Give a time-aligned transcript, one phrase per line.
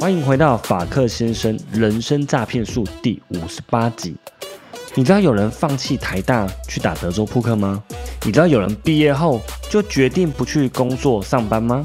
[0.00, 4.16] 欢迎回到法克先生人生诈骗术第五十八集。
[4.94, 7.82] 你知道有人放弃台大去打德州扑克吗？
[8.24, 9.40] 你知道有人毕业后
[9.70, 11.84] 就决定不去工作上班吗？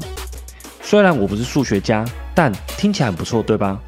[0.82, 3.80] 虽然我不是数学家，但听起来很不错，对吧？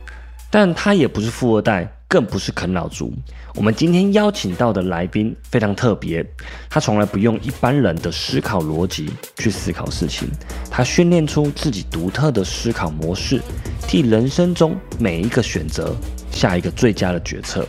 [0.48, 3.14] 但他也不是富二代，更不是啃老族。
[3.54, 6.26] 我们今天邀请到的来宾非常特别，
[6.68, 10.28] 他从来不用一般人的思考逻辑去思考事情，
[10.68, 13.40] 他训练出自己独特的思考模式，
[13.86, 15.94] 替人生中每一个选择
[16.32, 17.64] 下一个最佳的决策。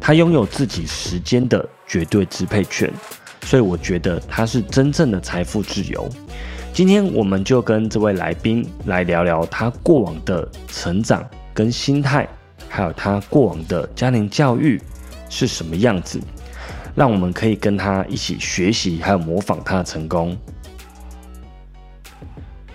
[0.00, 2.88] 他拥有自己时间的绝对支配权，
[3.42, 6.08] 所以我觉得他是真正的财富自由。
[6.72, 12.28] 今天我们就跟这位来宾来聊聊他过往的成长跟心态，
[12.68, 14.80] 还有他过往的家庭教育。
[15.28, 16.20] 是什么样子？
[16.94, 20.36] 让我们可以跟他一起学习，还有模仿他的成功。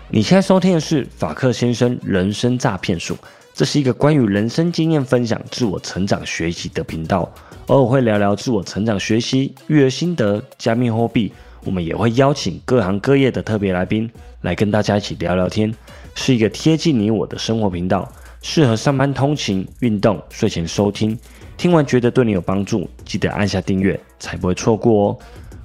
[0.10, 3.18] 你现在收听的是法克先生人生诈骗术，
[3.54, 7.32] 这是一个关于人生经验分享、自我成长学习的频道。
[7.68, 11.32] 偶尔会聊聊自我成长学习、育儿心得、加密货币。
[11.64, 14.12] 我们也会邀请各行各业的特别来宾
[14.42, 15.74] 来跟大家一起聊聊天，
[16.16, 18.12] 是一个贴近你我的生活频道，
[18.42, 21.18] 适合上班通勤、运动、睡前收听。
[21.58, 25.18] 听完觉得对你有帮助，记得按下订阅，才不会错过哦。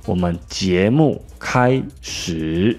[0.05, 2.79] 我们节目开始。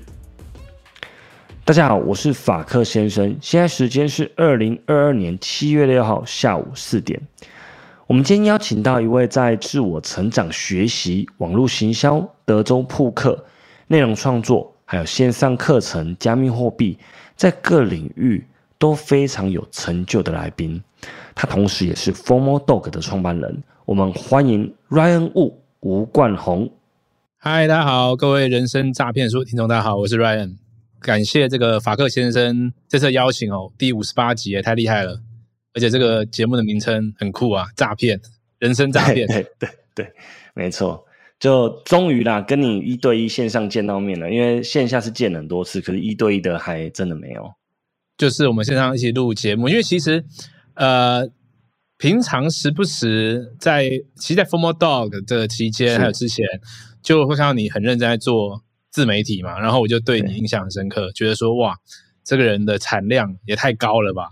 [1.66, 7.20] 大家好，我是法克先生，现在时间是二零二二年七月六号下午四点。
[8.06, 13.44] 我们今天邀请到一位在自我成长学习、网络行销、德州扑克、
[13.88, 16.98] 内容创作，还有线上课程、加密货币，
[17.36, 18.46] 在各领域
[18.78, 20.82] 都非常有成就的来宾。
[21.36, 23.64] 他同时也是 Formal Dog 的创办人。
[23.86, 26.72] 我们欢迎 Ryan Wu 吴冠宏。
[27.38, 30.56] 嗨，大家好，各位人生诈骗书听众，大家好，我是 Ryan。
[31.00, 35.22] 感谢这个法克先生这次邀请哦，第五十八集也太厉害了，
[35.76, 38.20] 而且这个节目的名称很酷啊，诈骗，
[38.58, 40.12] 人生诈骗， 对对对，
[40.56, 41.06] 没错，
[41.40, 47.54] 就终于啦，跟你一对一线上见到面了，因为线下是见很多次，可是一对一的还真的没有。
[48.18, 50.26] 就是我们线上一起录节目，因为其实。
[50.80, 51.28] 呃，
[51.98, 56.46] 平常时不时在，其实，在 Formal Dog 的期间，还有之前，
[57.02, 58.62] 就会看到你很认真在做
[58.92, 61.76] 自媒体嘛，然后我就对你印象很深刻，觉得说，哇，
[62.24, 64.30] 这个人的产量也太高了吧！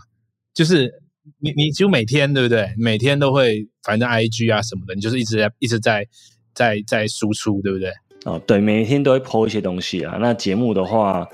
[0.53, 1.01] 就是
[1.39, 2.75] 你，你就每天对不对？
[2.77, 6.05] 每天都会，反正 IG 啊什么的，你就是一直在，一直在，
[6.53, 7.91] 在在输出，对不对？
[8.25, 10.19] 哦，对，每天都会 po 一些东西啊。
[10.21, 11.27] 那节目的话。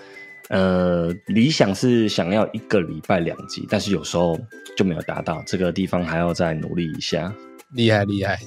[0.51, 4.38] 呃，理想是想要一个礼拜两集，但是有时候
[4.75, 7.34] 就没有达到，这个地方还要再努力一下。
[7.73, 8.38] 厉害厉害，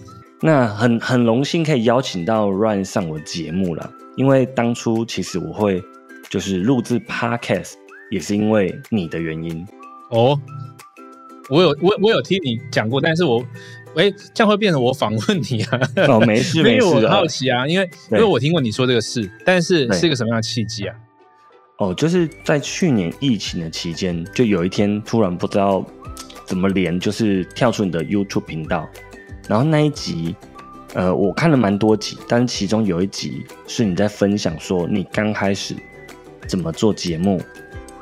[0.43, 5.83] 那很很荣幸可以邀请到 Ryan 上我节目了，因为当初其实我会
[6.29, 7.73] 就是录制 Podcast
[8.11, 9.67] 也是因为你的原因
[10.11, 10.39] 哦。
[11.49, 13.43] 我有我我有听你讲过，但是我
[13.97, 15.81] 哎这样会变成我访问你啊？
[16.07, 20.95] 哦，没事 没事，因为我好奇啊，因为因为我听过你说这个事，但是是一个什么样的契机啊？
[21.79, 25.85] 哦，就是在去年疫情的期间，就有一天突然不知道
[26.45, 28.89] 怎么连，就是跳出你的 YouTube 频道，
[29.49, 30.37] 然后那一集，
[30.95, 35.75] 呃，我看了蛮多集，但是其中有一集是你在分享说你刚开始
[36.47, 37.43] 怎么做节目，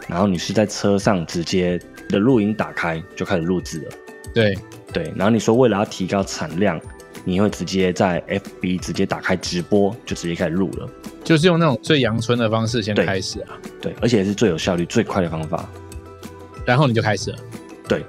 [0.06, 1.80] 然后你是在车上直接
[2.10, 3.90] 的录音打开就开始录制了，
[4.34, 4.54] 对
[4.92, 6.78] 对，然后你说为了要提高产量。
[7.24, 10.90] 你会直接在 FB 直接打开直播，就直接开始录了，
[11.32, 15.66] 就是用那种最阳春的方式先开始啊，对，而且是最有效率、最快的方法，
[16.66, 17.38] 然后你就开始了，
[17.88, 18.04] 对，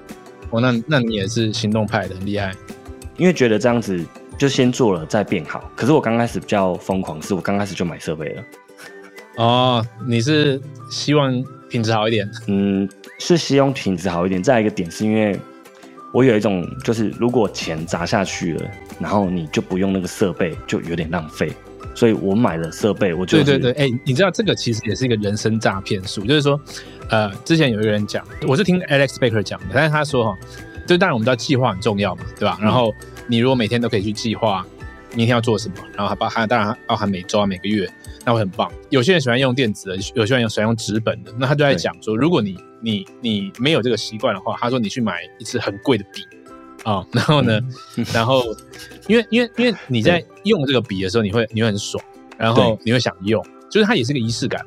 [0.49, 2.53] 哦，那那你也是行动派的，很厉害，
[3.15, 3.97] 因为觉得这样子
[4.37, 5.71] 就先做了再变好。
[5.73, 8.43] 可是我刚开始比较疯狂，是我刚开始就买设备了。
[9.37, 10.59] 哦，你是
[10.91, 12.29] 希望品质好一点？
[12.47, 14.43] 嗯，是希望品质好一点。
[14.43, 15.39] 再一个点是因为。
[16.11, 18.69] 我有一种，就是如果钱砸下去了，
[18.99, 21.51] 然后你就不用那个设备，就有点浪费。
[21.95, 26.59] 所以我买了设备，我对对对，哎，你知道这个其实也是一个人生诈骗术，就是说，
[27.09, 30.37] 呃，之前有一个人讲，我是听 Alex Baker 讲的，但是他说哈，
[30.87, 32.57] 就当然我们知道计划很重要嘛，对吧？
[32.61, 32.93] 然后
[33.27, 34.65] 你如果每天都可以去计划
[35.15, 37.87] 明天要做什么，然后还包含当然包含每周啊每个月，
[38.25, 38.71] 那会很棒。
[38.89, 46.25] 有些人喜欢用电子的，有些人喜欢用纸本的，那他就在讲说，如果你你你没有这个习惯的话，他说你去买一支很贵的笔
[46.83, 47.59] 啊， 然后呢，
[48.13, 48.43] 然后
[49.07, 52.03] 因为因为因为你在用这个笔的时候，你会你会很爽，
[52.37, 54.65] 然后你会想用，就是它也是个仪式感，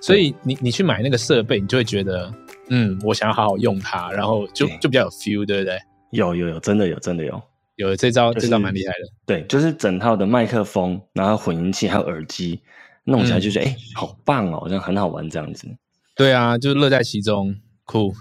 [0.00, 2.32] 所以你你去买那个设备，你就会觉得
[2.68, 5.78] 嗯，我想要好好用它，然后就就比较有 feel，对不对？
[6.10, 7.40] 有有有，真的有真的有。
[7.76, 8.98] 有这招，就是这招蛮厉害的。
[9.24, 12.60] 对，就是整套的麦克风，然后混音器还有耳机，
[13.04, 15.66] 弄起来就觉得哎、好棒哦，好像很好玩这样子。
[16.14, 17.56] 对啊，就乐在其中，
[17.86, 18.12] 酷。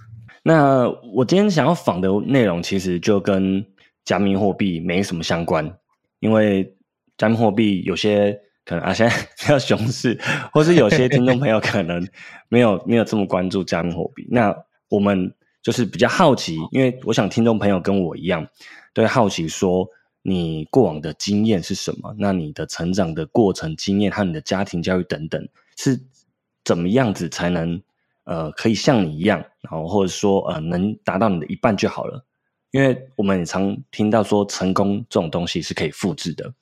[0.44, 3.66] 那我今天想要访的内容，其实就跟
[4.04, 5.72] 加密货币没什么相关，
[6.20, 6.76] 因为
[7.18, 10.20] 加密货币有些可能啊现在 比较熊市，
[10.52, 12.08] 或是有些听众朋友可能
[12.50, 14.28] 没有没有这么关注加密货币。
[14.32, 14.56] 那
[14.90, 18.48] 我们就是比较好奇，因为我想听众朋友跟我一样，
[18.94, 19.88] 都好奇说
[20.24, 22.16] 你过往的经验是什么？
[22.18, 25.48] 那你的成长的过程经验和你的家庭教育等等
[25.78, 26.00] 是
[26.66, 27.80] 怎么样子才能
[28.24, 32.26] 呃可以像你一样，然后或者说呃能达到你的一半就好了？
[32.72, 36.54] 因为我们也常听到说成功这种东西是可以复制的，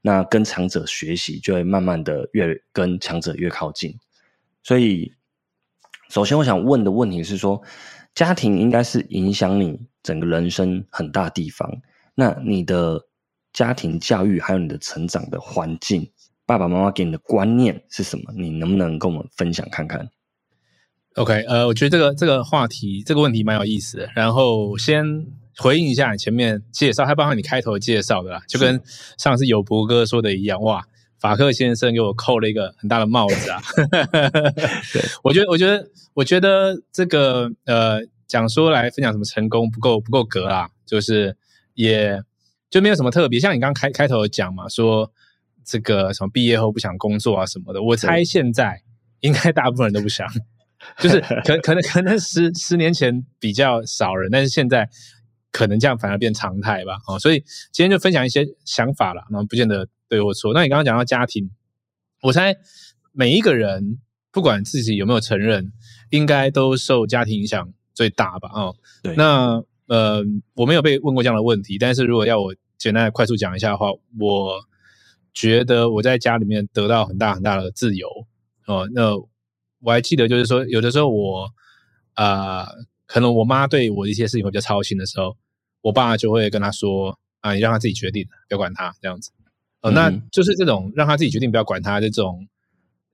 [0.00, 3.92] 那跟强者学习就会慢慢的越跟强者越靠近。
[4.62, 5.12] 所以，
[6.08, 7.60] 首先我想问的问题是说，
[8.14, 11.68] 家庭应该是影响你整个人生很大地方。
[12.14, 13.04] 那你的
[13.52, 16.08] 家庭教育还有你的成长的环境，
[16.46, 18.32] 爸爸妈妈给你的观念是什么？
[18.36, 20.08] 你能不能跟我们分享看看？
[21.16, 24.10] OK，呃，我觉得这个这个话题这个问题蛮有意思的。
[24.14, 25.26] 然后先
[25.56, 28.78] 回应一下你前面介绍，还包括你开头介绍的啦，就跟
[29.16, 30.84] 上次有博哥说的一样，哇，
[31.18, 33.62] 法克先生给我扣了一个很大的帽子啊。
[35.24, 41.34] 我觉得，我觉得，我觉得这个呃，讲说来分享什么成功不够不够格啦，就是
[41.72, 42.22] 也
[42.68, 43.40] 就没有什么特别。
[43.40, 45.10] 像你刚刚开开头讲嘛，说
[45.64, 48.82] 这个什么毕业后不想工作啊什么的，我猜现在
[49.20, 50.28] 应该大部分人都不想。
[50.98, 54.88] 就是可可能可能十十年前比较少人，但是现在
[55.52, 56.98] 可能这样反而变常态吧。
[57.06, 57.40] 哦，所以
[57.72, 60.52] 今天就分享一些想法了，然后不见得对或错。
[60.54, 61.50] 那你刚刚讲到家庭，
[62.22, 62.56] 我猜
[63.12, 63.98] 每一个人
[64.30, 65.72] 不管自己有没有承认，
[66.10, 68.50] 应该都受家庭影响最大吧。
[68.52, 70.22] 哦，对那呃，
[70.54, 73.86] 我没有被问过这样的问题，但是如果要我简单的快速讲一下的话，
[74.18, 74.60] 我
[75.32, 78.08] 觉得我在家里面得到很大很大的自由
[78.66, 78.88] 哦。
[78.92, 79.16] 那
[79.80, 81.50] 我还记得，就是说，有的时候我
[82.14, 82.68] 啊、呃
[83.06, 85.36] 可能我妈对我的一些事情会比较操心的时候，
[85.80, 88.92] 我爸就会跟她说啊，你让她自己决定，不要管她。
[89.00, 89.30] 这样子。
[89.80, 92.48] 哦，那嗯就是这种让她自己决定，不要管她的这种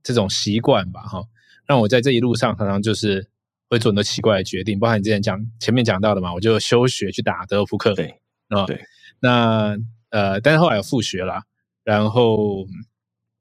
[0.02, 1.22] 这种习惯吧，哈，
[1.66, 3.28] 让我在这一路上常常就是
[3.68, 8.18] 会做很多奇怪的决定，包含你之前讲前面讲到的嘛，我就休学去打德州扑克，对
[8.48, 8.80] 啊，对，
[9.20, 9.76] 那
[10.08, 11.44] 呃，但是后来有复学啦，
[11.84, 12.66] 然后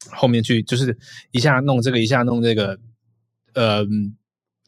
[0.09, 0.97] 后面去就是
[1.31, 2.77] 一下弄这个，一下弄这个，
[3.53, 3.86] 呃，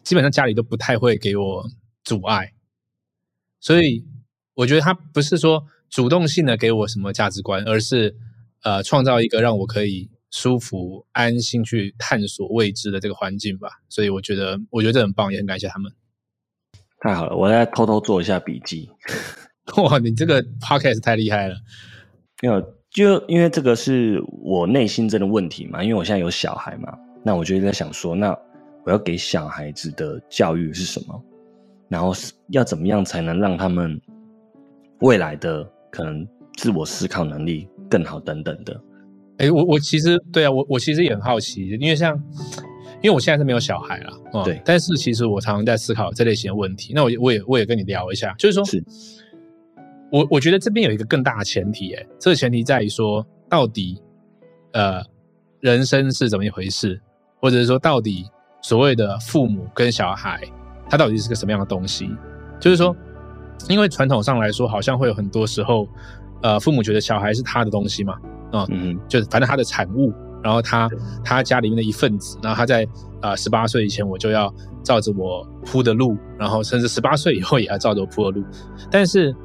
[0.04, 1.70] 基本上家里都不太会给我
[2.04, 2.54] 阻碍，
[3.60, 4.06] 所以
[4.54, 8.16] 我觉得他不是说主动性的给我什么价值观，而是
[8.64, 13.82] 呃创造一个让我可以舒服、安心去探索未知的这个环境吧。
[13.88, 15.92] 所以我觉得，我觉得这很棒，也很感谢他们。
[17.00, 18.90] 太好了，我再偷偷做一下笔记。
[19.78, 21.56] 哇，你这个 podcast 太厉害了。
[22.42, 28.38] 没有，就因为这个是我内心真的问题嘛，因为我现在有小孩嘛，那我就在想说，那
[28.86, 31.24] 我要给小孩子的教育是什么？
[31.90, 34.00] 然后是要怎么样才能让他们
[35.02, 36.28] 未来的可能
[36.58, 38.82] 自我思考能力更好等等的？
[39.38, 42.16] 哎，我我其实对啊，我我其实也很好奇，因为像，
[43.02, 46.94] 因为我现在是没有小孩了，哦对但是其实我常常在思考这类型的问题。
[46.96, 48.84] 那我也我也我也跟你聊一下，就是说，是
[50.12, 54.00] 我我觉得这边有一个更大的前提，哎，这个前提在于说，到底
[54.72, 55.04] 呃
[55.60, 57.00] 人生是怎么一回事，
[57.40, 58.26] 或者是说，到底
[58.64, 60.42] 所谓的父母跟小孩，
[60.90, 62.10] 他到底是个什么样的东西？
[62.60, 62.96] 就是说，
[63.70, 65.88] 因为传统上来说，好像会有很多时候，
[66.42, 68.14] 呃，父母觉得小孩是他的东西嘛，
[68.52, 70.90] 啊、嗯，就是反正他的产物，然后他
[71.24, 72.88] 他家里面的一份子，然后他在
[73.22, 78.46] 啊十八岁以前我就要照着我铺的路，然后甚至十八岁以后也要照着我铺的路。
[78.90, 79.36] 但是，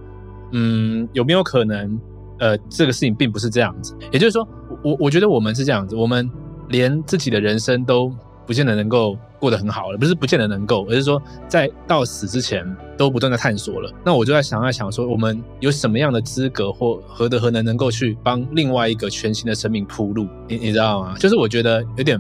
[0.53, 2.01] 嗯，有没有可能，
[2.39, 3.97] 呃，这个事情并不是这样子？
[4.13, 4.47] 也就是说，
[4.85, 6.31] 我我觉得我们是这样子，我们
[6.69, 8.13] 连自己的人生都
[8.49, 13.93] 不见得能够过得很好了，不是不见得能够，而是说在到死之前都不断的探索了。
[14.03, 20.27] 那我就在想在想说，我们有什么样的资格或何德何能能够去帮另外一个全新的生命铺路？
[20.49, 21.15] 你你知道吗？
[21.19, 22.19] 就是我觉得有点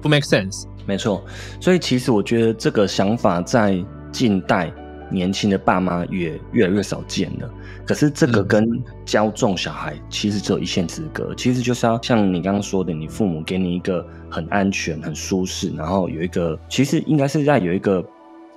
[0.00, 0.64] 不 make sense。
[0.86, 1.22] 没错。
[1.60, 3.78] 所以其实我觉得这个想法在
[4.10, 4.72] 近代
[5.10, 7.50] 年轻的爸妈也越来越少见了。
[7.88, 18.04] 可是这个嗯跟教重小孩其实只有一线之隔，其实就是要像你刚刚说的，你父母给你一个很安全、很舒适，然后有一个其实应该是在有一个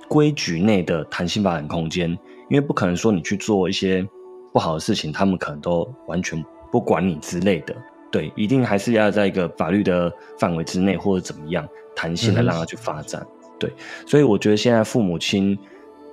[0.06, 2.10] 规矩内的弹性发展空间，
[2.50, 4.06] 因为不可能说你去做一些
[4.52, 7.74] 不好的事情，他们可能都完全不管你之类的。
[8.10, 13.26] 对，一定还是要在一个法律的范围之内，或者怎么样弹性的让他去发展。
[13.58, 13.72] 对，
[14.06, 15.58] 所以我觉得现在父母亲，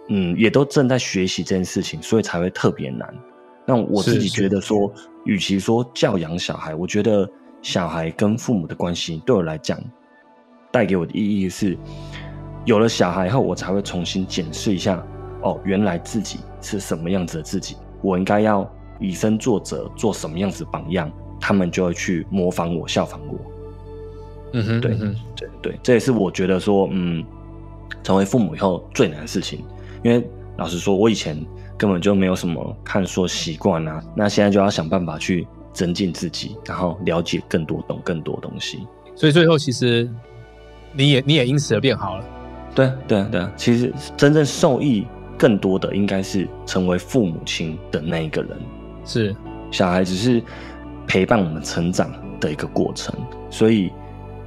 [0.09, 3.13] 嗯，也都正在学习这件事情，所以才会特别难。
[3.65, 4.91] 那我自己觉得说，
[5.25, 7.29] 与其说教养小孩，我觉得
[7.61, 9.79] 小孩跟父母的关系对我来讲，
[10.71, 11.77] 带给我的意义是，
[12.65, 15.05] 有了小孩后，我才会重新检视一下，
[15.43, 18.67] 哦，原来自己是什么样子的自己，我应该要
[18.99, 23.39] 以身作则，做什么样子的榜样，他们就会去模仿我、效仿我。
[24.53, 27.23] 嗯哼，对嗯对对，这也是我觉得说，嗯，
[28.01, 29.63] 成为父母以后最难的事情。
[30.03, 30.27] 因为
[30.58, 31.38] 老实说，我以前
[31.77, 38.88] 根本就没有什么看书习惯啊，那现在就要想办法去增进自己，然后了解更多、懂更多东西。
[39.15, 40.10] 所以最后其实
[40.94, 42.25] 你也你也因此而变好了。
[42.75, 45.06] 对啊对啊对啊，其实真正受益
[45.38, 48.58] 更多的应该是成为父母亲的那一个人，
[49.06, 49.36] 是，
[49.72, 50.41] 小孩只是
[51.08, 53.15] 陪伴我们成长的一个过程，
[53.50, 53.91] 所以。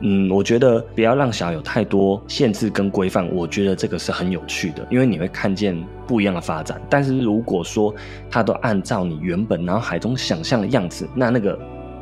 [0.04, 6.82] 嗯，我觉得不要让小孩有太多限制跟规范，我觉得这个是很有趣的，因为你会看见不一样的发展。
[6.90, 7.94] 但是如果说
[8.28, 11.56] 他都按照你原本脑海中想象的样子，那那个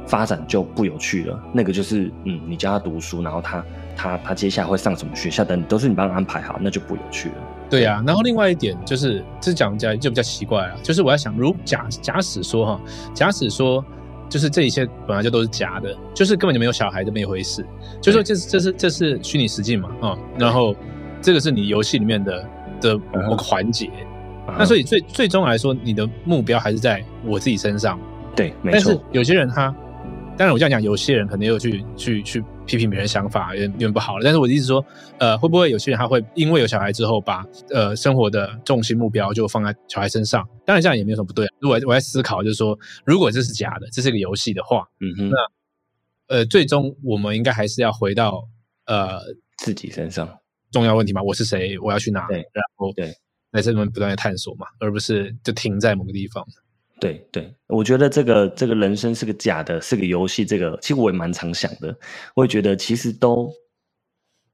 [0.06, 1.38] 发展就不有趣了。
[1.52, 3.62] 那个就是，嗯，你教他读书，然后他
[3.94, 7.34] 他他接下来会上什么学校等，都是你帮他安排好，那就不有趣了。
[7.68, 12.80] 对呀、然后另外一点就是，这讲起来就比较奇怪了，就是我在想，如假假使说哈，
[13.12, 13.84] 假使说。
[14.30, 17.62] 就是这一切本来就都是假的，就是根本就没有小孩这么一回事。
[18.00, 20.74] 就说这是这是这是虚拟实境嘛啊、然后
[21.20, 22.48] 这个是你游戏里面的
[22.80, 23.90] 的某个环节。
[24.58, 27.98] 那所以以最最终来说，你的目标还是在我自己身上。
[28.34, 29.74] 对，没错但是，有些人他，
[30.36, 34.22] 当然我这样讲，有些人可能又去去去批评别人想法，有点有点不好了。
[34.22, 34.84] 但是我的意思说，
[35.18, 40.48] 呃，会不会有些人他会因为有小孩之后，把呃生活的重心目标就放在小孩身上？
[40.64, 41.48] 当然这样也没有什么不对。
[41.58, 48.44] 如果我在思考，就是说，如果这是假的，这是个游戏的话，嗯哼，那呃，最终我们应该还是要回到
[48.86, 49.20] 呃
[49.58, 50.38] 自己身上，
[50.70, 53.12] 重要问题嘛，我是谁，我要去哪，对然后对
[53.50, 56.46] 在这边不断的探索嘛，而不是就停在某个地方。
[57.00, 60.44] 对对，我觉得这个这个人生是个假的，是个游戏。
[60.44, 61.96] 这个其实我也蛮常想的，
[62.34, 63.50] 我也觉得其实都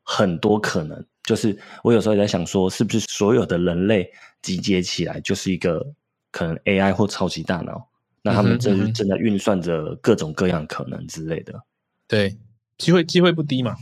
[0.02, 1.04] 很多可能。
[1.24, 4.08] 就是我有时候也在想说，是不是所有的人类
[4.42, 5.84] 集结起来就是一个
[6.30, 7.88] 可能 AI 或超级大脑？
[8.22, 11.52] 那他们嗯嗯正正在运算着各种各样可能之类的。
[12.06, 12.38] 对，
[12.78, 13.74] 机会机会不低嘛。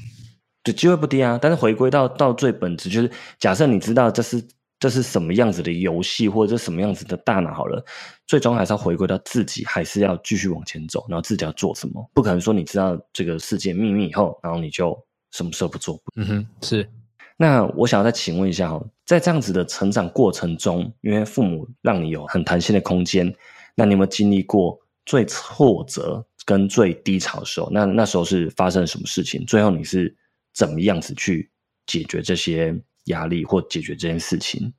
[0.63, 1.39] 对，机会不低啊。
[1.41, 4.43] 但是回归到到最本质，就是假设你知道这是
[4.85, 7.83] 这是什么样子的游戏，或者什么样子的大脑好了，
[8.27, 12.07] 最终还是要回归到自己，还是要继续往前走，然后自己要做什么。
[12.13, 14.95] 不可能说你知道这个世界秘密以后，然后你就
[15.31, 15.99] 什么事都不做。
[16.17, 16.87] 嗯哼，是
[17.39, 23.35] 那我想要再请问一下哈，在这样子的成长过程中，因为父母让你有很弹性的空间，
[23.75, 27.71] 那你有没有经历过最挫折跟最低潮的时候？
[27.73, 29.43] 那那时候是发生了什么事情？
[29.47, 30.15] 最后你是
[30.53, 31.51] 怎么样子去
[31.87, 34.75] 解决这些压力或解决这件事情？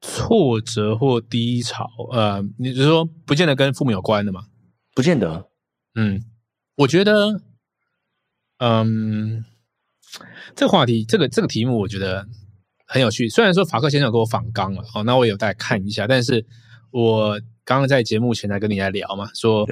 [0.00, 4.46] 挫折或低潮，呃，你是说不见得跟父母有关的吗？
[4.94, 5.50] 不见得，
[5.96, 6.22] 嗯，
[6.76, 7.42] 我觉得，
[8.58, 9.44] 嗯，
[10.54, 12.28] 这个话题，这个这个题目，我觉得
[12.86, 13.28] 很有趣。
[13.28, 16.46] 虽然说法克先生有跟我访纲了，哦，那我也有再看一下，但是
[16.92, 19.66] 我刚刚在节目前来跟你来聊嘛，说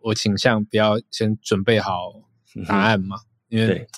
[0.00, 2.12] 我倾向不要先准备好
[2.66, 3.88] 答案嘛，因为对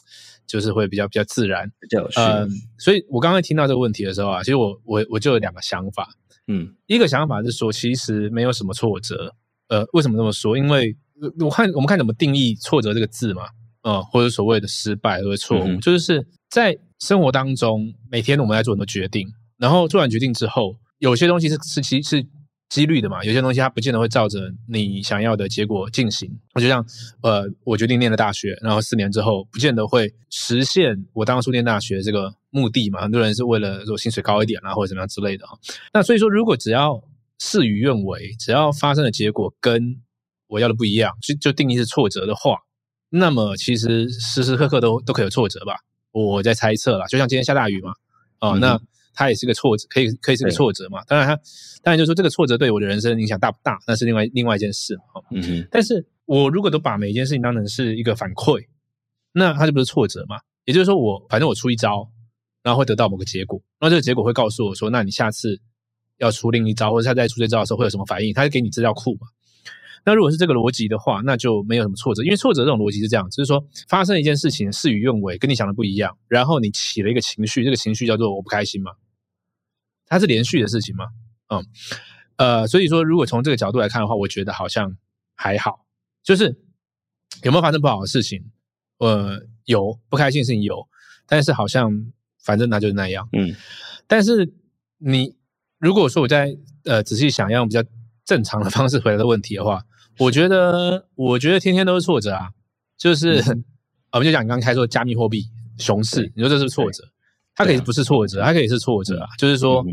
[0.47, 1.71] 就是会比较比较自然。
[1.81, 2.09] 比较有。
[2.17, 6.09] 嗯，所以我刚刚听到这个问题的时候啊，其实我我我就有两个想法。
[6.49, 9.35] 嗯一个想法是说，其实没有什么挫折。
[9.69, 10.59] 呃，为什么这么说？
[10.59, 13.45] 因为呃我看我们看怎么定义“挫折”这个字嘛，
[13.83, 22.27] 呃，或者所谓的失败或者错误，嗯就是在生活当中，每天我们在做很多决定，然后做完决定之后，有些东西是是其是
[22.73, 26.41] 几率的嘛，有些东西它不见得会照着你想要的结果进行。
[26.55, 26.83] 我就像
[27.21, 33.03] 呃，我决定念了大学，然后四年之后，不见得会实现我当初念大学这个目的嘛。
[33.03, 35.53] 很多人是为了说薪水高一点啊，或者怎么样之类的啊。
[35.93, 36.99] 那所以说，如果只要
[37.39, 40.01] 事与愿违，只要发生的结果跟
[40.47, 42.57] 我要的不一样，就就定义是挫折的话，
[43.11, 45.75] 那么其实时时刻刻都都可以有挫折吧。
[46.11, 47.91] 我在猜测啦，就像今天下大雨嘛，
[48.39, 48.81] 啊、嗯那
[49.15, 51.03] 它也是个挫折，可以可以是个挫折嘛。
[51.05, 51.35] 当然它，
[51.83, 55.03] 当然就是说这个挫折对我的人生影响大不大，那是另外另外一件事嘛。
[55.15, 58.65] 哦嗯哼，但是我如果都把每一件事情当成是一个反馈，
[59.33, 60.37] 那它就不是挫折嘛？
[60.65, 62.09] 也就是说我，反正我出一招，
[62.63, 65.61] 然后会得到某个结果，那这个结果会告诉我说，那你下次
[66.19, 68.33] 要出另一招，或者下次再出这招的时候会有什么反应？
[68.33, 69.27] 它是给你资料库嘛？
[70.05, 78.93] 那如果是这个逻辑的话，那就没有什么挫折，因为挫折这种逻辑是这样，就是说发生一件事情事与愿违，跟你想的不一样，然后你起了一个情绪，这个情绪叫做我不开心嘛，
[80.07, 81.07] 它是连续的事情嘛，
[81.49, 81.65] 嗯，
[82.37, 84.97] 呃，所以说如果从这个角度来看的话，我觉得好像
[85.35, 85.87] 还好，
[86.23, 86.57] 就是
[87.43, 88.45] 有没有发生不好的事情？
[88.99, 90.89] 呃，有不开心的事情有，
[91.27, 93.29] 但是好像反正那就是那样。
[93.33, 93.55] 嗯
[94.09, 94.53] 但是
[94.99, 95.35] 你
[95.79, 96.55] 如果说我在
[96.85, 97.83] 呃仔细想，要用比较
[98.25, 99.83] 正常的方式回答的问题的话，
[100.23, 102.51] 我觉得，我觉得天天都是挫折啊。
[102.97, 103.43] 就是
[104.13, 105.45] 我们就讲你刚刚开说加密货币
[105.79, 107.03] 熊市，你说这是挫折，
[107.55, 109.29] 它可以不是挫折，它可以是挫折啊。
[109.39, 109.85] 就是说，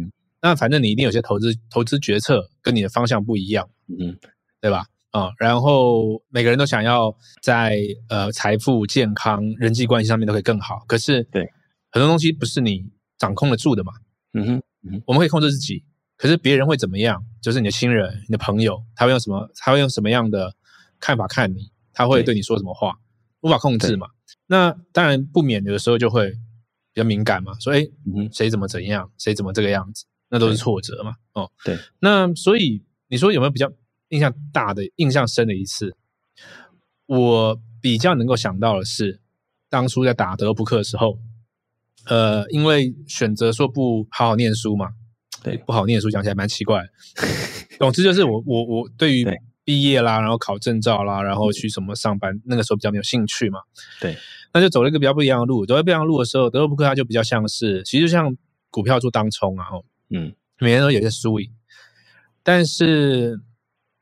[0.42, 4.18] 那反正你一定有些投资投资决策跟你的方向不一样，嗯，
[4.62, 4.86] 对吧？
[5.12, 11.50] 啊，然后每个人都想要在呃财富、健康、人际关系上面都可以更好，可是对
[11.90, 12.86] 很多东西不是你
[13.18, 13.92] 掌控得住的嘛。
[14.34, 14.46] 嗯
[14.84, 15.84] 哼，我们可以控制自己，
[16.20, 17.24] 可是别人会怎么样？
[17.42, 19.50] 就是你的亲人、你的朋友，他会用什么？
[19.56, 20.54] 他会用什么样的
[21.00, 21.72] 看法看你？
[21.94, 23.00] 他会对你说什么话？
[23.40, 24.10] 无法控制嘛？
[24.48, 26.30] 那当然不免有的时候就会
[26.92, 27.54] 比较敏感嘛。
[27.62, 27.88] 说哎，
[28.34, 29.10] 谁怎么怎样？
[29.18, 30.04] 谁怎么这个样子？
[30.28, 31.16] 那都是挫折嘛。
[31.32, 31.78] 哦，对。
[32.02, 33.72] 那所以你说有没有比较
[34.10, 35.96] 印象大的、印象深的一次？
[37.06, 39.22] 我比较能够想到的是，
[39.70, 41.18] 当初在打德扑克的时候，
[42.08, 44.92] 呃，因为选择说不好好念书嘛。
[45.44, 46.84] 对，不好念书讲起来蛮奇怪。
[47.78, 49.28] 总之就是我我我对于。
[49.66, 52.42] 毕业啦，然后考证照啦，然后去什么上班？
[52.44, 53.60] 那个时候比较没有兴趣嘛。
[54.02, 54.18] 对，
[54.52, 55.64] 那就走了一个比较不一样的路。
[55.64, 58.36] 走不一样的路的时候，德州扑克它就比较像是，其实像
[58.72, 61.48] 股票做当冲啊，哦，嗯，每天都有些输赢。
[62.42, 63.40] 但是，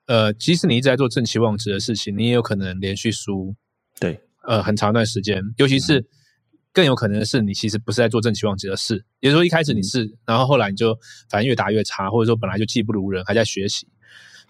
[0.06, 3.54] 呃，即使你一直在做正期望值的事情，你也有可能连续输。
[4.00, 6.06] 对，呃，很长一段时间，尤其是
[6.78, 9.04] 更有可能的是，你其实不是在做正期望值的事。
[9.20, 10.96] 也就是说，一开始你是，然后后来你就
[11.28, 13.88] 反正越打越差，或者说本来就技不如人，还在学习，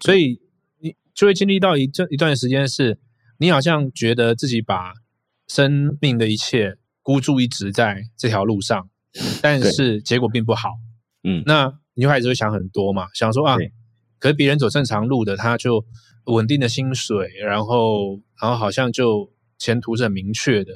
[0.00, 0.38] 所以
[0.78, 0.94] 你。
[1.14, 2.96] 就会经历到一这一段时间，是
[3.38, 4.92] 你好像觉得自己把
[5.48, 8.88] 生命的一切孤注一掷在这条路上，
[9.42, 10.74] 但是结果并不好。
[11.24, 13.56] 嗯，那你就开始会想很多嘛，想说啊，
[14.20, 15.84] 可是别人走正常路的，他就
[16.26, 20.72] 稳定的薪水，然后然后好像就前途是很明确的。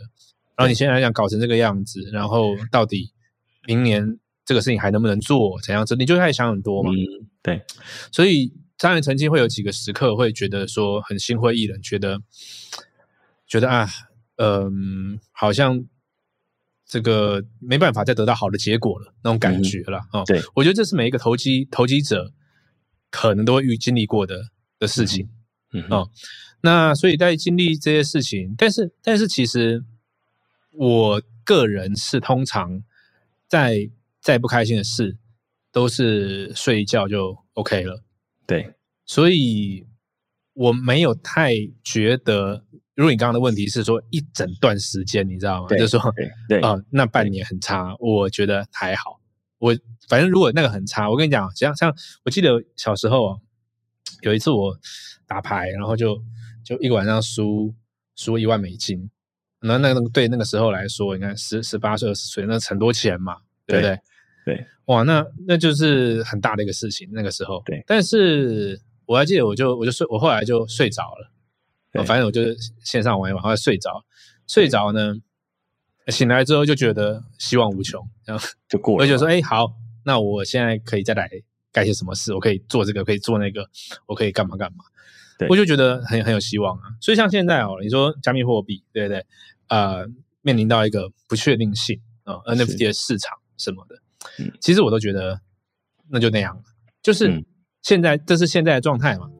[0.63, 3.13] 然后你现在想搞成这个样子，然后到底
[3.67, 5.61] 明年这个事情还能不能做？
[5.63, 5.95] 怎样子？
[5.97, 6.91] 你就开始想很多嘛。
[6.91, 7.63] 嗯，对，
[8.11, 8.53] 所以。
[8.79, 12.21] 当然，曾经会有几个时刻会觉得说很心灰意冷，觉得
[13.47, 13.89] 觉得啊，
[14.39, 15.85] 嗯，好像
[16.85, 20.25] 这个没办法再得到好的结果了那种感觉了啊。
[20.25, 22.33] 对，我觉得这是每一个投机投机者
[23.09, 24.41] 可能都会遇经历过的
[24.81, 25.29] 的事情。
[25.73, 26.11] 嗯哦，
[26.63, 29.85] 那所以在经历这些事情，但是但是其实
[30.73, 32.83] 我个人是通常
[33.49, 35.17] 在再不开心的事，
[35.71, 38.03] 都是睡一觉就 OK 了。
[38.47, 39.87] 对，所以
[40.55, 41.55] 我没有太
[41.85, 45.69] 觉得，如果你刚刚的问题是说一整段时间，你知道吗？
[45.77, 46.01] 就说
[46.49, 49.21] 对啊，那半年很差，我觉得还好。
[49.59, 49.77] 我
[50.09, 53.39] 反正如果那个很差，我跟你讲，像像我记得小时候啊，
[54.23, 54.77] 有一次我
[55.27, 56.21] 打牌，然后就
[56.65, 57.73] 就一个晚上输
[58.17, 59.09] 输一万美金，
[59.63, 63.99] 那那个对那个时候来说，你看十十八岁二十岁，那很多钱嘛，对不对？
[64.45, 64.67] 对。
[64.87, 67.09] 哇，那那就是很大的一个事情。
[67.13, 72.05] 那个时候，对，但是我还记得，我就我就睡，我后来就睡着了。
[72.05, 74.05] 反正我就是线上玩一玩，后来睡着，
[74.49, 75.15] 睡着呢，
[76.09, 79.05] 醒来之后就觉得希望无穷，然后 就过了。
[79.05, 79.73] 而且说，哎，好，
[80.05, 81.31] 那我现在可以再来
[81.71, 82.35] 干些什么事？
[82.35, 83.69] 我可以做这个，可以做那个，
[84.07, 84.85] 我可以干嘛干嘛？
[85.49, 86.85] 我就觉得很很有希望啊。
[87.01, 89.25] 所以像现在哦，你说加密货币，对不对？
[89.73, 90.07] 呃，
[90.43, 93.97] 面临到一个不确定性啊，NFT 的市场什么的。
[94.61, 95.41] 其实我都觉得，
[96.11, 96.63] 那就那样了，
[97.01, 97.43] 就是
[97.81, 99.31] 现在这是现在的状态嘛。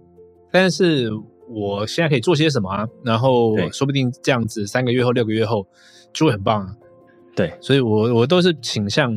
[0.51, 1.11] 但是
[1.51, 2.89] 我现在可以做些什么啊？
[3.05, 5.69] 然后说不定这样子三个月后、六个月后
[6.15, 6.75] 就会很棒啊。
[7.37, 9.15] 对，所以我我都是倾向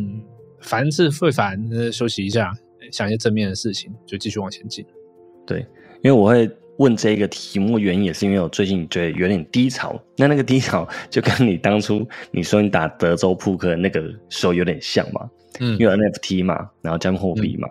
[0.59, 1.57] 凡事会烦，
[1.93, 2.51] 休息一下，
[2.91, 4.85] 想一些正面的事情，就继续往前进。
[5.47, 5.61] 对，
[6.03, 6.45] 因为我会。
[6.77, 17.67] 问这个题目原因也是因为我最近觉得有点低潮，那那个低潮就跟你当初你说你打德州扑克那个时候有点像嘛，嗯，因为 NFT 嘛，然后加密货币嘛，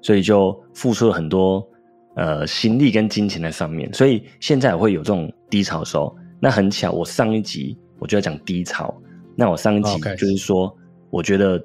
[0.00, 1.66] 所以就付出了很多
[2.14, 6.16] 呃心力跟金钱在上面，所以现在会有这种低潮的时候。
[6.38, 8.94] 那很巧，我上一集我就要讲低潮，
[9.34, 10.76] 那我上一集就是说，
[11.08, 11.58] 我觉得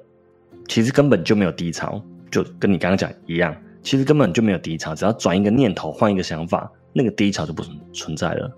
[0.66, 6.72] 其实根本就没有低潮，就跟你刚刚讲一样，其实根本就没有低潮，只要转一个念头，换一个想法。
[6.92, 8.50] 那个低潮就不存存在了，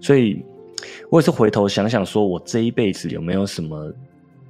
[0.00, 0.44] 所以
[1.10, 3.92] 我也是回头想想，说我这一辈子有没有什么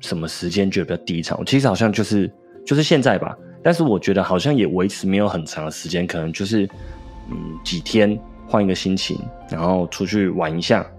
[0.01, 1.43] 什么时间觉得比较低潮？
[1.45, 2.33] 其实好像就是
[2.65, 6.65] 就是现在吧，但是我觉得好像也维持没有很长的时间，可能就是
[7.31, 9.19] 嗯几天换一个心情，
[9.51, 10.91] 然后出去玩一下，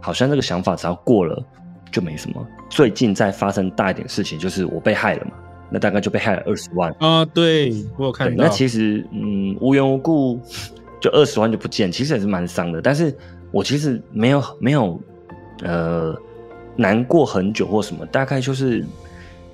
[0.00, 1.40] 好像这个想法只要过了
[1.92, 2.44] 就没什么。
[2.68, 5.32] 最近在发生大一点事情，就是我被害了嘛，
[5.70, 8.44] 那大概就被害了二十万啊，对我有看到。
[8.44, 10.40] 那其实嗯无缘无故。
[11.00, 12.80] 就二十万就不见，其实也是蛮伤的。
[12.82, 13.16] 但是
[13.50, 15.00] 我其实没有没有，
[15.62, 16.14] 呃，
[16.76, 18.84] 难过很久或什么，大概就是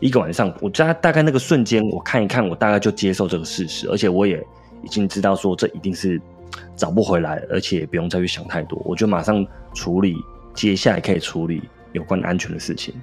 [0.01, 0.53] 一个晚上。
[0.61, 4.45] 我大大概那个瞬间，我看一看，我大概就接受这个事实，而且我也
[4.83, 6.21] 已经知道说这一定是
[6.75, 10.15] 找不回来，而且也不用再去想太多，我就马上处理
[10.55, 12.95] 接下来可以处理有关安全的事情。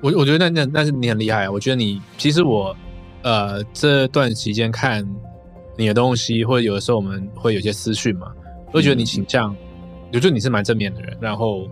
[0.00, 1.50] 我我觉得那那那是你很厉害啊！
[1.50, 2.76] 我觉得你其实我
[3.22, 5.08] 呃这段期间看
[5.76, 8.32] 你的东西，或者有的时候我们会有些私讯嘛，
[8.68, 9.54] 我会觉得你倾向，
[10.12, 11.68] 我觉得你是蛮正面的人，然后。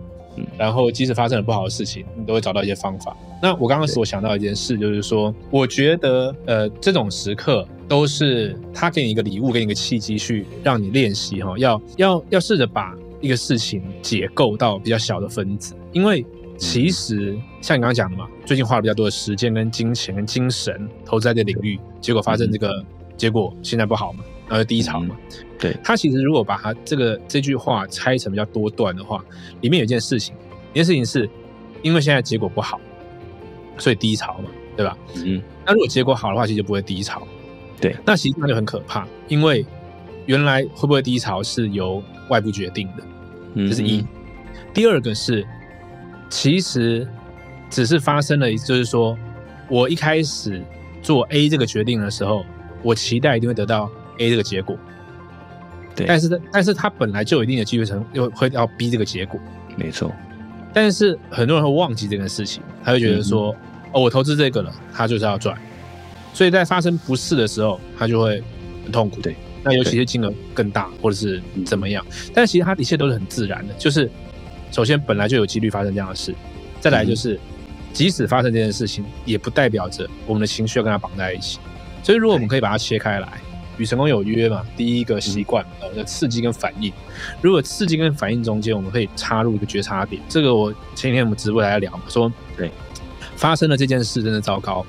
[0.57, 3.13] 然后，即使发生了不好的事情，你都会找到一些方法。
[3.41, 15.75] 那我刚刚所想到一件事，就是说，我觉得，呃，这种时刻都是他给你一个礼物，给你一个契机，去让你练习哈，要要要试着把一个事情解构到比较小的分子。
[15.91, 16.25] 因为
[16.57, 22.81] 其实像你刚刚讲的嘛，最近花了比较多的时间、跟金钱、跟精神投资在这领域，结果发生这个
[23.21, 25.15] 结果，现在不好嘛，然后低潮嘛。
[25.59, 29.23] 对他其实如果把他这个这句话拆成比较多段的话，
[29.61, 30.33] 里面有一件事情，
[30.73, 31.29] 一件事情是，
[31.83, 32.81] 因为现在结果不好，
[33.77, 34.97] 所以低潮嘛，对吧？
[35.23, 35.39] 嗯。
[35.67, 37.21] 那如果结果好的话，其实就不会低潮。
[37.79, 37.95] 对。
[38.03, 39.63] 那其实那就很可怕，因为
[40.25, 44.03] 原来会不会低潮是由外部决定的，这是一。
[44.73, 45.45] 第二个是，
[46.27, 47.07] 其实
[47.69, 49.15] 只是发生了，就是说
[49.69, 50.59] 我一开始
[51.03, 52.43] 做 A 这个决定的时候，
[52.83, 54.77] 我期待一定会得到 A 这个结果。
[55.95, 59.39] 对但是，但是他本来就有一定的机会成，又会要逼这个结果。
[59.75, 60.11] 没错。
[60.73, 63.55] 但是很多人会忘记这件事情，他会觉得说
[63.91, 65.57] ：“哦，我投资这个了，他就是要赚。”
[66.33, 68.41] 所以在发生不适的时候，他就会
[68.83, 69.19] 很痛苦。
[69.21, 69.35] 对。
[69.63, 72.03] 那尤其是金额更大，或者是怎么样？
[72.33, 73.73] 但其实它一切都是很自然的。
[73.75, 74.09] 就是
[74.71, 76.33] 首先本来就有几率发生这样的事，
[76.79, 77.39] 再来就是
[77.93, 81.59] 即使发生这件事情，也不代表着我们的情绪要跟他绑在一起。
[82.03, 83.27] 所以如果我们可以把它切开来。
[83.77, 84.63] 与成功有约嘛？
[84.77, 86.93] 第一个习惯呃，刺激跟反应。
[87.41, 90.21] 如果刺激跟反应中间，我们可以插入一个觉察点。
[90.29, 92.69] 这个我前几天我们直播来聊嘛，说对，
[93.35, 94.85] 发生了这件事真的糟糕。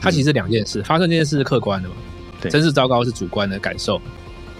[0.00, 1.94] 它其实两件事，发生这件事是客观的嘛？
[2.40, 4.00] 对，真是糟糕是主观的感受。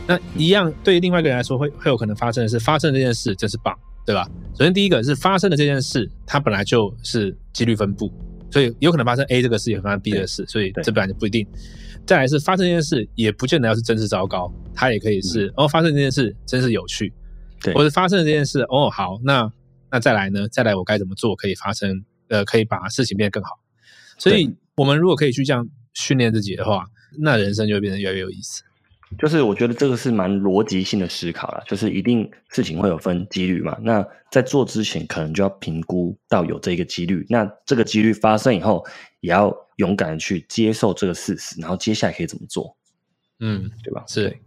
[0.07, 4.29] 那一样对于另外一个人来说，会会有可能发生的是，发生这件事真是棒，对吧？
[4.59, 8.13] 首先第一个是发生的这件事，它本来就是几率分布，
[8.51, 11.47] 所以有可能发生 A 这个事，也发生 B 的事，所以这本来就不一定。
[12.11, 17.13] 再来是发生这件事，也不见得要是真是糟糕，它也可以是哦，发生这件事真是有趣，
[17.63, 19.49] 对，或者发生这件事哦，好，那
[19.93, 20.49] 那再来呢？
[20.49, 22.05] 再来我该怎么做可以发生？
[22.27, 23.61] 呃，可以把事情变得更好。
[24.19, 26.85] 所以，我们如果可以去这样训练自己的话，
[27.17, 28.65] 那人生就会变得越来越有意思。
[29.17, 33.79] 就是我觉得这个是蛮逻辑性的思考了，就是一定事情会有分几率嘛。
[33.83, 37.25] 那在做之前，可能就要评估到有这个几率。
[37.29, 38.85] 那这个几率发生以后，
[39.21, 42.77] 也要勇敢的去接受这个事实，然后接下来可以怎么做？
[43.41, 44.05] 嗯，对吧？
[44.07, 44.39] 是。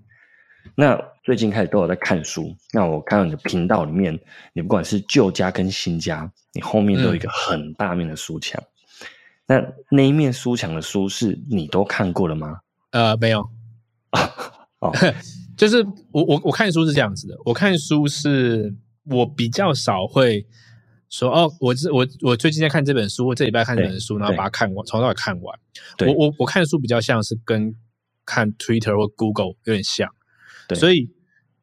[0.75, 4.17] 那最近开始都有在看书，那我看到你的频道里面，
[4.53, 8.63] 你不管是旧家跟新家，你后面都有一个很大面的书墙。
[9.45, 12.59] 那那一面书墙的书是你都看过了吗？
[12.91, 13.41] 呃，没有。
[14.79, 14.91] 哦，
[15.57, 18.73] 就是我我我看书是这样子的，我看书是
[19.05, 20.45] 我比较少会
[21.13, 25.59] 说哦，我这我我最近在看这本书，这礼拜看这本书，然后把它看完，从头到尾看完。
[26.07, 27.75] 我我我看书比较像是跟
[28.25, 30.09] 看 Twitter 或 Google 有点像，
[30.73, 31.07] 所以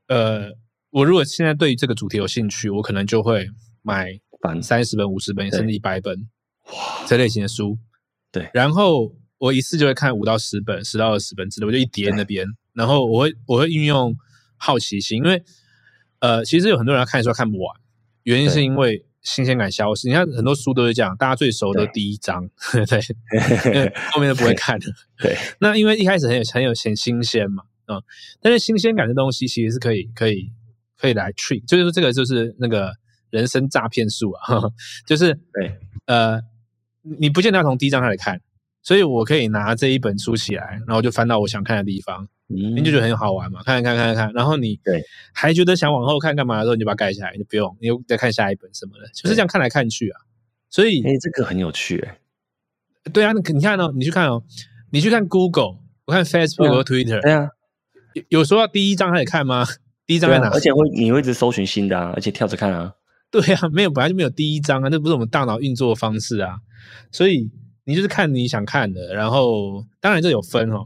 [0.07, 0.53] 呃，
[0.91, 3.49] 我如果现在对这个主题有兴趣，我可能就会
[3.83, 4.21] 买
[4.63, 6.17] 三十本、五十本甚至一百本
[7.09, 7.77] 这类型的书。
[8.31, 9.15] 对，然后。
[9.41, 12.47] 我一次就会看五到十本，十到二十本之类，我就一叠那边。
[12.75, 14.15] 然后我会我会运用
[14.59, 15.43] 好奇心，因为
[16.19, 17.75] 呃，其实有很多人要看书看不完，
[18.25, 20.09] 原因是因为新鲜感消失。
[20.09, 24.87] 你看很多书都是这样，大家最熟的第一章， 对， 后面都不会看了。
[25.19, 28.03] 对，那因为一开始很有很有很新鲜嘛，嗯，
[28.41, 30.51] 但是新鲜感的东西其实是可以可以
[30.99, 32.93] 可以来 treat，就是说这个就是那个
[33.31, 34.63] 人生诈骗术啊，
[35.07, 36.41] 就是对，呃，
[37.19, 38.41] 你不见得要从第一章开始看。
[38.83, 50.21] 所以我可以拿这一本书起来，然后就翻到我想看的地方，你就觉得很好玩嘛，看看看看看，然后你对还觉得想往后看干嘛的时候，你就把它盖下来，就不用，你又再看下一本什么的，就是这样看来看去啊。
[50.69, 52.19] 所以，哎，这个很有趣哎。
[53.13, 54.43] 对啊，你你看哦，你去看哦，
[54.91, 57.49] 你去看 Google，我看 Facebook 和 Twitter，对啊，
[58.15, 59.65] 有有时候第一章开始看吗？
[60.07, 60.49] 第一章在哪？
[60.51, 62.93] 而且会你会一直搜寻新的啊，而且跳着看啊。
[63.31, 66.57] 对啊，没有本来就没有第一章啊，这不是我们大脑运作的方式啊，
[67.13, 67.51] 所以。
[67.85, 70.85] 你就是看你想看的，然后当然这有分哦。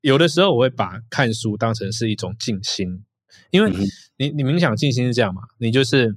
[0.00, 3.04] 有的时候我会把看书当成是一种静心，
[3.50, 3.70] 因为
[4.16, 6.16] 你你冥想静心是这样嘛，你就是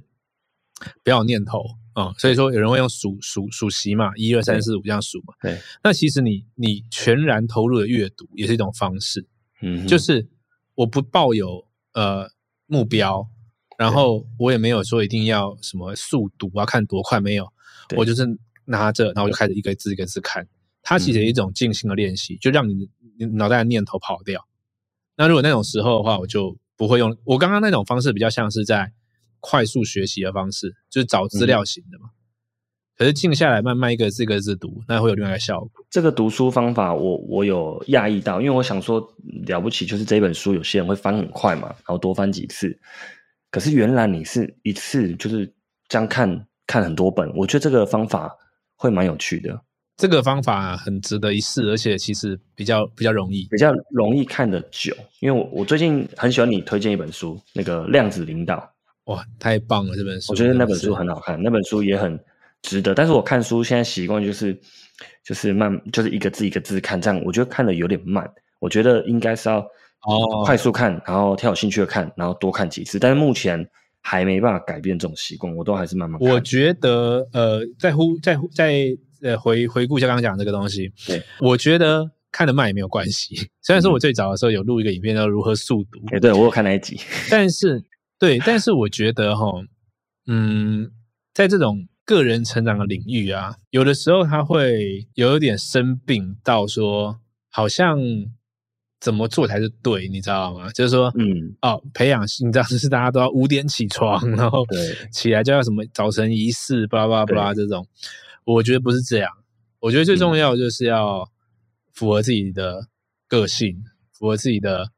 [1.02, 2.12] 不要念头啊。
[2.18, 5.34] 所以说有人会用数数数息嘛，一二三四五这样数嘛。
[5.40, 9.26] 对，那其实你你全然投入的阅读也是一种方式，
[9.60, 10.28] 嗯，就是
[10.74, 12.30] 我不抱有呃
[12.66, 13.28] 目标，
[13.78, 17.52] 然后我也没有说一定要什么速读啊，看多快没有，
[17.96, 18.26] 我就是。
[18.66, 20.48] 拿着，然后我就开始一个字一个字看。
[20.80, 23.03] 它其实一种静心的练习，就让你你
[23.34, 24.46] 脑袋的念头跑掉。
[25.16, 27.16] 那如果那种时候的话，我就不会用。
[27.24, 28.92] 我刚刚那种方式比较像是在
[29.40, 32.10] 快速学习的方式，就是找资料型的嘛。
[32.96, 35.70] 可是静下来慢慢一个字一个字读，那会有另外一个效果。
[35.90, 39.00] 这个读书方法，我我有讶异到，因为我想说
[39.46, 42.78] 了不起，就是这本书有些人会翻很快嘛，然后多翻几次。
[43.50, 45.52] 可是原来你是一次就是
[45.88, 48.32] 这样看看很多本，我觉得这个方法
[48.76, 49.60] 会蛮有趣的。
[49.96, 54.94] 这个方法很值得一试，而且其实比较比较容易，比较容易看得久。
[55.20, 58.68] 因为我我最近很喜欢你推荐一本书，那个量子领导，
[59.04, 59.94] 哇，太棒了！
[59.94, 62.18] 这本书，我觉得那本书很好看，那本书也很
[62.62, 62.92] 值得。
[62.94, 64.58] 但是我看书现在习惯就是
[65.22, 68.28] 就是慢，就是一个字一个字看，这样我觉得看的有点慢。
[68.58, 72.98] 我觉得应该是要哦快速看，然后挑有兴趣的看，然后多看几次。
[72.98, 73.64] 但是目前
[74.04, 76.20] 还没办法改变这种习惯，我都还是慢慢。
[76.20, 78.96] 我觉得呃，在乎在乎在。
[79.22, 83.34] 呃，回回顾一下刚刚讲这个东西，对，我觉得看得慢也没有关系。
[83.62, 87.82] 虽然说我最早的时候有录一个影片叫如何速读，哎，对我有看那一集， 但是
[88.18, 89.46] 对，但是我觉得哈，
[90.26, 90.90] 嗯，
[91.32, 97.98] 在这种个人成长的领域啊，有的时候他会有一点生病到说，好像
[99.04, 100.70] 怎么做才是对，你知道吗？
[100.72, 104.64] 就是说，嗯，哦，培养心脏是大家都要五点起床，然后
[105.12, 107.86] 起来就要什么早晨仪式，巴拉巴拉巴拉这种。
[108.46, 109.30] 我觉得不是这样，
[109.78, 111.30] 我觉得最重要就是要
[111.92, 112.88] 符合自己的
[113.28, 113.76] 个性，
[114.10, 114.88] 符合自己的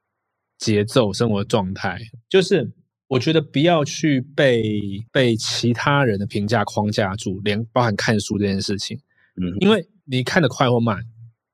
[0.57, 1.99] 节奏、生活状态。
[2.29, 2.71] 就是
[3.09, 8.97] 我觉得不要去被被其他人的评价框架住，连包含看书这件事情，
[9.43, 11.03] 嗯，因为你看的快或慢，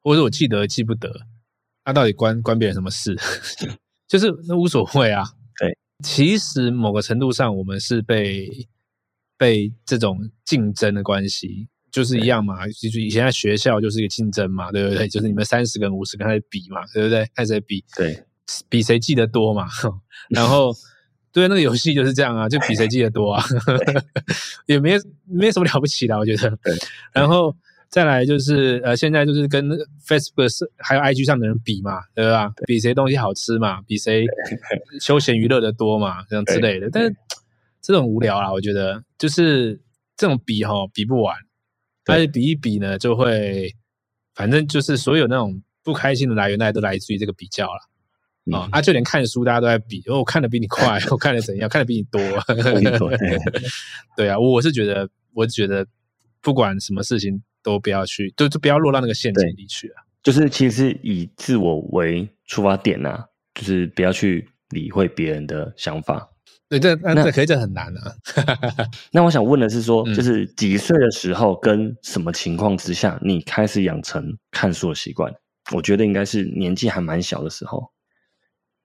[0.03, 1.11] 或者我记得记不得，
[1.85, 3.17] 那到底关关别人什么事？
[4.09, 5.25] 就是那无所谓啊。
[5.59, 8.49] 对，其实某个程度上，我们是被
[9.37, 11.69] 被这种竞争的关系。
[11.91, 15.07] 就是一样嘛，就以前在学校就是一个竞争嘛，对不对？
[15.07, 17.31] 就是你们三十个人、五十个人在比嘛，对不对？
[17.35, 18.25] 开始在比，对，
[18.71, 19.67] 比谁记得多嘛。
[20.31, 20.75] 然后，
[21.35, 23.45] 对，那个游戏就是这样啊，就比谁记得多啊，
[24.65, 26.59] 也没没什么了不起的，我觉得。
[27.13, 27.55] 然后
[27.93, 29.69] 再来就是呃，现在就是跟
[30.07, 32.51] Facebook 还有 IG 上的人比嘛，对吧？
[32.67, 34.25] 比谁东西好吃嘛，比谁
[34.99, 36.89] 休闲娱乐的多嘛，这样之类的。
[36.91, 37.15] 但是
[37.83, 39.79] 这种无聊啊，我觉得就是
[40.17, 41.37] 这种比哈，比不完。
[42.03, 43.71] 但是比一比呢，就会，
[44.35, 48.69] 反正就是所有那种不开心的来源，大家都来自于这个比较了啊！
[48.73, 52.19] 啊，就连看书，大家都在比，哦，我看的比你快，我 看的怎样，看的比你多，
[54.17, 55.87] 对啊，我是觉得，我觉得
[56.41, 60.03] 不管什么事情都不要去，就就不要落到那个陷阱里去啊！
[60.23, 66.29] 就是其实是以自我为出发点呐，就是不要去理会别人的想法。
[66.69, 68.15] 对，这那这可以，这很难啊。
[69.13, 75.31] 那我想问的是，说就是几岁的时候，跟什么情况之下，你开始养成看书的习惯？
[75.75, 77.91] 我觉得应该是年纪还蛮小的时候。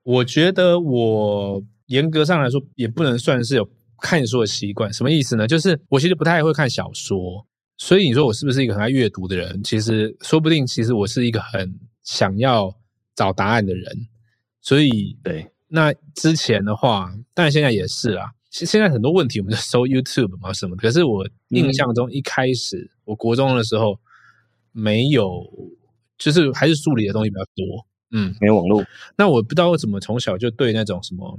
[0.03, 3.69] 我觉得我严格上来说，也不能算是有
[4.01, 4.91] 看书的习惯。
[4.91, 5.47] 什么意思呢？
[5.47, 7.45] 就是我其实不太会看小说，
[7.77, 9.63] 所以你说我是不是一个很爱阅读的人？
[9.63, 12.75] 其实说不定，其实我是一个很想要
[13.15, 14.07] 找答案的人。
[14.61, 15.49] 所以对。
[15.69, 18.31] 那之前的话，当然现在也是啊。
[18.49, 20.81] 现现在很多问题我们就搜 YouTube 嘛什么的。
[20.81, 23.99] 可是我印象中一开始，我国中的时候
[24.71, 25.43] 没有，
[26.17, 27.85] 就是还是数理的东西比较多。
[28.11, 28.83] 嗯，没有网络。
[29.17, 31.37] 那我不知道为什么从小就对那种什么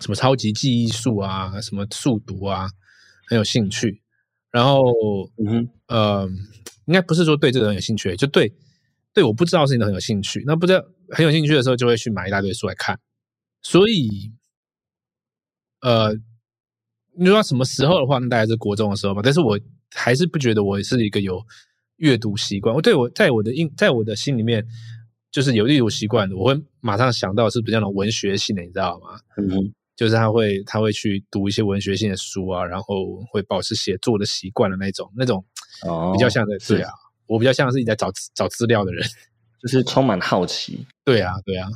[0.00, 2.68] 什么超级记忆术啊、什么速读啊
[3.28, 4.02] 很有兴趣。
[4.56, 4.90] 然后，
[5.36, 6.26] 嗯呃，
[6.86, 8.50] 应该不是说对这个很有兴趣，就对
[9.12, 10.42] 对我不知道事情都很有兴趣。
[10.46, 12.98] 那不知道很有兴趣的时候，就会去买一大堆书来看。
[13.60, 14.32] 所以，
[15.82, 16.16] 呃，
[17.18, 19.20] 你说什么时候的话，那大概是国中的时候吧。
[19.22, 19.60] 但是我
[19.94, 21.44] 还是不觉得我是一个有
[21.96, 22.74] 阅读习惯。
[22.74, 24.66] 我对我在我的印，在我的心里面，
[25.30, 26.34] 就是有阅读习惯的。
[26.34, 29.20] 我会马上想到是比较那种文学性的，你知道吗？
[29.36, 35.44] 嗯，就是他会他会去读一些文学性的书啊，然后会保持写作的习惯的那种，那种
[36.12, 36.56] 比较像的。
[36.68, 36.90] 对啊，
[37.26, 39.02] 我比较像是你在找找资料的人，
[39.62, 40.86] 就是充满好奇。
[41.04, 41.68] 对啊，对啊。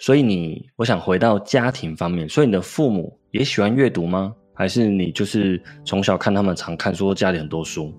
[0.00, 2.28] 所以你，我想回到家庭方面。
[2.28, 4.32] 所以你的父母也喜欢阅读吗？
[4.54, 7.92] 还是你就是从小看他们常看书，家里很多书？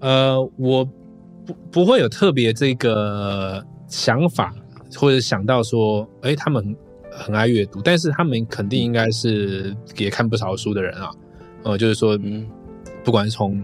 [0.00, 4.54] 呃，我不不会有特别这个想法，
[4.96, 6.76] 或者想到说，哎，他们
[7.10, 11.10] 很爱阅读，但是他们肯定应该是也看不少书的人啊。
[11.64, 12.46] 呃，就是说，嗯，
[13.04, 13.62] 不管是从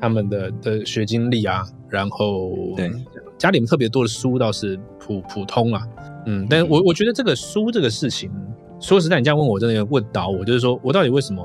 [0.00, 2.90] 他们的的学经历啊，然后对
[3.36, 5.86] 家里面特别多的书倒是普普通啊。
[6.26, 8.30] 嗯，但我我觉得这个书这个事情，
[8.80, 11.44] 说实在，你这样问我，真的有问倒我，就是说我到底为什么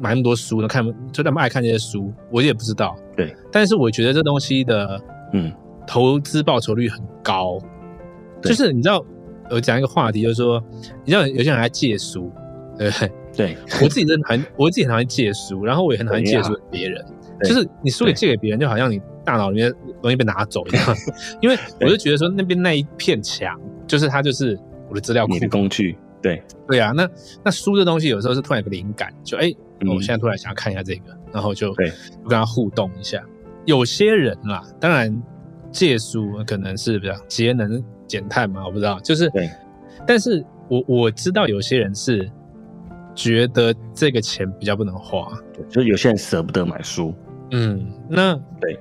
[0.00, 0.66] 买那么多书呢？
[0.66, 2.96] 看就那么爱看这些书，我也不知道。
[3.16, 5.00] 对，但是我觉得这东西的，
[5.32, 5.52] 嗯，
[5.86, 7.58] 投资报酬率很高。
[8.42, 9.04] 就是你知道，
[9.50, 10.62] 我讲一个话题，就是说，
[11.04, 12.30] 你知道有些人还借书，
[12.78, 13.10] 对不对？
[13.36, 17.04] 对，我自己真的很，我自己很讨厌借书，然后我也很讨厌借书给别人。
[17.42, 20.96] 就是你书给借给别人，就好像你大脑里面容易被拿走一样。
[21.40, 24.58] 因为我就觉得说，那边那一片墙，就是它就是
[24.88, 25.96] 我的资料库、你的工具。
[26.20, 26.92] 对，对啊。
[26.94, 27.08] 那
[27.42, 29.50] 那书这东西有时候是突然有个灵感，就哎，
[29.86, 31.74] 我现在突然想要看一下这个，然后就就，
[32.28, 33.24] 跟他互动一下。
[33.64, 35.22] 有些人啦，当然
[35.70, 38.98] 借书可能是比较节能减碳嘛，我不知道。
[38.98, 39.48] 就是，对。
[40.04, 42.28] 但是我我知道有些人是
[43.14, 47.14] 觉得这个钱比较不能花，对，就是有些人舍不得买书。
[47.52, 48.78] 嗯，那对，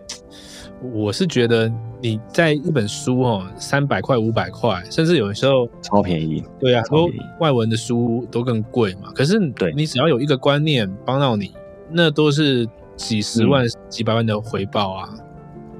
[0.94, 6.44] 我是觉得你在一本书哦，三百块、五百块，甚至有时候超便宜。
[6.60, 9.12] 对啊，都外文的书都更贵嘛。
[9.14, 11.54] 可是，对你只要有一个观念帮到你，
[11.92, 15.10] 那都是几十万、几百万的回报啊。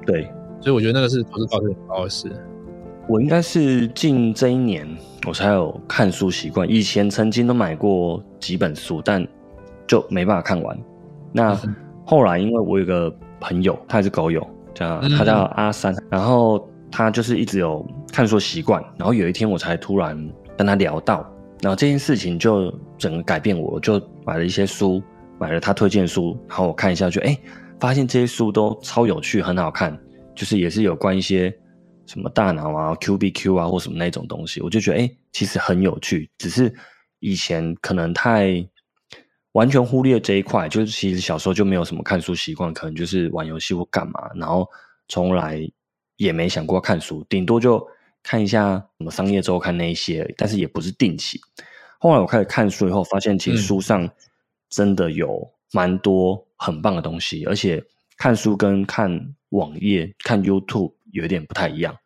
[0.06, 0.24] 对，
[0.60, 2.30] 所以我觉得那个是投资报酬很高的事。
[3.10, 4.86] 我应该是近这一年
[5.26, 9.26] 我才有看书习惯，以前曾经都买过几本书，但
[9.84, 10.78] 就没办法看完。
[11.32, 11.60] 那
[12.06, 20.16] 后来，因为我有个朋友，他也是狗友，叫他叫阿三，然后他就是一直有看书习惯，然后有一天我才突然
[20.56, 21.28] 跟他聊到，
[21.62, 25.02] 然后这件事情就整个改变我，就买了一些书，
[25.36, 27.36] 买了他推荐书，然后我看一下，就哎，
[27.80, 29.98] 发现这些书都超有趣，很好看，
[30.32, 31.52] 就是也是有关一些
[32.10, 36.74] 什么大脑啊、Q B Q 啊或什么那种东西，我就觉得哎，其实很有趣，只是
[37.20, 38.66] 以前可能太。
[39.54, 44.64] 完全忽略这一块，就是其实小时候就没有什么看书习惯，可能就是玩游戏或干嘛，然后
[45.08, 45.60] 从来
[46.18, 47.84] 也没想过看书，顶多就
[48.22, 51.40] 看一下什么商业周刊那一些，但是也不是定期。
[51.98, 54.08] 后来我开始看书以后，发现其实书上
[54.68, 57.82] 真的有蛮多很棒的东西，而且
[58.16, 61.96] 看书跟看网页、看 YouTube 有一点不太一样。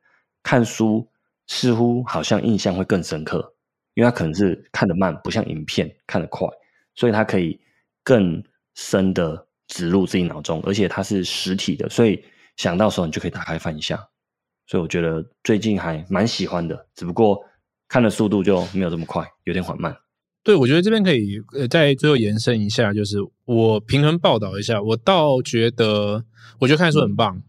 [0.43, 1.09] 看书
[1.47, 3.55] 似乎好像印象会更深刻，
[3.95, 6.47] 因为它可能是看得慢，不像影片看得快。
[6.95, 7.61] 所以它可以
[8.03, 8.43] 更
[8.75, 12.23] 深的植入自己脑中，而且它是实体的，所以
[12.57, 13.97] 想到时候你就可以打开翻一下。
[14.67, 17.43] 所以我觉得最近还蛮喜欢的，只不过
[17.89, 19.95] 看的速度就没有这么快，有点缓慢。
[20.43, 26.25] 对，我觉得这边可以呃在最后延伸一下，就是我平衡报道一下，我倒觉得
[26.61, 27.43] 我觉得看书很棒，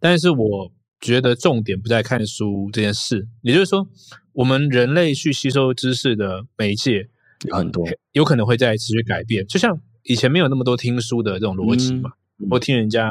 [0.00, 3.88] 但是我觉得重点不在看书这件事，也就是说，
[4.32, 7.08] 我们人类去吸收知识的媒介。
[7.44, 12.10] 有很多有可能会在持续改变，就像以前没有那么多听书的这种逻辑嘛，
[12.50, 13.10] 或听人家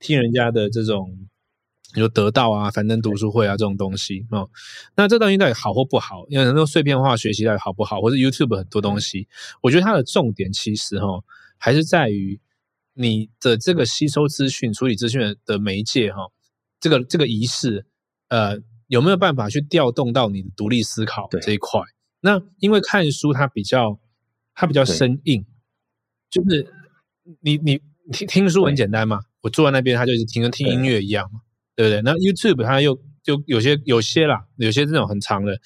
[0.00, 1.16] 听人家的这种，
[1.94, 4.50] 比如得到啊、樊登读书会啊这种东西哦。
[4.96, 6.26] 那这东西到底好或不好？
[6.28, 8.00] 因为很多碎片化学习到底好不好？
[8.00, 9.28] 或者 YouTube 很多东西，
[9.62, 11.22] 我觉得它的重点其实哈，
[11.56, 12.40] 还是在于
[12.94, 16.26] 你的这个吸收资讯、处理资讯的媒介哈，
[16.80, 17.86] 这个这个仪式
[18.28, 21.80] 呃，有没有办法去调动到你的独立思考这一块？
[22.20, 23.98] 那因为看书它比较，
[24.54, 25.44] 它比较生硬，
[26.30, 26.72] 就是
[27.40, 27.80] 你你
[28.12, 31.40] 听听书很简单嘛，我坐在那边，他就是听跟听音乐一样嘛，
[31.76, 32.02] 对不对？
[32.02, 35.58] 那 YouTube 它又就有些有些啦，有些这种很长的，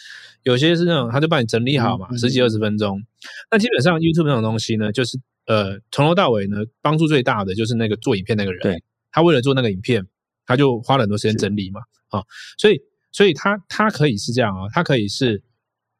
[0.42, 3.02] 有些是那种他就帮你整理好嘛，十几二十分钟。
[3.50, 10.06] 那基本上 YouTube 那种东西呢，就是呃从头到尾呢，帮助最大的就是那个做影片那个人，对，他为了做那个影片，
[10.46, 11.80] 他就花了很多时间整理嘛，
[12.10, 12.22] 啊，
[12.58, 12.80] 所以
[13.12, 15.42] 所以他他可以是这样啊，他可以是。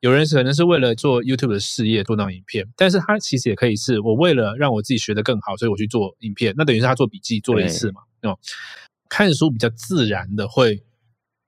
[0.01, 6.53] 有人可能是为了做 YouTube 的事业做那影片，但是他其实也可以是我为了让我自己学得更好，所以我去做影片。
[6.59, 8.03] 那等于是他做笔记做了一次嘛？
[8.21, 8.39] 哦，
[9.09, 10.85] 看书比较自然的会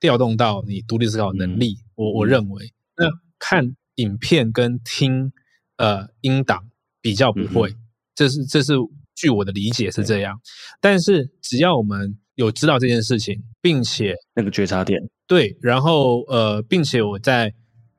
[0.00, 1.76] 调动到你独立思考能力。
[1.96, 5.30] 我我认为，那看影片跟听
[5.76, 6.70] 呃音档
[7.02, 7.76] 比较不会，
[8.14, 8.72] 这是这是
[9.14, 10.40] 据我的理解是这样。
[10.80, 17.52] 但是只要我们有知道这件事情，并且那个觉察点对，然后呃，并且我在。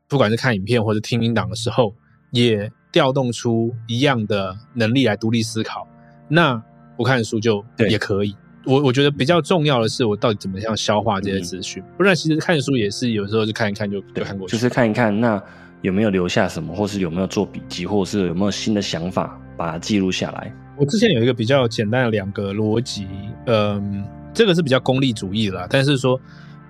[0.10, 1.94] 不管是看影片或者听音档的时候，
[2.32, 5.86] 也调动出一样的能力来独立思考。
[6.30, 6.56] 那
[6.96, 8.34] 不看书就也可以。
[8.64, 11.84] 我我觉得比较重要的是，我到底怎么样消化这些资讯。
[11.98, 15.44] 不然，其实看书也是有时候就看一看就就看过去，就是看一看那
[15.82, 20.56] 有没有留下什么，或是有没有做笔记，或者是有没有新的想法把它记录下来。
[20.78, 23.08] 我之前有一个比较简单的两个逻辑，
[23.48, 24.06] 嗯，
[24.38, 26.20] 这个是比较功利主义的，但是说。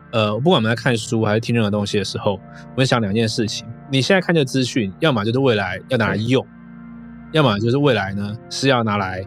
[0.10, 6.48] 呃，不管我们在看书还是听任何东西的时候，我们想两件事情：你现在看这资讯，要么就是未来要拿来用，
[7.34, 9.22] 要么就是未来呢是要拿来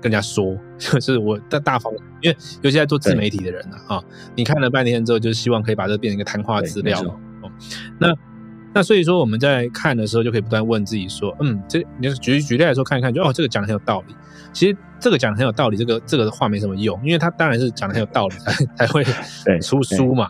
[0.00, 0.56] 跟人家说。
[0.78, 4.02] 就是我大大方，因为尤其在做自媒体的人呢，啊，
[4.34, 6.98] 你看了半天之后，就是希望可以把这变成一个谈话资料。
[7.42, 7.52] 哦，
[7.98, 8.08] 那
[8.72, 14.14] 那所以说我们在看的时候，就可以不断问自己说：嗯，这你举举例来说看一看，就哦，这个讲的很有道理。
[14.52, 18.52] 其实这个讲的很有道理，这个这个话没什么用，因为他当然是讲的很有道理才
[18.86, 19.02] 才会
[19.60, 20.28] 出书嘛。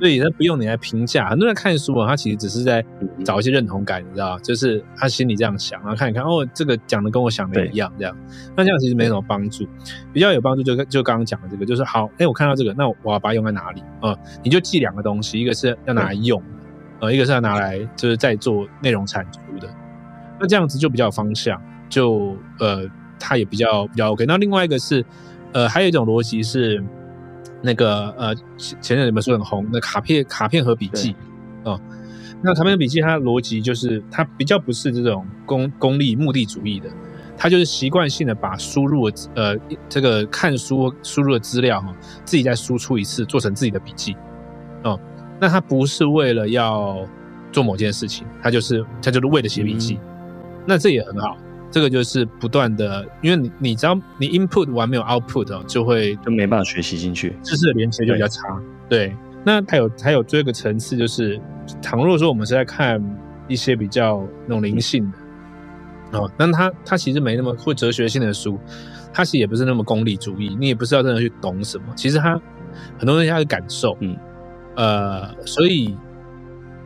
[0.00, 1.28] 所以他不用你来评价。
[1.28, 2.84] 很多人看书啊，他其实只是在
[3.24, 8.16] 找一些认同感，你知道就是他心里这样想，然后看一看，哦，这个讲的跟我想的一样，这样。
[8.56, 9.66] 那这样其实没什么帮助。
[10.12, 14.16] 比较有帮助就就刚刚讲的这个，就是好，哎，我看到这个，那我要把它用在哪里啊？
[14.44, 16.40] 你就记两个东西，一个是要拿来用，
[17.00, 19.68] 呃，一个是要拿来就是在做内容产出的。
[20.38, 24.24] 那这样子就比较有方向，就呃，它也比较比较 OK。
[24.26, 25.04] 那另外一个是，
[25.52, 26.82] 呃，还有一种逻辑是。
[27.60, 31.16] 那个呃，前前阵子书很红，那卡片卡片和笔记
[31.64, 31.80] 哦，
[32.40, 36.88] 那卡片和笔记它的逻辑就是它比较不是这种功功利目的主义的，
[37.36, 39.56] 它就是习惯性的把输入呃
[39.88, 41.92] 这个看书输入的资料哈，
[42.24, 44.16] 自己再输出一次，做成自己的笔记
[44.84, 44.96] 哦，
[45.40, 47.04] 那它不是为了要
[47.50, 49.98] 做某件事情，它就是它就是为了写笔记，
[50.64, 51.36] 那这也很好。
[51.70, 58.58] 这个就是不断的，因为你你知道，你 input 完没有 output 哦，就会就没办法学习进去，知识的连接就比较差。
[58.88, 59.14] 对，
[59.44, 61.38] 那还有还有这个层次，就是
[61.82, 63.02] 倘若说我们是在看
[63.48, 65.12] 一些比较那种灵性
[66.10, 68.58] 的哦，那它它其实没那么或哲学性的书，
[69.12, 72.40] 它其实也不是那么功利主义，你也不是要真的去懂什么，其实它
[72.96, 74.16] 很多东西他是感受，嗯，
[74.74, 75.94] 呃，所以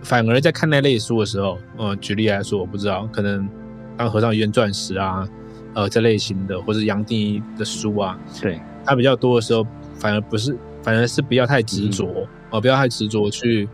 [0.02, 3.48] 反而在看那类书的时候，呃，举例来说，我不知道可能。
[3.96, 5.28] 当和尚圆钻石啊，
[5.74, 13.68] 呃，这类型的，或者杨定一的书啊，对，他比较多的时候，反而不是，反而是不要太执着，哦，不要太执着去，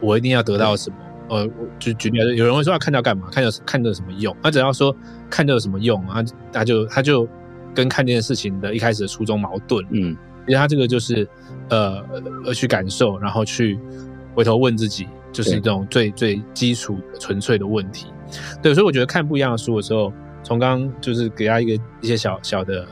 [0.00, 0.96] 我一定要得到什么，
[1.28, 1.48] 呃，
[1.78, 3.28] 就举例，有人会说要看到干嘛？
[3.30, 4.34] 看到看着什么用？
[4.42, 4.94] 他只要说
[5.30, 7.28] 看到有什么用啊，他就他就
[7.74, 10.16] 跟看这件事情的一开始的初衷矛盾，嗯，
[10.46, 11.28] 因为他这个就是
[11.70, 12.02] 呃
[12.44, 13.78] 呃去感受，然后去
[14.34, 18.06] 回头问自己，就是这种最最基础纯粹的问题。
[18.62, 20.12] 对，所以我觉得看不一样的书的时候，
[20.42, 22.86] 从刚刚就是给他一个一些小小的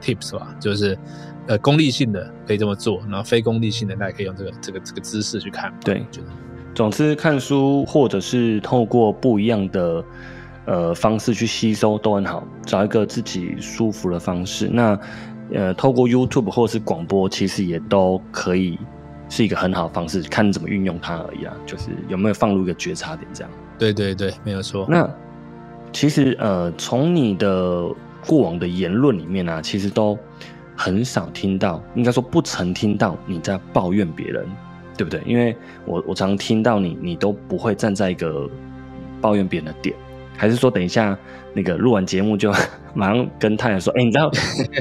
[0.00, 0.98] tips 吧，就是
[1.46, 5.72] 呃功利性的可以这么做，然后非功利性的大家可以用这个这个这个姿势去看。
[5.84, 6.26] 对，觉得
[6.74, 10.04] 总之看书或者是透过不一样的
[10.66, 14.68] 呃方式去吸收都很好，找一个自己舒服的方式。
[14.68, 14.98] 那
[15.54, 18.78] 呃透过 YouTube 或是广播，其实也都可以
[19.32, 23.50] 是一个很好的方式，看你怎么运用它而已啊，就是有没有放入一个觉察点这样。
[23.78, 24.84] 对对对，没有错。
[24.90, 25.08] 那
[25.90, 27.88] 其实呃，从你的
[28.26, 30.18] 过往的言论里面呢，其实都
[30.76, 34.46] 很少听到，应该说不曾听到你在抱怨别人，
[34.98, 35.22] 对不对？
[35.24, 35.56] 因为
[35.86, 38.46] 我我常听到你，你都不会站在一个
[39.18, 39.96] 抱怨别人的点，
[40.36, 41.16] 还是说等一下
[41.54, 42.52] 那个录完节目就
[42.92, 44.30] 马上跟太阳说，哎，你知道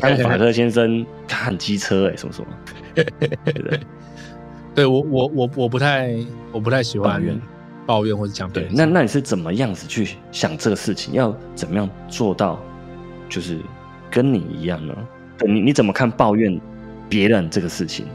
[0.01, 2.47] 当法特先生他很机车哎，什么什么？
[2.93, 3.79] 对不对？
[4.73, 6.15] 对我我我我不太
[6.51, 7.13] 我不太喜欢。
[7.13, 7.41] 抱怨
[7.85, 11.13] 抱怨或者讲对，那那你是怎么样子去想这个事情？
[11.13, 12.59] 要怎么样做到，
[13.27, 13.59] 就是
[14.09, 14.95] 跟你一样呢？
[15.45, 16.61] 你你怎么看抱怨
[17.09, 18.05] 别人这个事情？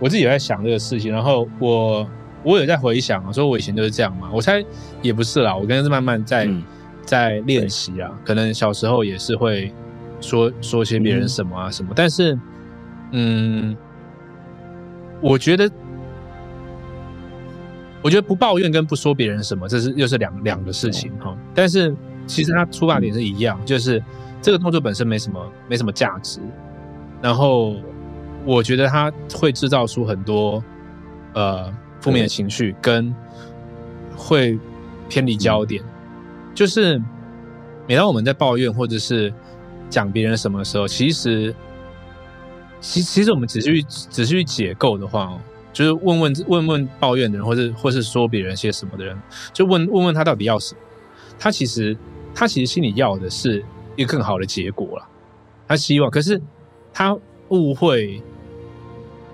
[0.00, 2.08] 我自己也在想这个事情，然后我
[2.42, 4.30] 我有在回想啊，说我以前就是这样嘛。
[4.32, 4.64] 我猜
[5.02, 6.48] 也不是啦，我跟是慢慢在
[7.04, 8.10] 在练习啊。
[8.24, 9.72] 可能小时候也是会
[10.20, 12.36] 说说些别人什么啊什么，但是
[13.12, 13.76] 嗯，
[15.28, 15.70] 我觉得。
[18.02, 21.36] 我觉得不抱怨跟不说别人什么，这是又是两两个事情哈。
[21.52, 21.92] 但是
[22.24, 24.00] 其实他出发点是一样，就是
[24.40, 26.38] 这个动作本身没什么没什么价值。
[27.20, 27.74] 然后
[28.44, 30.62] 我觉得他会制造出很多
[31.32, 31.68] 呃
[32.00, 33.12] 负面的情绪，跟
[34.16, 34.56] 会
[35.08, 35.82] 偏离焦点。
[36.54, 37.02] 就是
[37.88, 39.34] 每当我们在抱怨或者是
[39.90, 41.52] 讲别人什么的时候，其实
[42.80, 45.38] 其其实我们只是去只是去解构的话。
[45.72, 49.14] 就是问问问问抱怨的人，或者或是说别人些什么的人，
[49.52, 50.80] 就问问问他到底要什么。
[51.38, 51.94] 他其实
[52.34, 53.62] 他其实心里要的是
[53.94, 55.06] 一个更好的结果了。
[55.68, 56.40] 他希望，可是
[56.94, 57.14] 他
[57.50, 58.22] 误会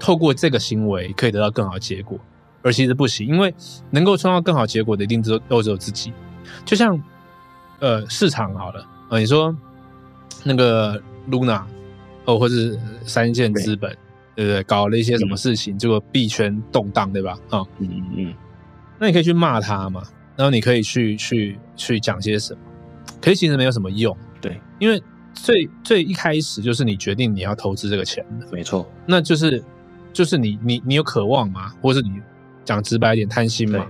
[0.01, 2.19] 透过这个行为可以得到更好的结果，
[2.61, 3.55] 而其实不行，因为
[3.91, 6.13] 能够创造更好结果的一定只都只有自己。
[6.65, 7.01] 就像
[7.79, 9.57] 呃市场好了，呃你说
[10.43, 11.63] 那个 Luna
[12.25, 13.97] 哦，或者是三线资本。
[14.35, 14.63] 对不对？
[14.63, 17.39] 搞了一些什么事情，结果币圈动荡，对吧？
[17.51, 18.35] 啊，嗯嗯，
[18.99, 20.03] 那你可以去骂他嘛，
[20.37, 22.61] 然后你可以去去去讲些什么，
[23.21, 25.01] 可是其实没有什么用，对，因为
[25.35, 29.63] 最最一开始就是你决定你要投资这个钱的，没错，那就是
[30.15, 31.71] 就是你你你有渴望吗？
[31.83, 32.19] 或者是你
[32.65, 33.87] 讲直白一点贪心嘛？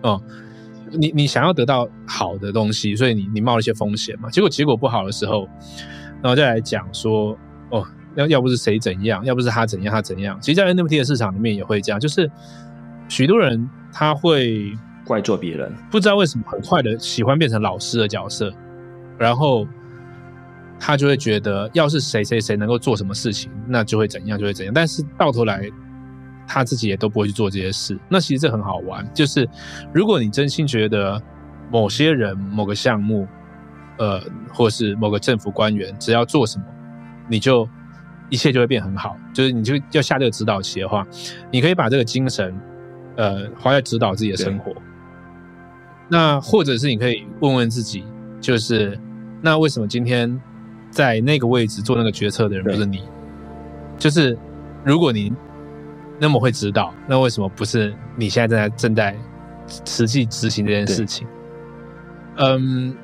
[0.00, 0.22] 哦，
[0.90, 4.30] 你你想要得到好的东西，所以你你冒了一些风险嘛？
[4.30, 5.46] 结果结果不好的时候，
[6.22, 7.36] 然后再来讲说
[7.72, 7.84] 哦。
[8.14, 10.38] 要要不是谁怎样，要不是他怎样，他怎样。
[10.38, 12.30] 其实，在 NFT 的市场里面也会这样，就是
[13.08, 14.70] 许多人他会
[15.06, 18.52] 怪罪别人，不知道为什么很快的喜欢变成老师的角色，
[19.16, 19.66] 然后
[20.78, 24.74] 他就会觉得，要是谁谁谁能够做什么事情，那就会怎样，就会怎样。
[24.74, 25.70] 但是到头来，
[26.46, 27.98] 他自己也都不会去做这些事。
[28.10, 29.48] 那其实这很好玩，就是
[29.90, 31.18] 如果你真心觉得
[31.70, 33.26] 某些人、某个项目，
[33.96, 34.20] 呃，
[34.52, 36.64] 或是某个政府官员，只要做什么，
[37.32, 37.66] 你就
[38.28, 39.16] 一切就会变很好。
[39.32, 41.06] 就是你就要下这个指导棋的话，
[41.50, 42.54] 你可以把这个精神，
[43.16, 44.72] 呃，花在指导自己的生活。
[46.08, 48.04] 那或者是你可以问问自己，
[48.38, 48.98] 就是
[49.40, 50.38] 那为什么今天
[50.90, 53.02] 在那个位置做那个决策的人不是你？
[53.98, 54.36] 就是
[54.84, 55.32] 如果你
[56.20, 59.16] 那么会指导，那为什么不是你现在正在正在
[59.86, 61.26] 实际执行这件事情？
[62.36, 62.94] 嗯，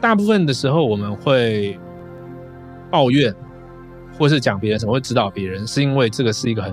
[0.00, 1.78] 大部分的时候我们会
[2.94, 3.34] 抱怨，
[4.16, 6.72] 或是讲别人什么，会指导别人，是因为这个是一个很。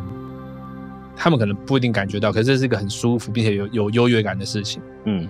[1.15, 4.82] 他们可能不一定感觉到，可是这是一个很舒服并且有有优越感的事情。
[5.05, 5.28] 嗯，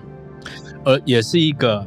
[0.84, 1.86] 而也是一个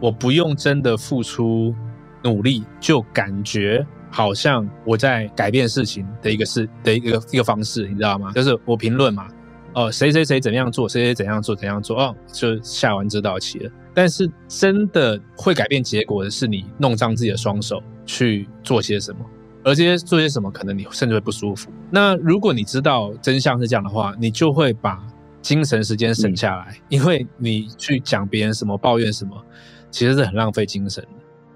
[0.00, 1.74] 我不用真的付出
[2.22, 8.32] 努力，就感觉好像我在改变事情的一个事的一个一个方式，你知道吗？
[8.34, 9.28] 就是我评论嘛，
[9.74, 13.70] 哦，谁谁谁怎样做，谁谁怎样做怎样做，哦，就下完这道棋了。
[13.94, 19.18] 但是真的会改变结果的是你弄脏自己的双手去做些什么。
[19.62, 21.70] 而这些做些什么，可能你甚至会不舒服。
[21.90, 25.04] 那如果你知道真相是这样的话，你就会把
[25.42, 29.36] 精神时间省下来，因为你去讲别人什么、抱怨什么，
[29.90, 31.10] 其实是很浪费精神的。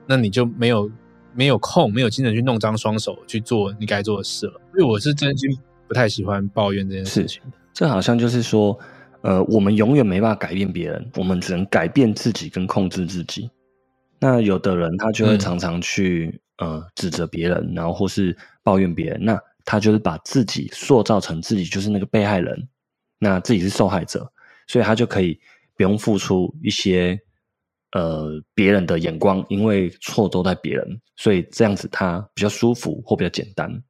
[0.07, 0.91] 那你就没有
[1.33, 4.61] 没有空、没有精神去弄脏双手去做你该做的事了。
[4.77, 5.49] 因为我是真心
[5.87, 7.41] 不太喜欢抱怨这件事情。
[7.73, 8.77] 这好像就是说，
[9.23, 13.49] 呃，我们永远没办法改变别人，我们只能改变自己跟控制自己。
[14.21, 16.41] 那有的人他就会常常去。
[16.61, 22.69] 呃，指责别人，然后或是抱怨别人，那他就是把自己塑造成自己就是那个被害人，
[23.19, 24.31] 那自己是受害者，
[24.67, 25.41] 所以他就可以
[25.75, 27.19] 不用付出一些
[27.93, 33.83] 呃别人的眼光，因为错都在别人，所以这样子他比较舒服或比较简单。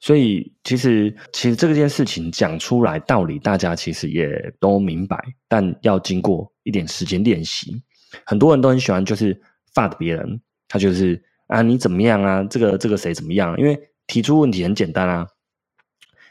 [0.00, 7.80] 所以其实其实这件事情讲出来道理，大家其实也都明白，但要经过一点时间练习。
[8.24, 9.40] 很多人都很喜欢就是
[9.74, 11.22] 发别人，他就是。
[11.46, 12.42] 啊，你怎么样啊？
[12.50, 13.56] 这个这个谁怎么样？
[13.56, 15.28] 因为提出问题很简单啊，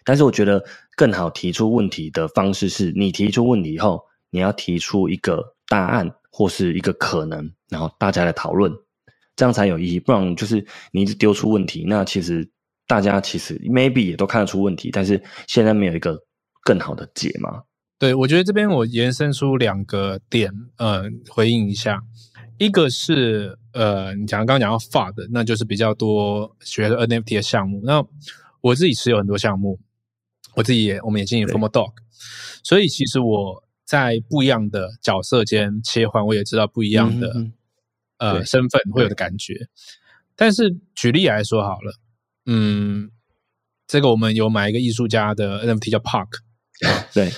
[0.04, 0.62] 但是我觉得
[0.98, 8.70] 更好提出问题的方式是你提出问题以后，你要提出一个答案或是一个可能，然后大家来讨论，
[9.38, 10.02] 这样才有意义。
[10.02, 12.46] 不然就是你一直丢出问题，那其实
[12.86, 16.22] 大家其实 maybe 也都看得出问题，但是现在没有一个
[16.62, 17.64] 更好的解嘛？
[17.98, 22.02] 对，我觉得这边我延伸出两个点，呃，回应一下。
[22.58, 27.82] 一个是呃，你讲刚刚讲到发的，那就是比较多学的 NFT 的项目。
[27.84, 28.06] 那
[28.62, 29.80] 我自己持有很多项目，
[30.56, 31.93] 我自己也我们也经营 Formal Dog，
[32.64, 37.48] 所以其实我在不一样的角色间切换，我也知道不一样的
[38.18, 39.68] 呃身份会有的感觉。
[40.36, 42.00] 但是举例来说好了，
[42.46, 43.10] 嗯，
[43.88, 46.39] 这个我们有买一个艺术家的 NFT 叫 Park，
[47.14, 47.32] 对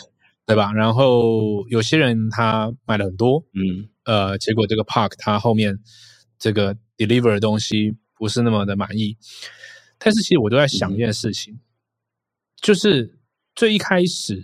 [0.48, 0.74] 对吧？
[0.74, 3.90] 然后有些人他买了很多，嗯。
[4.06, 5.78] 呃，结果这个 Park 他后面
[6.40, 9.18] 这个 deliver 的东西不是那么的满意，
[9.98, 11.60] 但是其实我都在想一件事情，
[12.62, 13.20] 就是
[13.54, 14.42] 最一开始，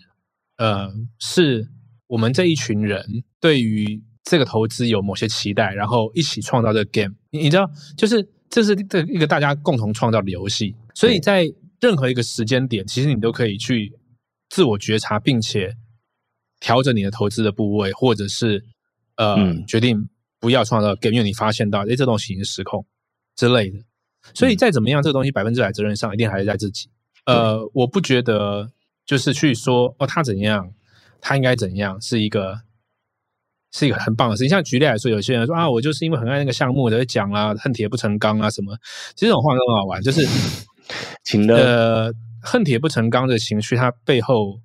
[0.58, 1.70] 呃，是
[2.08, 7.16] 我们这一群人对于这个投资有某些期待，然后一起创造这个 game。
[7.30, 11.46] 你你知道，就是这是这一个大家共同创造的游戏，所以在
[11.80, 13.98] 任何一个时间点，其实你都可以去
[14.50, 15.74] 自我觉察，并且
[16.64, 18.64] 调整你的投资的部位，或者是。
[19.16, 19.38] 呃，
[19.68, 20.10] 决定
[20.40, 22.84] 不要创造 game，因为你发现到，哎，这东西已经失控
[23.36, 23.78] 之类的。
[24.34, 26.90] 所以再怎么样，这个东西百分之百责任上一定还是在自己。
[27.28, 28.72] 呃，我不觉得
[29.06, 30.74] 就是去说哦，他怎样，
[31.22, 32.60] 他应该怎样，是一个
[33.72, 34.50] 是一个很棒的事情。
[34.50, 38.76] 像举例来说，有些人说啊，我就是因为很爱那个项目，在讲啊，恨铁不成钢啊什么。
[39.14, 40.28] 其实这种话都很好玩，就是
[41.50, 42.12] 呃，
[42.42, 44.60] 恨铁不成钢的情绪，它背后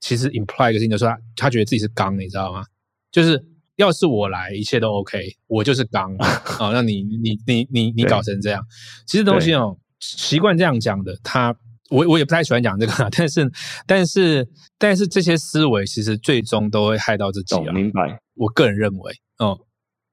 [0.00, 2.64] 其实 imply 一个事情，就是他他觉得自己是刚，你知道吗？
[3.12, 3.46] 就是。
[3.76, 6.42] 要是我来，一切都 OK，我就是刚啊。
[6.70, 8.62] 那你你你你你搞成这样，
[9.06, 11.16] 其实东西哦，习惯这样讲的。
[11.22, 11.56] 他
[11.88, 13.50] 我我也不太喜欢讲这个，但是
[13.86, 14.46] 但是
[14.76, 17.72] 但是这些思维其实最终都会害到自己啊。
[17.72, 18.20] 明白？
[18.34, 19.58] 我个人认为，哦，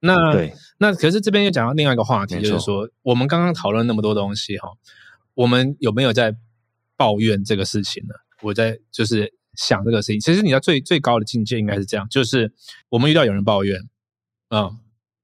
[0.00, 4.70] 那对，那可是这边又讲到另外一个话题，就是说我们刚刚讨论那么多东西哈，
[5.34, 6.34] 我们有没有在
[6.96, 8.14] 抱怨这个事情呢？
[8.40, 9.34] 我在就是。
[9.58, 12.54] 想这个事情，其实你要最最高的境界应该是这样，就是
[12.90, 13.76] 我们遇到有人抱怨，
[14.50, 14.70] 啊，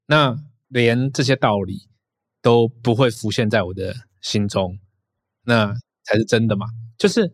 [0.06, 1.88] 那连这些道理
[2.42, 4.80] 都不会浮现在我的心中，
[5.44, 5.72] 那
[6.02, 6.66] 才是真的嘛？
[6.98, 7.32] 就是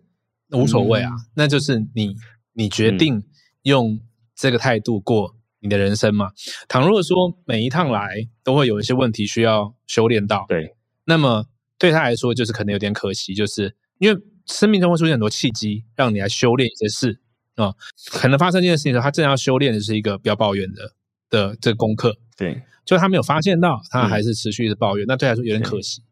[0.51, 2.15] 无所谓啊，那就是你
[2.53, 3.25] 你决定
[3.63, 3.99] 用
[4.37, 6.33] 这个态度过你的人生嘛。
[6.69, 10.77] 倘若说每一趟来都会有一些问题需要修炼到，对，
[11.07, 11.47] 那么
[11.79, 14.21] 对他来说就是可能有点可惜，就是因为。
[14.51, 17.21] 生命中会出现很多契机，让你来修炼一些事
[17.55, 17.73] 啊。
[18.11, 20.93] 可能发生这件事情的时候，他正要修炼的是一个不要抱怨的
[21.31, 22.17] 的这个功课。
[22.37, 26.03] 对，就他没有发现到，他还是持续的抱怨，那对他来说有点可惜。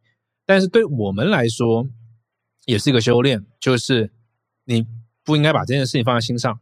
[0.47, 1.87] 但是对我们来说，
[2.65, 4.13] 也是一个修炼，就是
[4.65, 4.87] 你
[5.25, 6.59] 不应该把这件事情放在心上，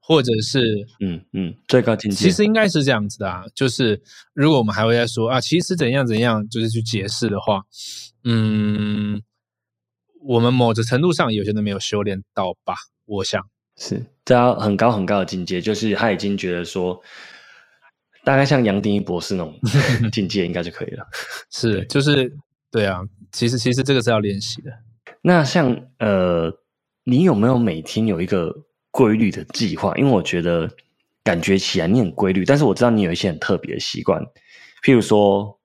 [0.00, 2.16] 或者是嗯嗯，最高境界。
[2.16, 4.02] 其实应该是这样子的啊，就是
[4.34, 7.62] 如果我们还会在说啊，其实怎样怎样，就是去解释的话，
[8.24, 9.22] 嗯，
[10.24, 12.74] 我们某种程度上有些人没有修炼到吧？
[13.04, 13.44] 我想
[13.76, 17.00] 是这要很高很高的境界，就是他已经觉得说，
[18.24, 19.58] 大概像杨定一博士那种
[20.12, 21.04] 境界，应该就可以了。
[21.50, 22.32] 是，就是
[22.70, 23.00] 对啊，
[23.32, 24.70] 其实其实这个是要练习的。
[25.20, 26.52] 那像呃，
[27.04, 28.54] 你有没有每天有一个
[28.90, 29.94] 规律的计划？
[29.96, 30.70] 因为我觉得
[31.24, 34.22] 感觉起来你很规律，但是我知道你有一些很特别的习惯，
[34.84, 35.58] 譬如说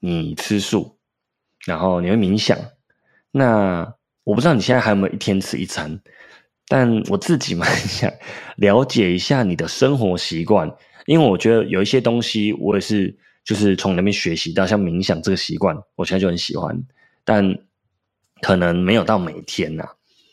[0.00, 0.98] 你吃素，
[1.64, 2.58] 然后你会冥想。
[3.34, 6.00] 那我不知道你现在还有没有一天吃一餐，
[6.68, 8.08] 但我自己 蛮想
[8.56, 10.72] 了解一下你的生活习惯，
[11.06, 13.14] 因为我觉得有一些东西我也是
[13.44, 16.80] 就是从那边学习到，像冥想这个习惯，我现在就很喜欢，
[17.24, 17.58] 但。
[18.40, 19.88] 可能没有到每天呐，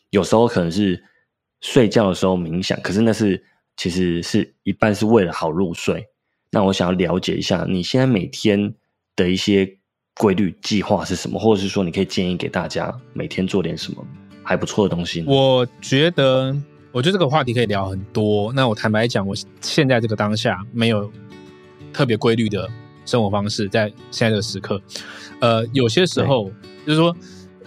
[0.10, 1.02] 有时候可能是
[1.62, 3.42] 睡觉的时候冥想，可是那是
[3.78, 6.06] 其实是一半是为了好入睡。
[6.50, 8.74] 那我想要了解一下你现在每天
[9.16, 9.78] 的一些
[10.16, 14.06] 规律计划是什么，或者是说你可以建议给大家每天做点什么
[14.44, 15.24] 还不错的东西。
[15.28, 16.56] 我觉得，
[16.92, 18.52] 我觉得这个话题可以聊很多。
[18.54, 21.12] 那我坦白讲，我现在这个当下没有
[21.94, 22.70] 特别规律的
[23.06, 24.82] 生活方式，在现在这个时刻，
[25.40, 26.52] 呃，有些时候
[26.86, 27.16] 就是说。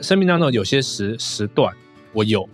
[0.00, 1.72] 生命当中有些时时段，
[2.12, 2.46] 我有，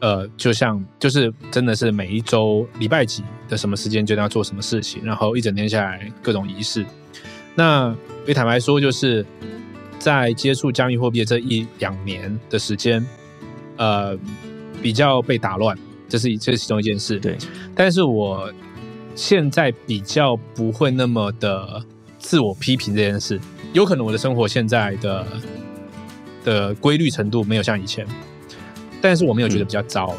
[0.00, 6.84] 呃，就像就是真的是每一周礼拜几的什么时间就要做什么事情，然后一整天下来各种仪式。
[7.56, 7.92] 那
[8.24, 9.26] 也坦白说，就是
[9.98, 13.04] 在接触加密货币这一两年的时间，
[13.76, 14.16] 呃，
[14.80, 15.76] 比较被打乱，
[16.08, 17.18] 这是这是其中一件事。
[17.18, 17.36] 对，
[17.74, 18.48] 但是我
[19.16, 21.82] 现在比较不会那么的
[22.20, 23.40] 自我批评这件事，
[23.72, 25.26] 有可能我的生活现在的。
[26.46, 28.06] 的规律程度没有像以前，
[29.00, 30.14] 但是我没有觉得比较糟。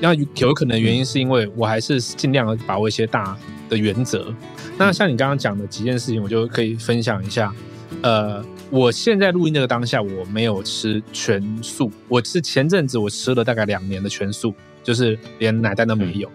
[0.00, 4.34] 那有可能原因是因为我还是尽量把握一些大的原则。
[4.78, 7.54] 那像你刚刚讲的几件事情，我就可以分享一下。
[8.02, 16.30] 呃，我现在录音这个当下，我没有吃全素，我是前阵子我吃了大概两年的全素，就是连奶蛋都没有。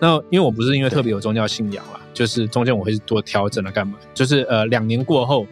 [0.00, 3.98] 那因为我不是因为特别有宗教信仰啦，就是中间我会做调整了干嘛？
[4.14, 5.46] 就是呃，两年过后，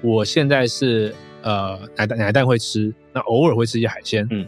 [0.00, 1.14] 我现在是。
[1.42, 4.44] 呃，奶蛋奶蛋会吃，那偶尔会吃一些海鲜，嗯，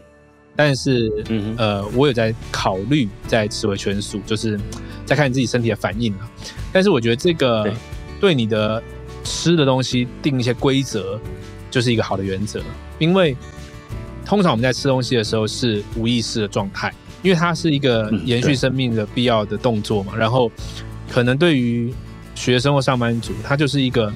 [0.61, 4.59] 但是，嗯呃，我有在考虑在吃回全素，就是
[5.05, 6.29] 在看你自己身体的反应啊。
[6.73, 7.73] 但是我觉得这个
[8.19, 8.83] 对你的
[9.23, 11.17] 吃的东西定一些规则，
[11.71, 12.61] 就是一个好的原则，
[12.97, 13.37] 因为
[14.25, 16.93] 通常我们在吃东西的时候是无意识的状态，
[17.23, 20.13] 因为它是一个延续生命的必要的动作嘛。
[20.13, 20.51] 然后，
[21.09, 21.93] 可能对于
[22.35, 24.11] 学生或上班族，它就是一个。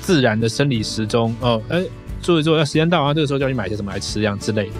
[0.00, 1.80] 自然的生理时钟哦，哎，
[2.20, 4.74] 做一做，要时间到啊，这个时候叫你买些什么来吃，这样之类的。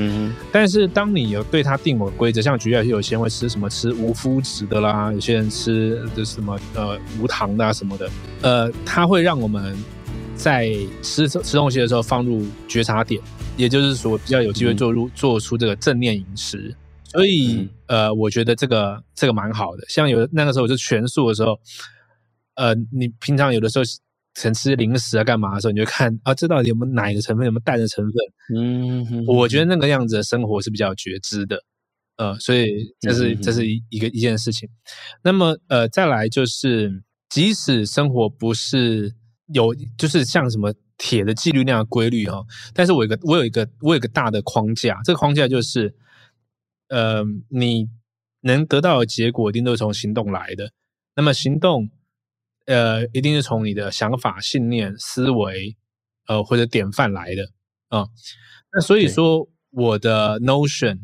[0.00, 8.10] 嗯，但是当你有对它定某规则，像举例，有些人会吃什么吃无麸质的啦，有些人吃的什么呃无糖的啊什么的，
[8.42, 9.76] 呃，它会让我们
[10.36, 10.72] 在
[11.02, 13.20] 吃吃东西的时候放入觉察点，
[13.56, 16.74] 也就是说比较有机会做入做出这个正念饮食。
[17.04, 19.84] 所以呃，我觉得这个这个蛮好的。
[19.88, 21.58] 像有那个时候我就全素的时候，
[22.54, 23.84] 呃，你平常有的时候。
[24.34, 28.14] 想吃零食啊，干嘛的时候，你就看啊，这到底有没有奶的成分，有没有蛋的成分？
[28.56, 31.60] 嗯，我觉得那个样子的生活是比较觉知的，
[32.18, 34.68] 呃，所以这是这是一一个一件事情。
[35.24, 39.12] 那么呃，再来就是，即使生活不是
[39.52, 45.92] 有就是像什么铁的纪律那样规律哈，但是我有个我有一个我有一个大的框架，这个框架就是，
[46.90, 47.88] 呃，你
[48.42, 50.70] 能得到的结果一定都是从行动来的。
[51.16, 51.90] 那么行动。
[52.68, 55.74] 呃，一定是从你的想法、信念、思维，
[56.26, 57.48] 呃，或者典范来的
[57.88, 58.06] 啊。
[58.70, 60.98] 那所以说，我的 Notion，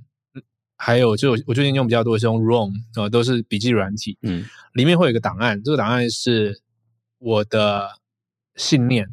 [0.77, 4.19] 还有就我最近用比较多是用 Roam 啊，都是笔记软体。
[4.21, 4.45] 嗯，
[4.75, 6.61] 里面会有一个档案，这个档案是
[7.17, 7.89] 我的
[8.57, 9.09] 信念，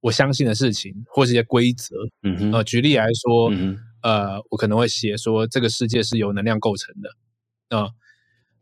[0.00, 1.94] 我相信的事情，或是一些规则。
[2.22, 2.52] 嗯哼。
[2.52, 7.90] 呃，举例来说，嗯呃，我可能会写说这个世界是由能量构成的啊。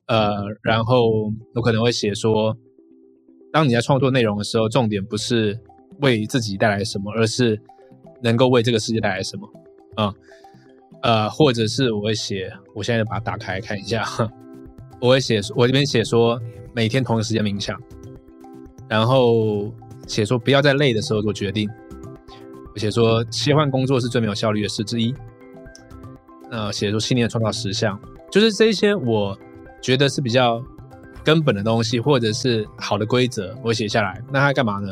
[0.06, 2.58] 呃，然后我可能会写说。
[3.52, 5.58] 当你在创作内容的时候，重点不是
[6.00, 7.60] 为自己带来什么，而是
[8.22, 9.48] 能够为这个世界带来什么
[9.96, 10.14] 啊？
[11.02, 14.04] 呃，或者是我会写，我现在把它打开看一下，
[15.00, 16.40] 我会写，我这边写说
[16.74, 17.80] 每天同一时间冥想，
[18.88, 19.72] 然后
[20.06, 21.70] 写说不要在累的时候做决定，
[22.74, 25.14] 我写说切换工作是最没有效率的事之一
[26.50, 27.98] 呃写出信念创造实相，
[28.30, 29.38] 就是这些我
[29.80, 30.60] 觉得是比较
[31.28, 34.18] 根本的东西，或者是好的规则，我写下来。
[34.32, 34.90] 那它干嘛呢？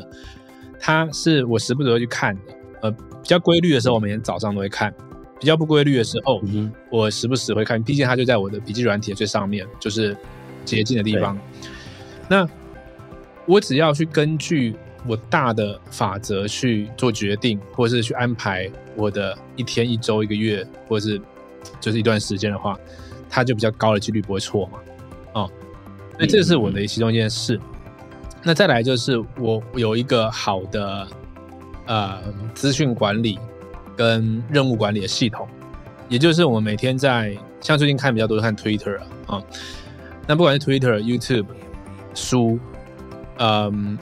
[0.79, 2.41] 它是我时不时会去看的。
[2.83, 4.93] 呃，比较规律的时候，我每天早上都会看；
[5.41, 6.43] 比较不规律的时候，
[6.91, 7.83] 我时不时会看。
[7.83, 10.15] 毕竟它就在我的笔记软体的最上面，就是
[10.63, 11.39] 捷径的地方。
[12.29, 12.47] 那
[13.47, 14.77] 我只要去根据
[15.07, 21.19] 我大的法则去做决定，或者是去安排我的一天、一周、一个月，或者是
[21.81, 22.79] 就是一段时间的话，
[23.27, 24.79] 它就比较高的几率不会错嘛。
[26.17, 27.61] 哦，所以这是我的其中一件事。
[28.43, 31.09] 那再来就是我有一个好的
[31.87, 32.23] 呃
[32.55, 33.39] 资讯管理
[33.97, 35.49] 跟任务管理的系统，
[36.09, 39.43] 也就是我们每天在像最近看比较多看 Twitter 啊，
[40.29, 41.47] 那不管是 Twitter、YouTube、
[42.15, 42.59] 书，
[43.39, 43.99] 嗯，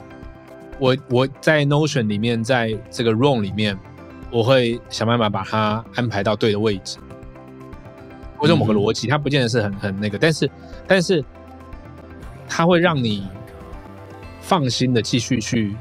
[0.77, 3.75] 我我在 Notion 里面，在这个 Room 里面，
[4.29, 6.97] 我会想办法把它安排到对的位置，
[8.37, 10.51] 或者某个逻辑，它不见得是很很那个，但是
[10.85, 11.25] 但是
[12.47, 13.27] 它会让你。
[14.41, 15.75] 放心的继续去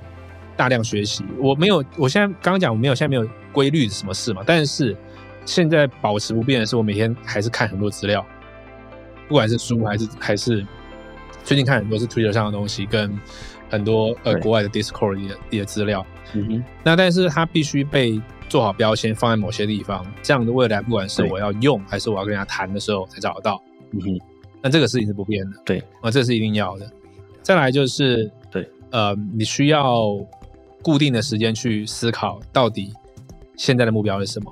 [0.56, 1.22] 大量学习。
[1.38, 4.42] 我没有，我现在刚刚讲我没有，现在没有规律什么事嘛。
[4.46, 4.96] 但是
[5.44, 8.24] 现在保持不变的是，我每天还是看很多资料，
[9.28, 10.66] 不管是书还是还是
[11.44, 13.14] 最近看很多是 Twitter 上的东西，跟
[13.68, 16.06] 很多呃国外的 Discord 里的一些资料。
[16.32, 16.64] 嗯哼。
[16.82, 23.62] 那但是它必须被做好标签，放在某些地方，这样的未来不管是我要用还是我要跟人家谈的时候才找得到。
[23.90, 24.33] 嗯哼。
[24.64, 25.56] 那这个事情是不变的。
[25.62, 25.84] 对。
[26.00, 26.90] 啊，这是一定要的。
[27.42, 28.66] 再来就是对。
[28.90, 30.16] 呃，你需要
[30.82, 32.94] 固定的时间去思考，到底
[33.58, 34.50] 现在的目标是什么？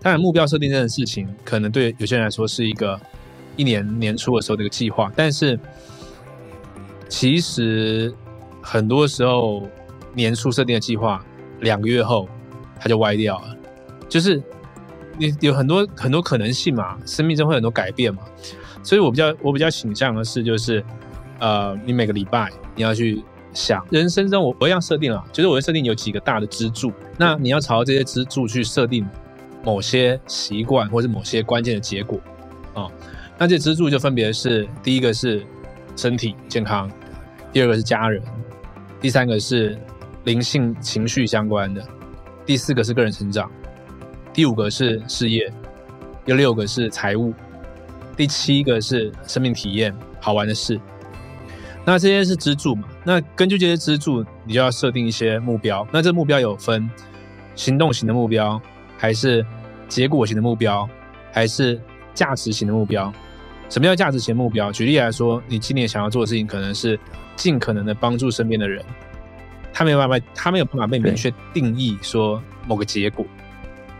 [0.00, 2.98] 当然，目标设定这件事情，可能对有些人来说是一个
[3.56, 5.58] 一年年初的时候的一个计划，但是
[7.08, 8.14] 其实
[8.62, 9.68] 很多时候
[10.14, 11.24] 年初设定的计划，
[11.60, 12.28] 两个月后
[12.78, 13.56] 它就歪掉了。
[14.08, 14.40] 就是
[15.18, 18.22] 你有很多很多可能性嘛，生命中会很多改变嘛，
[18.86, 20.82] 所以我比较我比较倾向的是，就是
[21.40, 23.22] 呃，你每个礼拜你要去。
[23.52, 29.08] 想人生中，我我一样设定了，就是我会设定有几个大的支柱，那你要朝这些支柱去设定
[29.64, 32.20] 某些习惯或者某些关键的结果
[32.74, 32.86] 啊。
[33.38, 35.42] 那这支柱就分别是：第一个是
[35.96, 36.90] 身体健康，
[37.50, 38.22] 第二个是家人，
[39.00, 39.78] 第三个是
[40.24, 41.82] 灵性情绪相关的，
[42.44, 43.50] 第四个是个人成长，
[44.34, 45.50] 第五个是事业，
[46.26, 47.32] 第六个是财务，
[48.16, 50.80] 第七个是生命体验好玩的事。
[51.84, 52.88] 那这些是支柱嘛？
[53.04, 55.86] 那根据这些支柱，你就要设定一些目标。
[55.92, 56.90] 那这目标有分
[57.54, 58.60] 行动型的目标，
[58.98, 59.46] 还是
[59.86, 60.88] 结果型的目标，
[61.30, 61.80] 还是
[62.12, 63.12] 价值型的目标？
[63.68, 64.72] 什么叫价值型目标？
[64.72, 66.98] 举例来说，你今年想要做的事情可能是
[67.36, 68.84] 尽可能的帮助身边的人，
[69.72, 73.24] 他没有办法，他没有办法被明确定义说某个结果，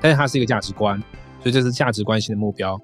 [0.01, 0.99] 但是它是一个价值观，
[1.41, 2.81] 所以这是价值观型的目标。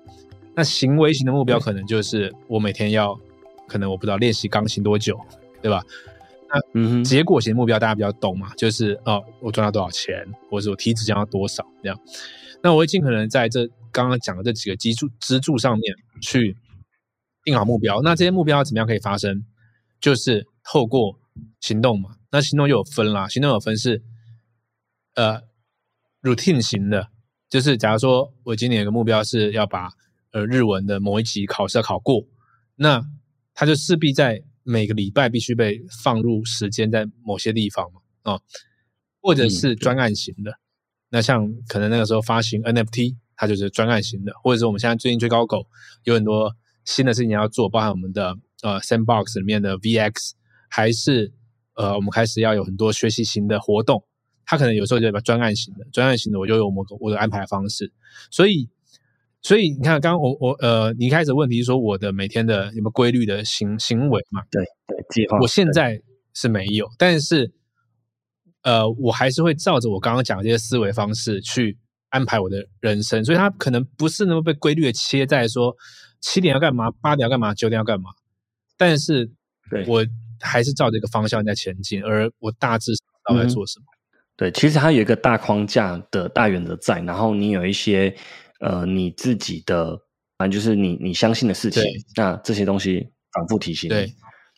[0.54, 3.18] 那行为型的目标可能就是我每天要。
[3.68, 5.18] 可能我不知道练习钢琴多久，
[5.62, 5.82] 对吧？
[6.50, 11.98] 那结果型目标大家比较懂嘛，就是哦，我赚到多少钱，或者是我体脂降到多少这样。
[12.62, 16.54] 那我会尽可能在这刚刚讲的这几个基柱支柱上面去
[17.44, 18.02] 定好目标。
[18.02, 19.42] 那这些目标怎么样可以发生？
[19.98, 21.18] 就是透过
[21.60, 22.10] 行动嘛。
[22.30, 24.02] 那行动又有分啦，行动有分是
[25.14, 25.40] 呃
[26.20, 27.08] routine 型的，
[27.48, 29.88] 就是假如说我今年有个目标是要把
[30.32, 32.26] 呃日文的某一级考试要考过，
[32.74, 33.04] 那
[33.54, 38.00] 他就势必在每个礼拜必须被放入时间在某些地方嘛，
[38.32, 38.40] 啊，
[39.20, 40.54] 或者是专案型的。
[41.10, 45.66] 那像可能那个时候发行 NFT，它就是专案型的，或者是我们现在最近追高狗
[46.04, 50.32] 有很多新的事情要做，包含我们的呃 Sandbox 里面的 VX，
[50.70, 51.30] 还是
[51.74, 54.02] 呃我们开始要有很多学习型的活动，
[54.46, 57.92] 它可能有时候就把专案型的，专案型的我就有我我的安排方式，
[58.30, 58.70] 所以。
[59.42, 64.40] 所以你看，刚刚我我呃，你一开始问题是说我的每天的有没有规律的行行为嘛？
[64.52, 65.36] 对对，计划。
[65.40, 66.00] 我现在
[66.32, 67.52] 是没有，但是
[68.62, 71.76] 呃，我还是会照着我刚刚讲的这些思维方式去
[72.10, 73.24] 安排我的人生。
[73.24, 75.76] 所以它可能不是那么被规律的切在说
[76.20, 78.10] 七点要干嘛，八点要干嘛，九点要干嘛。
[78.76, 79.28] 但是
[79.88, 80.06] 我
[80.38, 83.86] 还是照这个方向在前进，而我大致知道在做什么。
[84.36, 88.14] 对，其实它有一个大框架的大原则在，然后你有一些。
[88.62, 90.00] 呃，你自己的
[90.38, 91.82] 反正就是你你相信的事情，
[92.16, 93.90] 那这些东西反复提醒。
[93.90, 94.12] 对，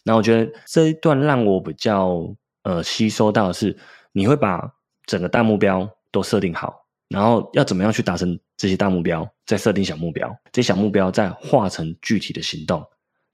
[0.04, 2.22] 那我觉得这一段让我比较
[2.64, 3.76] 呃吸收到的是，
[4.12, 4.70] 你会把
[5.06, 12.84] 整个大目标都设定好，然后要怎么样去达成这些大目标，再设定小目标，这小目标再化成具体的行动。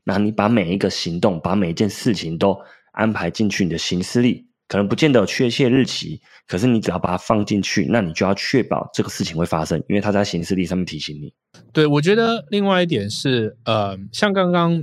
[0.05, 2.57] 那你把每一个行动，把每一件事情都
[2.93, 11.35] 安排进去你的行事历可能不见得有确切日期，可是你只要把它放进去，那你就要确保这个事情会发生，因为它在行事历上面提醒你。
[11.73, 14.81] 对，我觉得另外一点是，呃，像刚刚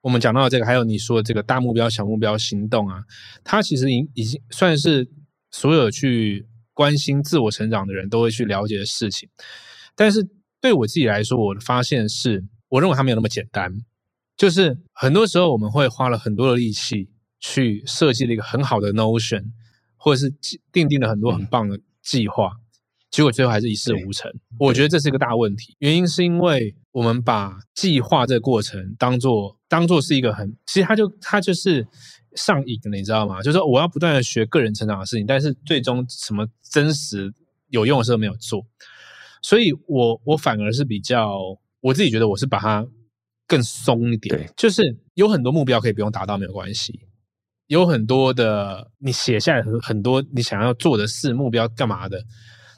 [0.00, 3.04] 我们讲到的这个，还有你说的这个大目标、小目标行动啊，
[3.44, 5.06] 它其实已已经算是
[5.50, 9.28] 所有去关心自我成长的人都会去了解的事情。
[9.94, 10.26] 但是
[10.58, 13.70] 对我自己来说，我的发现是，我认为它没有那么简单。
[14.38, 17.10] 就是很多时候我们会花了很多的力气
[17.42, 19.44] 去设计了一个很好的 notion，
[19.96, 20.32] 或者是
[20.72, 22.52] 定定了很多很棒的计划。
[23.10, 25.76] 结果最后还是一事无成，我觉得这是一个大问题。
[25.80, 31.86] 原因是因为我们把计划这个过程当做当做是一个很，其实它就它就是
[32.34, 33.42] 上瘾的，你知道吗？
[33.42, 37.30] 就是说我要不断的学个人成长的事情，但是最终什么真实
[37.68, 38.64] 有用的事都没有做。
[39.42, 41.36] 所以我我反而是比较
[41.80, 42.86] 我自己觉得我是把它
[43.46, 47.00] 更松一点，就是有很多目标可以不用达到没有关系，
[47.72, 52.22] 有很多的你写下来很很多你想要做的事目标干嘛的。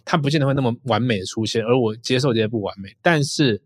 [0.05, 2.95] 它不见得会那么完美的出现，而我接受这些不完美。
[3.03, 3.61] 但是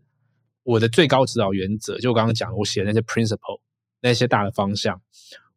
[0.63, 3.59] 我的最高指导原则，就我刚刚讲，我写的那些 principle，
[4.01, 4.99] 那些大的方向，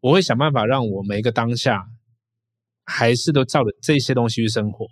[0.01, 1.89] 我会想办法让我每一个当下
[2.85, 4.87] 还是都照着这些东西去生活。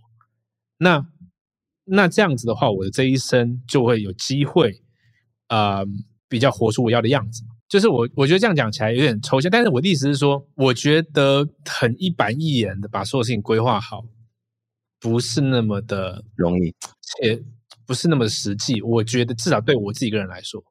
[0.78, 1.04] 那
[1.84, 4.82] 那这样子的话，我的这一生就会有机会，
[5.48, 5.84] 呃，
[6.26, 7.42] 比较活出我要的样子。
[7.70, 14.04] 就是我我觉得这样讲起来有点抽象，但是我的意思是说，我觉得很一板一眼的把所有事情规划好。
[15.02, 17.42] 不是那么的容易，且
[17.86, 18.82] 不是那么实际。
[18.82, 20.62] 我觉得至少对我自己一个人来说，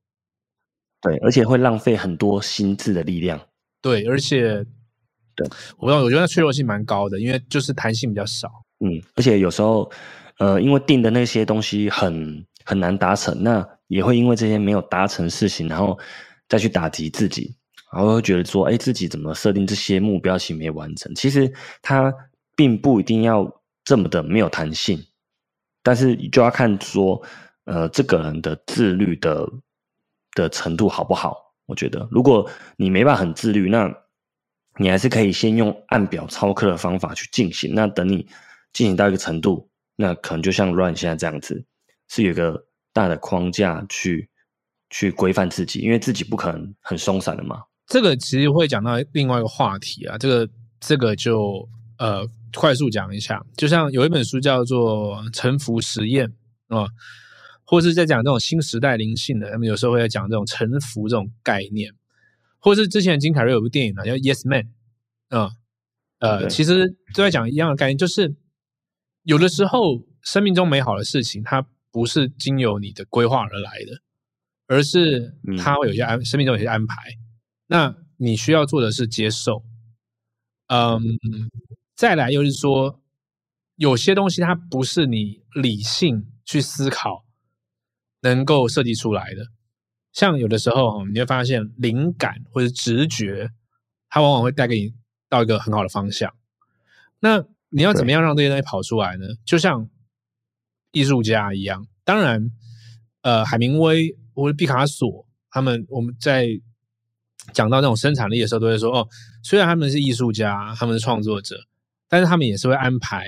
[1.02, 3.42] 对，而且会浪费很多心智的力量。
[3.82, 4.64] 对，而且，
[5.36, 5.48] 对，
[5.78, 8.48] 我不知道，我觉得脆弱性蛮高的，因为就是弹性比较少。
[8.86, 9.92] 嗯，而且有时候，
[10.38, 15.98] 呃，因为定的那些东西很很难达成，那也会因为这些没有达成事情，然后
[16.50, 17.56] 再去打击自己，
[17.94, 21.16] 然后会觉得说，哎，自己怎么设定这些目标期没完成？
[21.16, 22.14] 其实他
[22.58, 23.56] 并不一定要。
[23.86, 25.04] 这么的没有弹性，
[25.82, 27.20] 但是就要看说，
[27.64, 29.50] 呃，这个人的自律的
[30.36, 31.56] 的程度好不好？
[31.66, 32.48] 我觉得，如果
[32.78, 33.92] 你没办法很自律，那
[34.78, 37.74] 你还是可以先用按表操课的方法去进行。
[37.74, 38.28] 那等你
[38.74, 41.66] 进行到一个程度，那可能就像 Run 现在这样子，
[42.10, 44.30] 是有个大的框架去
[44.90, 47.62] 去规范自己，因为自己不可能很松散的嘛。
[47.88, 51.68] 这个其实会讲到另外一个话题啊，这个这个就。
[52.00, 56.34] 呃，快速讲一下，就像有一本书叫做《沉浮实验》
[56.74, 56.88] 啊，
[57.66, 61.94] 或是在讲这种新时代灵性的，他们有时候会在讲这种沉浮这种概念，
[62.58, 64.64] 或是之前金凯瑞有部电影呢，叫《Yes Man》
[65.38, 65.52] 啊，
[66.20, 68.34] 呃，其实都在讲一样的概念，就是
[69.24, 74.02] 有的时候生命中美好的事情，它不是经由你的规划而来的，
[74.70, 76.96] 而是他会有些安，生命中有些安排，
[77.68, 79.66] 那你需要做的是接受，
[80.68, 81.20] 嗯。
[81.96, 83.02] 再来又是说，
[83.76, 87.26] 有些东西它不是你理性去思考
[88.22, 89.48] 能够设计出来的。
[90.14, 93.50] 像有的时候，你会发现灵感或者直觉，
[94.08, 94.94] 它往往会带给你
[95.28, 96.34] 到一个很好的方向。
[97.20, 99.26] 那你要怎么样让这些东西跑出来呢？
[99.44, 99.90] 就像
[100.94, 102.50] 艺术家一样，当然，
[103.24, 106.48] 呃，海明威或者毕卡索他们，我们在
[107.54, 109.08] 讲到那种生产力的时候，都会说：哦，
[109.44, 111.58] 虽然他们是艺术家，他们是创作者。
[112.12, 113.24] 但是他们也是会安排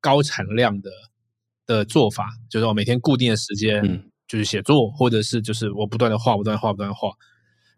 [0.00, 0.88] 高产量的
[1.66, 7.10] 的做法，就是我每天固定的时间就是写作，或者是就是我不断的画，不断画，不断画。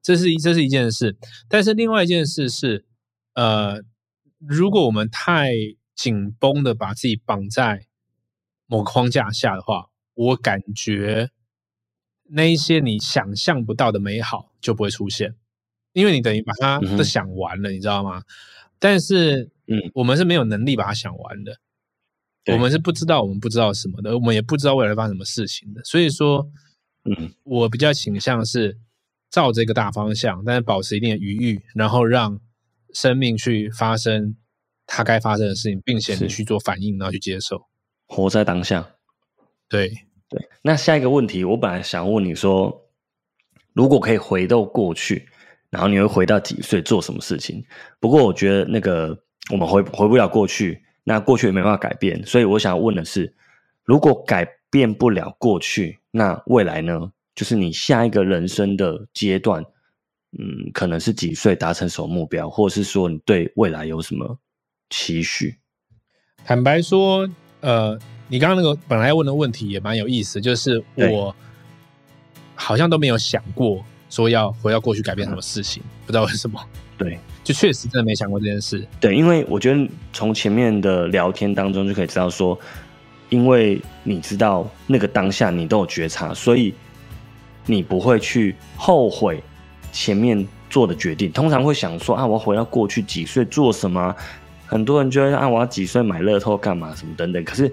[0.02, 1.16] 这是一这是一件事。
[1.48, 2.84] 但是另外一件事是，
[3.32, 3.80] 呃，
[4.46, 5.52] 如果我们太
[5.94, 7.86] 紧绷的把自己绑在
[8.66, 11.30] 某个框架下的话，我感觉
[12.32, 15.34] 那一些你想象不到的美好就不会出现，
[15.92, 18.22] 因为你等于把它都想完了，你知道吗？
[18.78, 19.50] 但是。
[19.68, 21.56] 嗯，我们是没有能力把它想完的，
[22.52, 25.80] 我们是不知道我们不知道什么的，我们也不知道未来发生什么事情的。
[25.84, 26.50] 所以说，
[27.04, 28.76] 嗯，我比较倾向是
[29.30, 32.40] 照这个大方向，但是保持一定的余裕，然后让
[32.92, 34.36] 生命去发生
[34.84, 37.68] 它该发生的事情，并且去做反应，然后去接受，
[38.08, 38.96] 活在当下。
[39.68, 39.96] 对
[40.32, 40.48] 对。
[40.62, 42.84] 那下一个问题，我本来想问你说，
[43.72, 45.28] 如果可以回到过去，
[45.70, 47.64] 然后你会回到几岁做什么事情？
[48.00, 49.16] 不过我觉得那个。
[49.50, 53.34] 我们回回不了过去，那过去也没办法改变，所以我想问的是，
[53.82, 57.12] 如果改变不了过去，那未来呢？
[57.34, 59.60] 就是你下一个人生的阶段，
[60.38, 64.38] 嗯，可能是几岁达成什么目标，或者是说你对未来有什么
[64.90, 65.58] 期许？
[66.44, 67.28] 坦白说，
[67.62, 67.98] 呃，
[68.32, 71.36] 你刚刚那个本来要问的问题也蛮有意思，就是我
[72.54, 76.58] 好像都没有想过说要回到过去改变什么事情，不知道为什么。
[76.96, 78.88] 对，就确实真的没想过这件事。
[78.98, 82.58] 对，因为我觉得从前面的聊天当中就可以知道说，
[83.28, 86.74] 因为你知道那个当下你都有觉察，所以
[87.66, 89.42] 你不会去后悔
[89.92, 91.30] 前面做的决定。
[91.30, 94.16] 通常会想说啊，我要回到过去几岁做什么？
[94.64, 97.44] 很多人就会啊，我要几岁买乐透干嘛什么等等。
[97.44, 97.70] 可是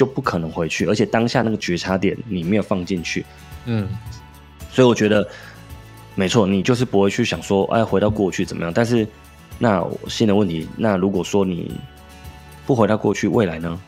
[0.00, 3.22] 就不可能回去，而且当下那个觉察点你没有放进去，
[3.66, 3.86] 嗯，
[4.72, 5.28] 所以我觉得
[6.14, 8.72] 没错，你就是不会去想说，哎，回到过去怎么样？
[8.74, 9.06] 但是
[9.58, 11.78] 那新的问题，那如果说你
[12.66, 13.78] 不回到过去，未来呢？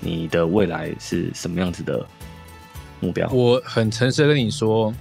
[0.00, 2.06] 你的未来是什么样子的
[3.00, 3.28] 目标？
[3.28, 4.94] 我很诚实的跟你说，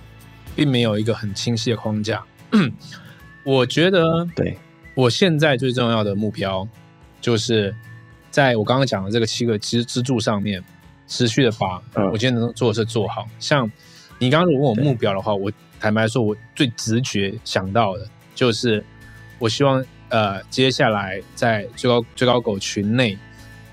[0.57, 2.21] 并没有一个很清晰的框架。
[3.45, 4.57] 我觉得，对
[4.93, 6.67] 我现在最重要的目标，
[7.21, 7.73] 就是
[8.39, 10.63] 在我刚刚讲的这个七个支支柱上面，
[11.09, 13.27] 持续的把嗯我今天能做的事做好。
[13.37, 13.69] 像
[14.17, 18.81] 你刚刚如果问我目标的话，我坦白说，我最直觉想到的就是，
[19.39, 23.17] 我希望呃，接下来在最高最高狗群内，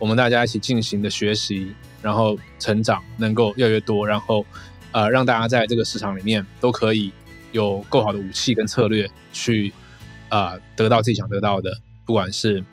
[0.00, 4.44] 我们大家一起进行的学习，然后成长能够越来越多，然后
[4.90, 7.12] 呃，让大家在这个市场里面都可以
[7.52, 9.72] 有够好的武器跟策略去
[10.28, 11.70] 呃得到自己想得到的，
[12.04, 12.64] 不管是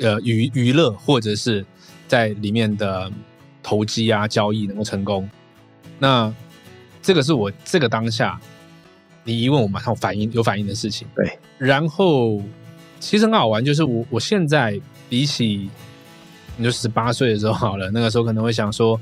[0.00, 1.64] 呃娱娱乐或者是
[2.08, 3.10] 在里面的
[3.62, 5.28] 投机啊交易能够成功。
[5.98, 6.34] 那
[7.02, 8.40] 这个是我这个当下
[9.24, 11.06] 你一问我马上反应有反应的事情。
[11.14, 12.42] 对，然后
[12.98, 15.68] 其实很好玩，就是我我现在比起
[16.56, 19.00] 你就十八岁的时候好了，那个时候可能会想说，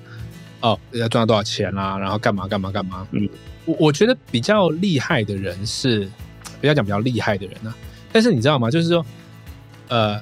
[0.61, 3.07] 哦，要赚到多少钱啦、然后干嘛干嘛干嘛。
[3.12, 3.28] 嗯，
[3.64, 6.09] 我我觉得比较厉害的人是，
[6.61, 7.74] 不要讲比较厉害的人啊，
[8.12, 8.70] 但是你知道吗？
[8.70, 9.05] 就是说，
[9.88, 10.20] 呃，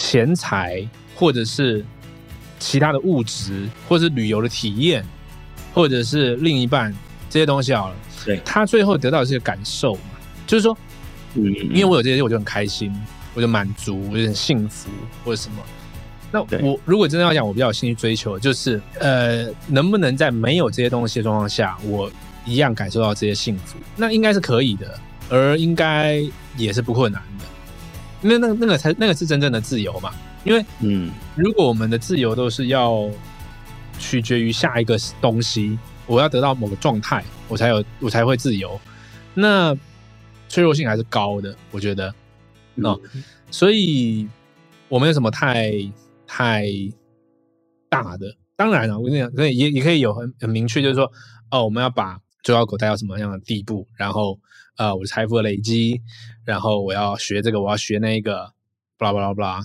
[0.00, 1.84] 钱财或者是
[2.58, 5.04] 其他的物质，或者是旅游的体验，
[5.74, 6.90] 或者是另一半
[7.28, 7.94] 这些东西好了，
[8.24, 10.00] 对他最后得到的是一个感受嘛，
[10.46, 10.76] 就是说，
[11.34, 12.90] 嗯，因为我有这些，我就很开心，
[13.34, 14.88] 我就满足，我就很幸福，
[15.22, 15.62] 或者什么。
[16.32, 22.10] 那我如果真的要讲，我比较有兴趣追求，就是呃，能不能在没有这些东西的状况下，我
[22.46, 23.76] 一样感受到这些幸福？
[23.96, 24.98] 那应该是可以的，
[25.28, 26.22] 而应该
[26.56, 27.39] 也是不困难的。
[28.20, 30.12] 那那那个才那个是真正的自由嘛？
[30.44, 33.08] 因为嗯，如果我们的自由都是要
[33.98, 38.80] 取决于下一个东西，我要得到某个状态，我才有我才会自由，
[39.34, 39.76] 那
[40.48, 42.14] 脆弱性还是高的，我觉得。
[42.82, 42.98] 哦，
[43.50, 44.26] 所以
[44.88, 45.70] 我没有什么太
[46.26, 46.64] 太
[47.90, 48.34] 大的。
[48.56, 51.10] 当然了，我跟你讲，可以也也可以有很很明确，就是说，
[51.50, 54.38] 哦，我们要把最高狗带到什么样的地步，然后
[54.76, 56.00] 呃，我的财富的累积，
[56.44, 58.52] 然后我要学这个，我要学那个，
[58.96, 59.64] 巴拉巴拉巴拉。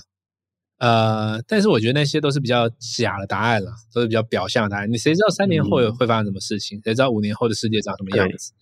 [0.78, 4.92] 呃，但是我觉得那些都是比较假的答案了，都是比较表象的答案。
[4.92, 6.78] 你谁知道三年后会发生什么事情？
[6.84, 8.52] 谁知道五年后的世界长什么样子？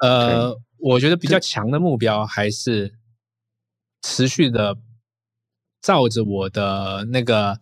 [0.00, 2.94] 呃，我觉得比较强的目标还是
[4.02, 4.76] 持续的
[5.80, 7.58] 照着我的那个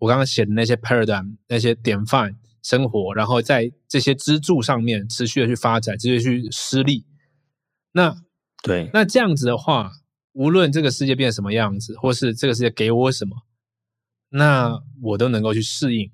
[0.00, 7.04] 我刚刚写的那些 paradigm 那些典范生活，然后在这些支柱上面持续的去发展，持续去施力。
[7.92, 8.14] 那
[8.62, 9.90] 对，那这样子的话，
[10.32, 13.36] 无论这个世界变成什么样子，或是这个世界给我什么，
[14.28, 16.10] 那我都能够去适应，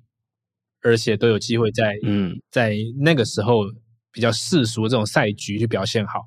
[0.81, 3.63] 而且都有机会在嗯，在那个时候
[4.11, 6.21] 比较世俗的这种赛局去表现好。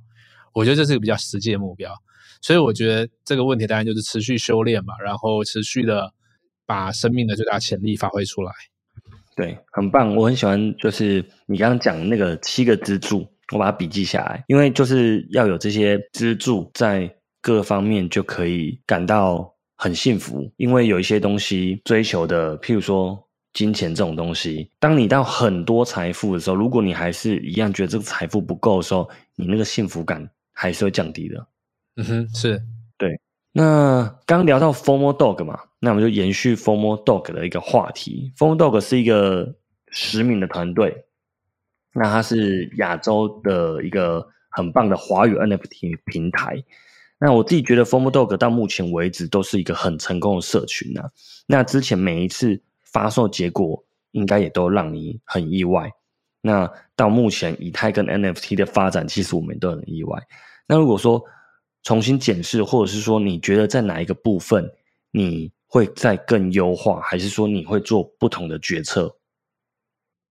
[0.52, 1.94] 我觉得这是个比较实际的目标，
[2.42, 6.12] 所以我觉得这个问题当然就是持续修炼吧，然后持续的
[6.66, 8.52] 把生命的最大潜力发挥出来。
[9.40, 17.10] 对，很棒，我很喜欢，就是你刚刚讲的那个七个支柱，我把它笔记下来，因为就是要有这些支柱，在
[17.40, 20.52] 各方面就可以感到很幸福。
[20.56, 23.18] 因为有一些东西追求的，譬如说
[23.54, 31.46] 金钱这种东西，当你到很多财富的时候，如果你还是一样觉得这个财富不够的时候，你那个幸福感还是会降低的。
[31.96, 32.62] 嗯哼，是
[33.52, 38.32] 那刚聊到 Formal Dog 嘛，那我们就延续 Formal Dog 的一个话题。
[38.36, 39.54] Formal Dog 是一个
[39.88, 41.04] 实名的团队，
[41.92, 46.62] 那它是亚洲的一个很棒的华语 NFT 平台。
[47.18, 51.10] 那我自己觉得 Formal Dog 到目前为止都是一个很成功的社群啊。
[51.46, 55.90] 那之前每一次发售结果应该也都让你很意外。
[56.40, 60.18] 那到目前以太跟 NFT 的发展，其实我们都很意外。
[60.66, 61.22] 那如果说
[61.82, 64.70] 重新检视，或者是说你觉得在哪一个部分
[65.10, 69.16] 你会再更优化，还是说你会做不同的决策？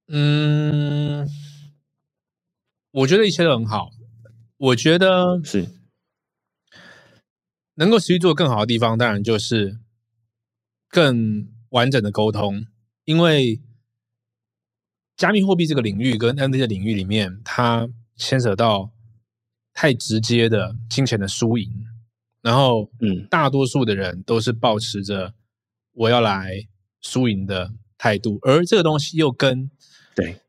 [0.07, 1.27] 嗯，
[2.91, 3.91] 我觉得一切都很好。
[4.57, 5.67] 我觉得是
[7.75, 9.79] 能够持续做更好的地方，当然就是
[10.89, 12.65] 更完整的沟通，
[13.05, 13.61] 因为
[15.15, 18.91] 加密货币这个领域跟 NFT 的领域里面，它牵扯到
[19.82, 21.71] 太直接的金钱的输赢，
[22.41, 23.25] 然后嗯。
[23.30, 25.34] 大多数的人都是保持着
[25.93, 26.67] 我要来
[26.99, 29.71] 输赢的态度，而这个东西又跟
[30.13, 30.41] 对。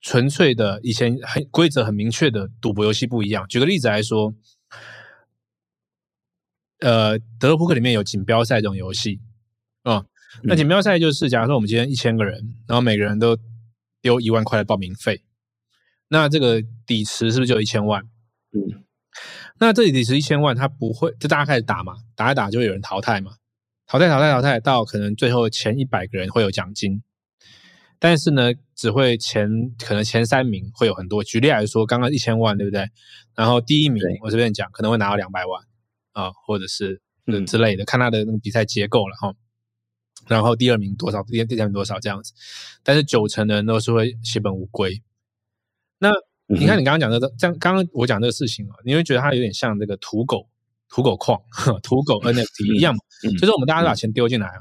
[0.00, 3.48] 纯粹的以前很规则很明确的赌博游戏不一样。
[3.48, 4.32] 举个例子来说，
[6.78, 9.20] 呃，德州扑克里面有锦标赛这种游戏
[9.82, 10.06] 啊、
[10.44, 10.56] 那嗯。
[10.56, 13.36] 锦标赛就是，假如说我们今天一千个人，然后每个人都
[14.00, 15.24] 丢一万块的报名费，
[16.08, 18.02] 那这个底池是不是就有一千万？
[18.52, 18.84] 嗯
[19.60, 23.36] 那这里底池一千万，它不会，就大家开始打嘛，打一打就会有人淘汰嘛，
[23.86, 27.00] 淘汰淘汰淘汰到可能最后前一百个人会有奖金，
[28.00, 29.48] 但是呢，只会前
[29.78, 31.22] 可能前三名会有很多。
[31.22, 32.88] 举例来说，刚刚一千万对不对？
[33.36, 35.62] 然后第一名我这边讲可能会拿到两百万
[36.12, 39.32] 啊，或者是呃嗯之类的，看他的那个比赛结构了哈。
[40.26, 42.32] 然后第二名多少，第第三名多少这样子，
[42.82, 45.00] 但是九成的人都是会血本无归。
[46.04, 46.10] 那
[46.54, 50.46] 嗯你看你刚刚讲的这刚刚我讲这个事情啊，你会觉得它有点像这个土狗
[50.90, 51.40] 土狗矿、
[51.82, 54.60] 土狗 NFT 一样嘛，嗯就是我们大家都把钱丢进来啊，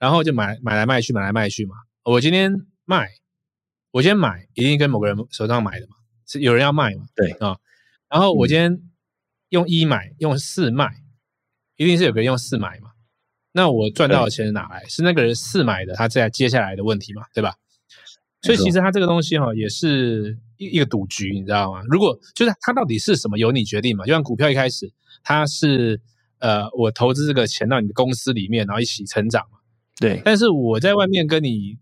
[0.00, 1.76] 然后就买买来卖去，买来卖去嘛。
[2.02, 2.52] 我今天
[2.84, 3.08] 卖，
[3.92, 5.94] 我今天买一定跟某个人手上买的嘛，
[6.26, 7.56] 是有人要卖嘛，对啊。
[8.10, 8.80] 然后我今天
[9.50, 10.90] 用一买，用四卖，
[11.76, 12.90] 一定是有个人用四买嘛。
[13.52, 14.84] 那我赚到的钱是哪来？
[14.88, 17.54] 是那个人四买的，他在接下来的问题嘛，对吧？
[18.42, 21.82] 所以其实他这个东西哈、也是一一个赌局，你知道吗？
[21.88, 24.04] 如果就是它到底是什么，由你决定嘛。
[24.04, 24.92] 就像股票一开始，
[25.22, 26.00] 它是
[26.38, 29.58] 呃，我投资这个钱到你的公司里面，然后一起成长嘛。
[30.00, 31.78] 对但是我在外面跟你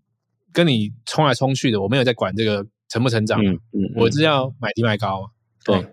[0.51, 5.27] 跟你冲来冲去的，我没有在管这个成不成长，嗯嗯，我只要买低卖高嘛。
[5.65, 5.85] 对哦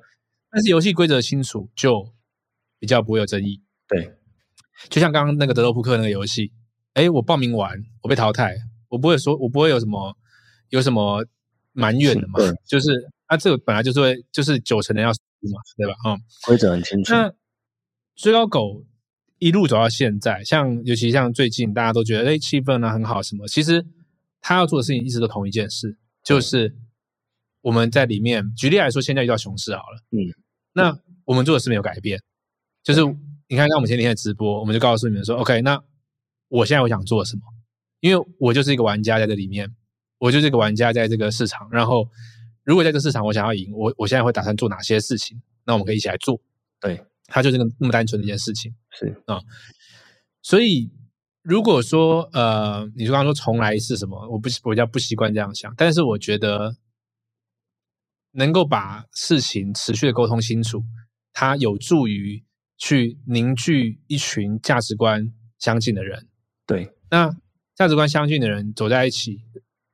[0.52, 2.12] 但是游戏规则清楚，就
[2.80, 3.62] 比较不会有争议。
[3.86, 4.16] 对
[4.88, 6.52] 就像刚刚那个德州扑克那个游戏，
[6.94, 8.56] 哎，我报名完，我被淘汰，
[8.88, 10.16] 我不会说，我不会有什么
[10.70, 11.24] 有什么
[11.72, 15.20] 埋怨的嘛对，就是啊，这个本来就是会就是九成人要输
[15.52, 15.94] 嘛，对吧？
[16.06, 17.32] 嗯，规则很清楚，那
[18.16, 18.84] 追高狗
[19.38, 23.84] 一路走到现在，像尤其像最近大家都觉得哎气氛呢很好什么，其实
[24.40, 26.76] 他要做的事情一直都同一件事，就是
[27.62, 30.18] 我们在里面举例来说，现在遇到熊市好了，嗯，
[30.72, 32.20] 那我们做的事没有改变，
[32.82, 33.00] 就是
[33.48, 35.82] 你看，像我们前几天的直播，我们就告诉你们说，OK，那
[36.48, 37.42] 我现在我想做什么？
[38.00, 39.70] 因为我就是一个玩家在这里面，
[40.20, 42.06] 我就是个玩家在这个市场，然后
[42.62, 45.40] 如果在这个市场我想要赢，我我现在会打算做哪些事情？
[45.64, 46.38] 那我们可以一起来做。
[46.78, 48.72] 对它就是个那么单纯的一件事情。
[48.90, 49.40] 是啊
[50.42, 50.90] 所以
[51.42, 56.76] 如果说呃，你说刚刚说重来是什么，我不我比较不习惯这样想，但是我觉得
[58.32, 60.82] 能够把事情持续的沟通清楚，
[61.32, 62.44] 它有助于
[62.76, 66.28] 去凝聚一群价值观相近的人。
[66.66, 67.34] 对那
[67.74, 69.40] 价值观相近的人走在一起，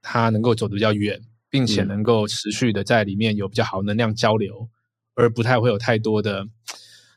[0.08, 4.68] 他能够走得比较远，并且嗯能够持续的在里面有比较好能量交流，
[5.16, 6.46] 而不太会有太多的，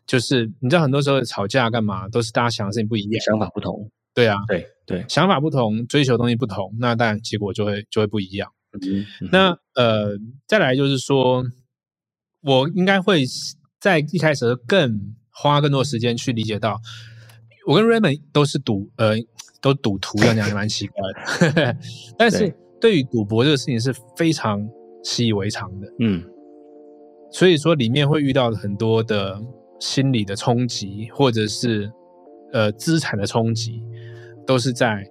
[0.07, 3.21] 就是你知道很多时候吵架干嘛，都是大家想的事情不一样。
[3.23, 8.51] 想法不同，对啊，对对，想法不同，追求的东西不同，那当然结果就会就会不一样。
[8.81, 10.17] 嗯嗯那呃，
[10.47, 11.43] 再来就是说，
[12.41, 13.23] 我应该会
[13.79, 16.81] 在一开始更花更多时间去理解到，
[17.67, 19.15] 我跟 Raymond 都是赌呃
[19.61, 21.01] 都赌徒，这样讲也蛮奇怪
[21.53, 21.77] 的，
[22.17, 24.67] 但是对对于赌博这个事情是非常
[25.03, 26.23] 习以为常的，嗯
[27.31, 29.39] 所以说里面会遇到很多的
[29.79, 31.91] 心理的冲击，或者是
[32.51, 33.83] 呃资产的冲击，
[34.47, 35.05] 都是在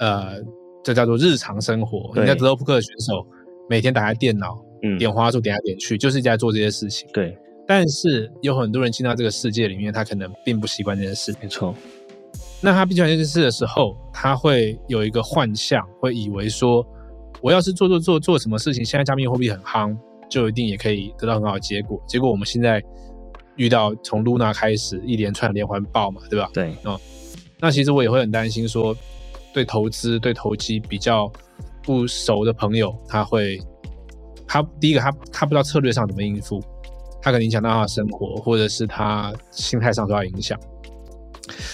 [0.00, 0.42] 呃
[0.82, 2.10] 这叫做日常生活。
[2.14, 3.24] 对你在德州扑克的选手
[3.70, 7.08] 每天打开电脑，嗯点花束点来点去，就是在做这些事情。
[7.12, 11.32] 对，但是有很多人进到这个世界里面，他可能并不习惯这件事。
[11.40, 11.72] 没错，
[12.60, 16.84] 那他不习惯这件事的时候，他会有一个幻象，会以为说，
[17.40, 19.96] 我要是做做做做什么事情，现在加密货币很夯，
[20.28, 22.02] 就一定也可以得到很好的结果。
[22.08, 22.82] 结果我们现在
[23.54, 26.50] 遇到从 Luna 开始一连串连环爆嘛，对吧？
[26.52, 26.74] 对
[27.60, 28.96] 那其实我也会很担心说，
[29.54, 31.30] 对投资、对投机比较
[31.82, 33.60] 不熟的朋友，他会，
[34.46, 36.60] 他第一个他他不知道策略上怎么应付，
[37.22, 40.58] 他可能影响到他的生活，或者是他心态上受到影响。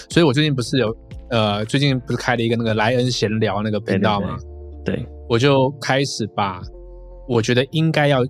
[0.09, 0.95] 所以我最近不是有
[1.29, 4.37] 呃，最近不是开了一个那个莱恩闲聊那个频道吗？
[4.83, 6.61] 对我就开始把
[7.27, 8.23] 我觉得应该要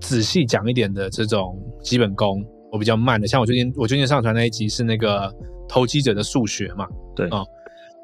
[0.00, 3.26] 仔细讲一点的这种基本功，我比较慢的。
[3.26, 5.32] 像我最近我最近上传那一集是那个
[5.66, 6.86] 投机者的数学嘛，
[7.16, 7.46] 对哦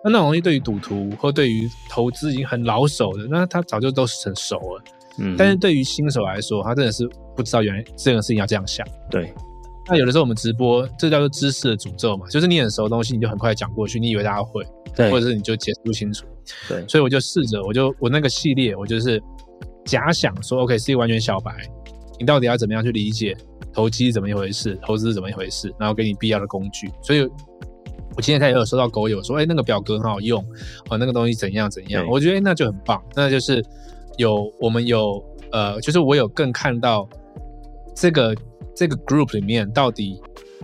[0.02, 4.82] 那那种东西对于赌徒或对于投资已经很老手的，那他早就都是很熟了。
[5.18, 7.06] 嗯，但是对于新手来说，他真的是
[7.36, 8.86] 不知道原来这个事情要这样想。
[9.10, 9.30] 对
[9.90, 14.64] 那有的时候我们直播，这叫做知识的诅咒嘛，就是你很熟的东西，你就很快讲过去，你以为大家会，
[14.94, 16.24] 对或者是你就解释不清楚。
[16.68, 19.20] 对所以我就试着，我就我那个系列，我就是
[19.84, 21.52] 假想说，OK 是一个完全小白，
[22.18, 23.36] 你到底要怎么样去理解
[23.72, 26.88] 投机是怎么一回事，投资是怎么一回事，然后给你必要的工具。
[27.02, 27.22] 所以，
[28.16, 30.40] 我今天才有收到狗友说，哎，那个表格很好用，
[30.88, 33.64] 哦，那个东西怎样怎样，我觉得那就很棒，那就是
[34.18, 35.22] 有我们有
[35.52, 37.08] 呃，就是我有更看到
[37.94, 38.34] 这个
[38.74, 40.20] 这个 group 里面到底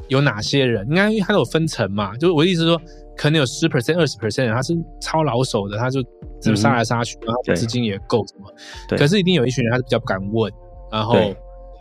[0.09, 2.81] 有哪些人，应该因为它有分层嘛，就是我的意思说。
[3.19, 6.03] 可能有十 percent、二十 percent 人，他是超老手的，他就
[6.39, 8.53] 就杀来杀去，然后资金也够什么。
[8.91, 10.53] 可是一定有一群人，他是比较不敢问，
[10.93, 11.15] 然后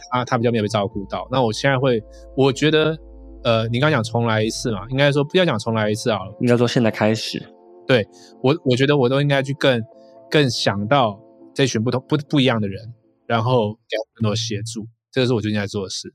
[0.10, 1.28] 他他比较没有被照顾到。
[1.30, 2.02] 那我现在会，
[2.38, 2.98] 我觉得，
[3.44, 7.46] 呃，你刚讲重来一次嘛，应该说不要讲重来一次好了，应该说现在开始。
[7.86, 8.08] 对
[8.42, 9.84] 我，我觉得我都应该去更
[10.32, 11.20] 更想到
[11.54, 12.94] 这群不同不不一样的人，
[13.28, 16.14] 然后给更多协助，这个是我最近在做的事。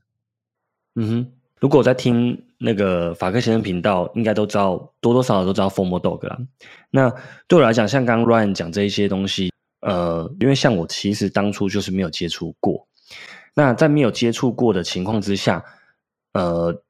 [0.93, 1.31] 嗯哼。
[1.59, 6.37] 如果我在听那个法克先生频道，应该都知道多多少少都知道 Formal Dog 啦。
[6.91, 7.11] 那
[7.47, 9.51] 对我来讲，像刚刚 Ryan 讲这一些东西，
[9.81, 12.87] 呃，因为像我其实当初就是没有接触过。
[13.55, 15.63] 那在没有接触过的情况之下，
[16.33, 16.83] 呃，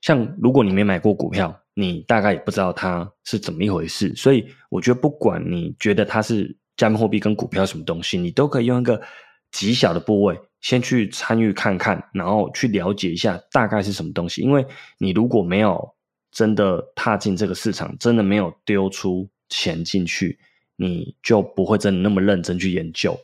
[0.00, 4.14] 像如果你没买过股票，你大概也不知道它是怎么一回事。
[4.14, 9.00] 所以我觉得，不管你觉得它是加密货币跟股票什么东西，你都可以用一个
[9.50, 10.38] 极小的部位。
[10.60, 14.42] 先去参与看看，然后去了解一下大概是什么东西。
[14.42, 14.66] 因为
[14.98, 15.94] 你如果没有
[16.30, 20.38] 真的踏进这个市场，真的没有丢出钱进去，
[20.76, 23.18] 你就不会真的那么认真去研究。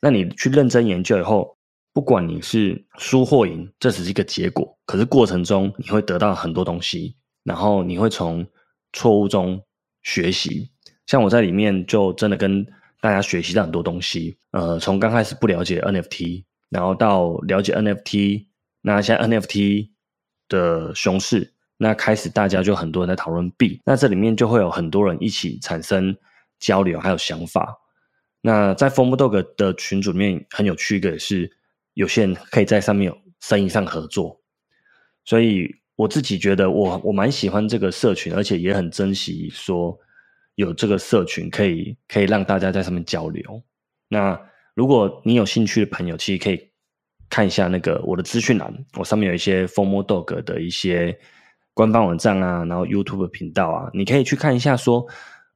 [0.00, 1.58] 那你去认真研究以后，
[1.92, 4.78] 不管你是输或赢，这只是一个结果。
[4.86, 8.46] 可是过程中你会得到很多东西，然后你会从
[8.92, 9.60] 错误中
[10.04, 10.70] 学习。
[11.06, 12.64] 像我在里面就真的跟
[13.00, 14.36] 大家学习到很多东西。
[14.50, 16.44] 呃，从刚开始不了解 NFT。
[16.70, 18.46] 然后到了解 NFT，
[18.80, 19.88] 那现在 NFT
[20.48, 26.16] 的熊市，那开始大家就很多人在讨论币，那这里面就会有很多人一起产生
[26.60, 27.76] 交流，还有想法。
[28.40, 31.50] 那在 f o r m Dog 的群组里面很有趣一个是，
[31.94, 34.40] 有些人可以在上面有生意上合作，
[35.24, 39.98] 所以我自己觉得我我蛮喜欢这个社群，而且也很珍惜说
[40.60, 43.62] 有这个社群可以可以让大家在上面交流。
[44.08, 44.38] 那
[44.74, 46.70] 如果你有兴趣的朋友，其实可以
[47.30, 51.18] 看一下那个我的资讯栏，我上面有一些 Formal Dog 的一些
[51.72, 55.06] 官方网站啊，然后 YouTube 频道啊，你可以去看一下，说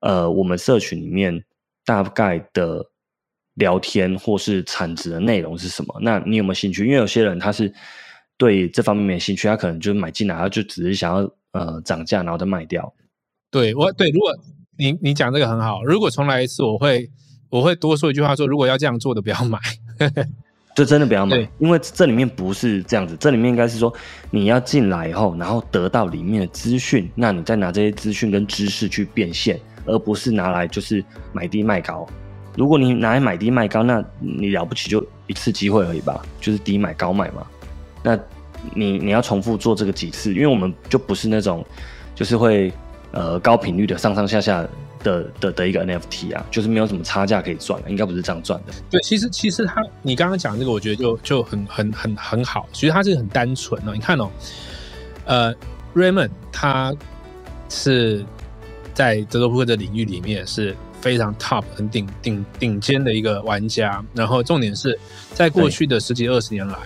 [0.01, 1.45] 呃，我们社群里面
[1.85, 2.85] 大概的
[3.55, 5.99] 聊天或是产值的内容是什么？
[6.01, 6.87] 那你有没有兴趣？
[6.87, 7.73] 因为有些人他是
[8.39, 12.93] 对这方面没兴趣，他可能就买进来，他就只是想要呃涨价，然后再卖掉。
[13.51, 14.33] 对我对，如果
[14.77, 17.11] 你你讲这个很好，如果重来一次，我会。
[17.51, 19.61] 我会多说一句话，说如果要这样做的，不要买，
[20.75, 23.95] 就真的不要买，因为这里面不是这样子，这里面应该是说
[24.29, 32.05] 你要进来以后，然后得到里面的资讯，那你再拿这些资讯跟知识去变现，而不是拿来就是买低卖高。
[32.57, 37.47] 如果你拿来买低卖高，那你了不起就一次机会而已吧，就是低买高买嘛。
[38.03, 38.19] 那
[38.75, 41.65] 你你要重复做这个几次，因为我们就不是那种
[42.17, 42.73] 就是会
[43.15, 44.69] 呃高频率的上上下下。
[45.05, 48.73] 的的的一个 NFT 啊，就是没有什么差价可以赚了，应该不是这样赚的。
[48.91, 52.67] 对，其实其实他你刚刚讲这个，我觉得就就很很很很好。
[52.73, 54.31] 其实他是很单纯哦，你看哦，
[55.27, 55.55] 呃
[55.95, 56.91] ，Raymond 他
[57.69, 58.25] 是
[58.95, 64.03] 在德州扑克的领域里面是非常 top 很顶顶顶尖的一个玩家。
[64.15, 64.99] 然后重点是
[65.35, 66.79] 在过去的十几二十年来，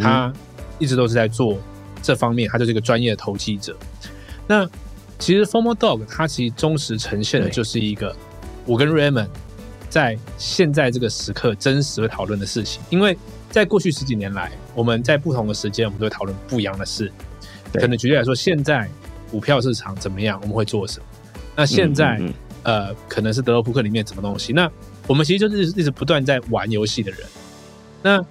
[0.00, 0.32] 他
[0.80, 1.56] 一直都是在做
[2.02, 3.76] 这方面，他就是一个专业的投机者。
[4.48, 4.68] 那
[5.18, 8.14] 其实 Formal Dog 它其实忠实呈现的就是一个
[8.66, 9.28] 我跟 Raymond
[9.88, 12.82] 在现在这个时刻真实会讨论的事情。
[12.90, 13.16] 因为
[13.48, 17.10] 在过去十几年来，我们在不同的时间，我们都会讨论不一样的事。
[17.72, 18.88] 可能举例来说，现在
[19.30, 21.06] 股票市场怎么样，我们会做什么？
[21.54, 22.20] 那现在
[22.64, 24.52] 呃，可能是德州扑克里面什么东西？
[24.52, 24.68] 那
[25.06, 27.20] 我们其实就是一直不断在玩游戏的人。
[28.02, 28.24] 那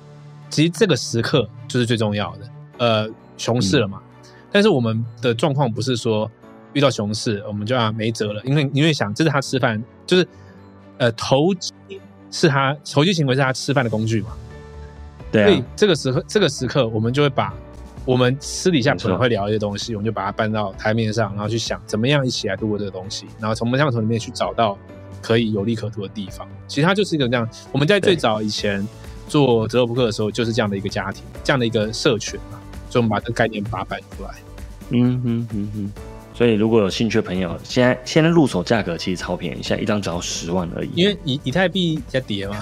[0.50, 2.50] 其实这个时刻就是最重要的。
[2.78, 4.02] 呃，熊市了嘛？
[4.52, 6.30] 但是我们的状况不是说。
[6.74, 10.28] 遇到熊市，我们就要没辙了，因为因为想这是他吃饭，就是
[10.98, 11.72] 呃投机
[12.32, 14.30] 是他投机行为是他吃饭的工具嘛，
[15.32, 15.48] 对啊。
[15.48, 17.54] 所以这个时刻这个时刻，我们就会把
[18.06, 24.78] 我们私底下可能会聊一些东西，我们就把它搬到台面上，然后去想怎么样一起来度过这个东西，然后从我们相头里面去找到
[25.22, 26.48] 可以有利可图的地方。
[26.68, 28.86] 其实它就是一个这样，我们在最早以前
[29.28, 32.60] 做择偶扑克的时候，就是这样的一个家庭，这样的一个社群嘛，
[32.90, 34.30] 所以我们把这个概念把它搬出来。
[34.90, 35.92] 嗯哼哼哼。
[36.34, 40.90] 所以如果有兴趣的朋友，现在现在入手价格其实超便宜，现在一张只要十万而已。
[40.96, 42.60] 因为以以太币在跌嘛，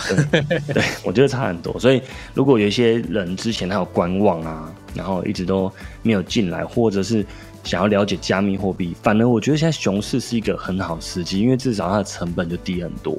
[0.73, 1.79] 对，我觉得差很多。
[1.79, 2.01] 所以
[2.33, 5.71] 如果有一些人之前他有观望啊，然后一直都
[6.01, 7.25] 没有进来，或者是
[7.63, 13.17] 想要了解加密货币，反而我觉得现在熊市是一个很好时机，因为至少它的成本就低很多。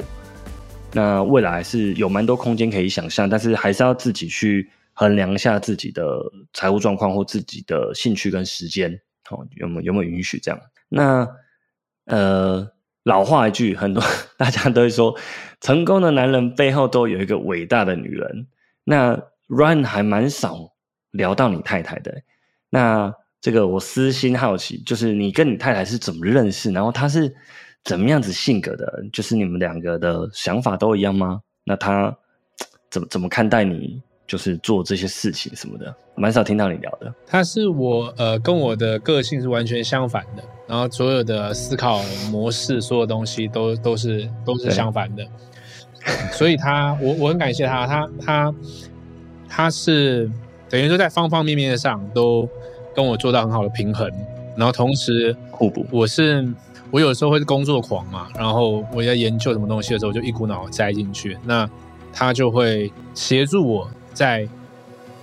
[0.93, 6.03] 那未来是有蛮多空间可以想象，但是还是要自己去衡量一下自己的
[6.53, 9.01] 财务状况或自己的兴趣跟时间，
[9.32, 10.60] 哦，有没有没有允许这样？
[10.88, 11.26] 那
[12.04, 12.70] 呃，
[13.04, 14.02] 老话一句，很多
[14.36, 15.16] 大家都会说，
[15.60, 18.46] 成功的男人背后都有一个伟大的女人。
[18.84, 19.16] 那
[19.48, 20.72] Ryan 还蛮少
[21.10, 22.22] 聊到你太太的，
[22.70, 27.34] 那这个我私心好奇，就是你跟你太太是怎么认识，然后她是
[27.84, 29.04] 怎么样子性格的？
[29.12, 31.40] 就是你们两个的想法都一样吗？
[31.64, 32.16] 那她
[32.90, 34.02] 怎么怎么看待你？
[34.32, 37.14] 就是做这些事情什么的，蛮少听到你聊的。
[37.26, 42.00] 他是我呃，跟我的个性是完全相反的，然后所有的思考
[42.30, 45.22] 模式，所有东西都都是都是相反的。
[46.32, 48.54] 所以他，我我很感谢他，他他
[49.46, 50.30] 他是
[50.66, 52.48] 等于说在方方面面上都
[52.94, 54.10] 跟我做到很好的平衡，
[54.56, 55.84] 然后同时互补。
[55.90, 56.48] 我是
[56.90, 61.68] 我有时候会是工作狂嘛，然后我在研究什么东西的时候，就一股脑栽进去，那
[62.14, 63.90] 他就会协助我。
[64.12, 64.48] 在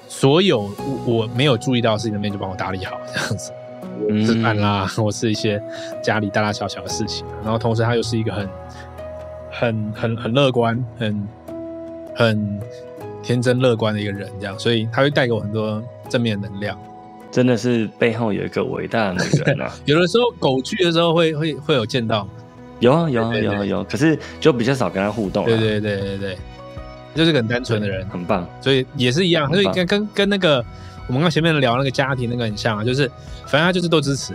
[0.07, 0.69] 所有
[1.05, 3.51] 我没有注意到的事情那边，就帮我打理好 这样子，
[4.25, 5.61] 吃饭啦， 或是一些
[6.03, 7.25] 家里大大小小的事情。
[7.43, 8.49] 然后同时，他又是一个很、
[9.51, 11.27] 很、很、很乐观、很、
[12.15, 12.59] 很
[13.21, 16.77] 天真乐观的一个人，这样，所以他会带给我很多正面能量。
[17.31, 19.71] 真的是背后有一个伟大的女人啊！
[19.85, 22.27] 有的时候狗去的时候会会会有见到，
[22.79, 25.45] 有啊有啊有啊有，可是就比较少跟他互动。
[25.45, 26.37] 对对对对对。
[27.15, 30.63] 就是个很单纯的人，很棒，所以也是一样，所以跟跟跟那个
[31.07, 33.09] 我们刚前面聊那个家庭那个很像啊，就是
[33.45, 34.33] 反正他就是都支持，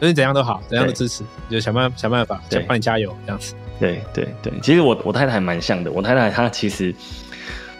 [0.00, 3.54] 就是怎样都好，怎样都支持，就想办想办法，想帮你加油这样子。
[3.80, 6.94] 对对对，其实我我太太蛮像的，我太太她其实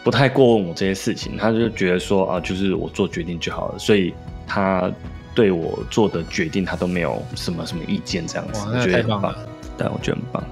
[0.02, 4.12] 不太过问我这些事情，她就觉得说啊，就是我做决定就好了，所以
[4.46, 4.90] 她
[5.34, 9.34] 对我做的决定她都没有什么什么意见这样子，我觉得很棒，
[9.78, 10.44] 对，我觉得很棒。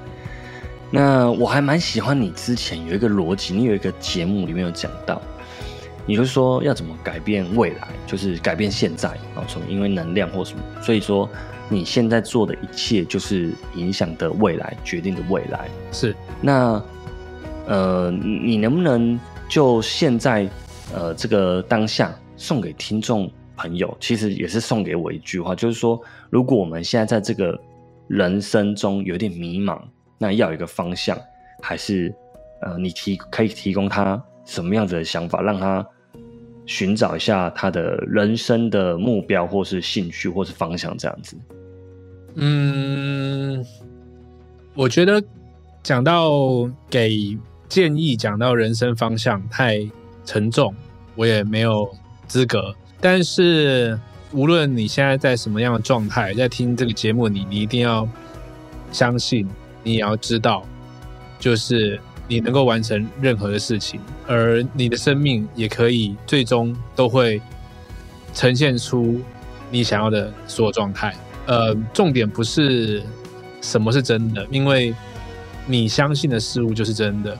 [0.95, 5.23] 那我还蛮喜欢你之前有一个逻辑，你有一个节目里面有讲到，
[6.05, 11.27] 你就说要怎么改变未来，就是改变现在啊，从因为能量或什么，所以说
[11.71, 15.67] 你现在做的一切就是影响的未来，决定的未来。
[15.93, 16.83] 是，那
[17.67, 20.47] 呃，你能不能就现在
[20.93, 25.99] 呃这个当下送给听众朋友，其实也是送给我一句话，就是说，
[26.29, 27.59] 如果我们现在在这个
[28.09, 29.81] 人生中有点迷茫。
[30.23, 31.19] 那要有一个方向，
[31.61, 32.15] 还是
[32.61, 35.85] 呃，你提可以提供他什么样子的想法，让他
[36.65, 41.37] 寻找一下他的人生的目标，或是兴趣，或是方向这样子。
[42.37, 43.67] 嗯，
[44.75, 45.21] 我觉得
[45.83, 47.37] 讲到给
[47.69, 49.85] 建议，讲到人生方向太
[50.25, 50.73] 沉重，
[51.17, 51.93] 我也没有
[52.29, 52.73] 资格。
[53.01, 53.99] 但是
[54.31, 58.09] 无论你现在在什么样的状态，在听这个节目，你你一定要
[58.93, 59.49] 相信。
[59.83, 60.65] 你也要知道，
[61.39, 67.43] 就是你能够完成任何的事情，而你的生命也可以最终都会
[68.33, 69.21] 呈现出
[69.71, 71.15] 你想要的所有状态。
[71.47, 73.03] 呃，重点不是
[73.61, 74.95] 什么是真的，因为
[75.67, 77.37] 你相信的事物就是真的，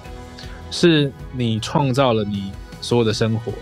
[0.71, 2.51] 是你创造了你
[2.81, 3.53] 所有的生活，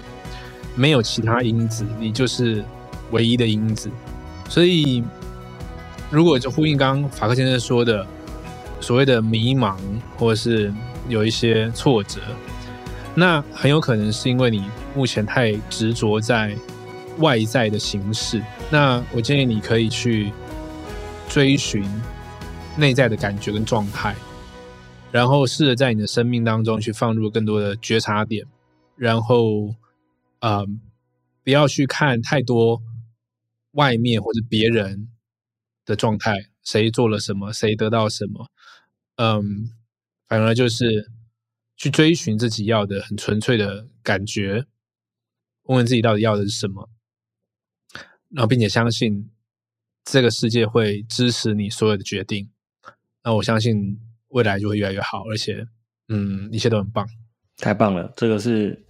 [0.74, 2.65] 没有其他因子，你就是
[3.11, 3.90] 唯一的因子。
[4.48, 5.05] 所以，
[6.11, 8.07] 如果就呼应刚刚法克先生说的。
[8.81, 9.77] 所谓的迷茫，
[10.16, 10.73] 或者是
[11.09, 12.20] 有一些挫折，
[13.15, 16.57] 那很有可能是因为你目前太执着在
[17.19, 18.43] 外在的形式。
[18.70, 20.32] 那我建议你可以去
[21.28, 21.85] 追寻
[22.77, 24.15] 内在的感觉跟状态，
[25.12, 28.47] 然后试着在你的生命当中去放入更多的觉察点，
[28.97, 29.74] 然后，
[30.40, 30.65] 呃，
[31.44, 32.81] 不要去看太多
[33.73, 35.09] 外面或者别人
[35.85, 38.47] 的状态，谁做了什么，谁得到什么。
[39.23, 39.69] 嗯，
[40.27, 41.11] 反而就是
[41.77, 44.65] 去追寻自己要的很纯粹的感觉，
[45.65, 46.89] 问问自己到底要的是什么，
[48.31, 49.31] 然后并且相信
[50.07, 52.51] 这个世界会支持你所有的决定。
[53.23, 55.67] 那我相信未来就会越来越好，而且
[56.09, 57.07] 嗯，一切都很棒，
[57.59, 58.11] 太棒了！
[58.17, 58.87] 这个是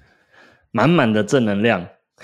[0.71, 1.89] 满满的正能量。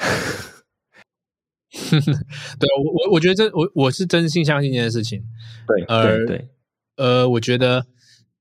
[1.91, 5.25] 对我我我觉得这我我是真心相信这件事情。
[5.67, 6.49] 对，而对，
[6.95, 7.85] 呃，我觉得。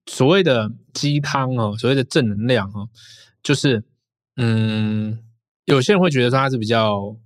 [0.05, 2.89] 所谓的鸡汤哦，所谓的正能量哦，
[3.41, 3.83] 就是，
[4.37, 5.19] 嗯，
[5.65, 7.17] 有些人会觉得说它是比较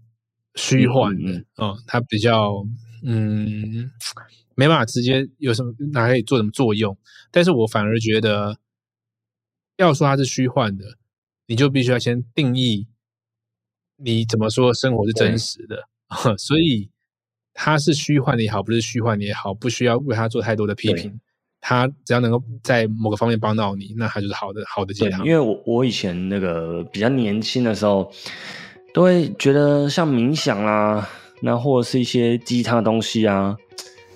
[0.56, 2.66] 虚幻的哦，它比较
[3.04, 3.92] 嗯，
[4.56, 6.98] 没办法直接有什么哪可以做什么作用。
[7.32, 8.58] 但是我反而觉得，
[9.78, 10.98] 要说它是虚幻的，
[11.48, 12.88] 你就必须要先定义
[13.98, 15.88] 你怎么说生活是真实的。
[16.38, 16.90] 所以
[17.54, 21.20] 它是虚幻的也好，不是虚幻的也好，不需要为它做太多的批评。
[21.62, 25.26] 他只要能够在某个方面帮到你，那他就是好的好的鸡汤。
[25.26, 28.10] 因为我我以前那个比较年轻的时候，
[28.94, 31.08] 都会觉得像冥想啦，
[31.42, 33.56] 那或者是一些鸡汤的东西啊，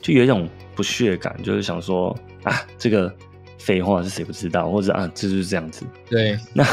[0.01, 3.13] 就有一种不屑感，就是想说啊，这个
[3.57, 5.85] 废话是谁不知道，或者啊，这就是这样子。
[6.09, 6.65] 对，那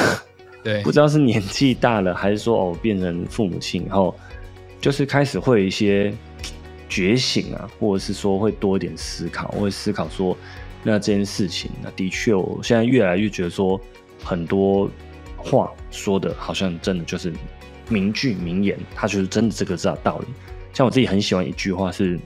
[0.63, 4.15] 对，不知道是年纪大了，还是说哦变成父母亲以后，
[4.81, 6.15] 就是开始会有一些
[6.89, 10.37] 觉醒啊，或者是说会多一点思考，会思考说。
[10.83, 13.81] 那这件事情，那的确，我现在越来越觉得说，
[14.25, 14.91] 很多
[15.37, 17.33] 话说的好像真的就是
[17.89, 20.27] 名句名言，它就是真的这个道道理。
[20.73, 22.19] 像我自己很喜欢一句话是：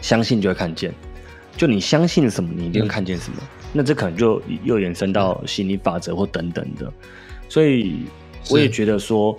[0.00, 0.92] 相信就会看见，
[1.56, 3.38] 就你相信什么，你一定会看见什么。
[3.72, 6.92] 那这可能就又延伸到心理法则或等等的。
[7.48, 8.04] 所以
[8.48, 9.36] 我也觉得说，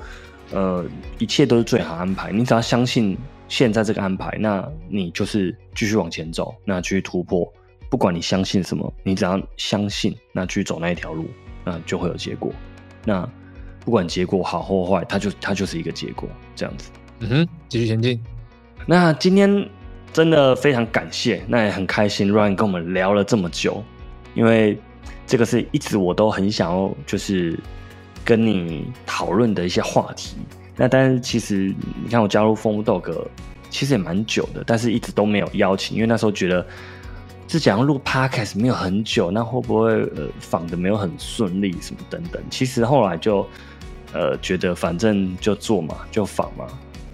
[0.51, 0.85] 呃，
[1.17, 2.31] 一切都是最好安排。
[2.31, 3.17] 你只要相信
[3.49, 7.51] 现在这个安排，那你就是继续往前走，那继续突破。
[7.91, 11.25] 不管你相信什么，你只要相信，那去走那一条路，
[11.65, 12.53] 那就会有结果。
[13.03, 13.27] 那
[13.83, 16.89] 不管结果好或坏，它就它就是一个结果，这样子。
[17.19, 18.17] 嗯哼，继续前进。
[18.85, 19.69] 那今天
[20.13, 23.83] 真的非常感谢，那也很开心，Ryan 跟我们聊了这么久，
[24.35, 24.79] 因为
[25.27, 27.59] 这个是一直我都很想要，就是
[28.23, 30.37] 跟你讨论的一些话题。
[30.77, 33.21] 那但是其实你看我加入风 dog，
[33.69, 36.65] 其实也蛮久的，但是一直都没有邀请，因为那时候觉得。
[37.51, 42.41] 是讲要录 podcast 没有很久，那会不会呃访的没有很顺利什么等等？
[42.49, 43.45] 其实后来就
[44.13, 46.65] 呃觉得反正就做嘛，就访嘛，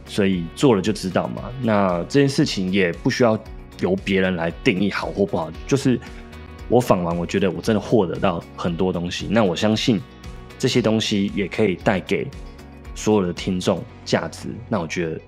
[0.06, 1.52] 所以做了就知道嘛。
[1.60, 3.36] 那这件事情也不需要
[3.80, 6.00] 由别人来定义好或不好，就是
[6.70, 9.28] 我访完，我觉得我真的获得到很多东西。
[9.28, 10.00] 那我相信
[10.60, 12.28] 这些东西也可以带给
[12.94, 14.50] 所有的听众价值。
[14.70, 15.20] 那我觉得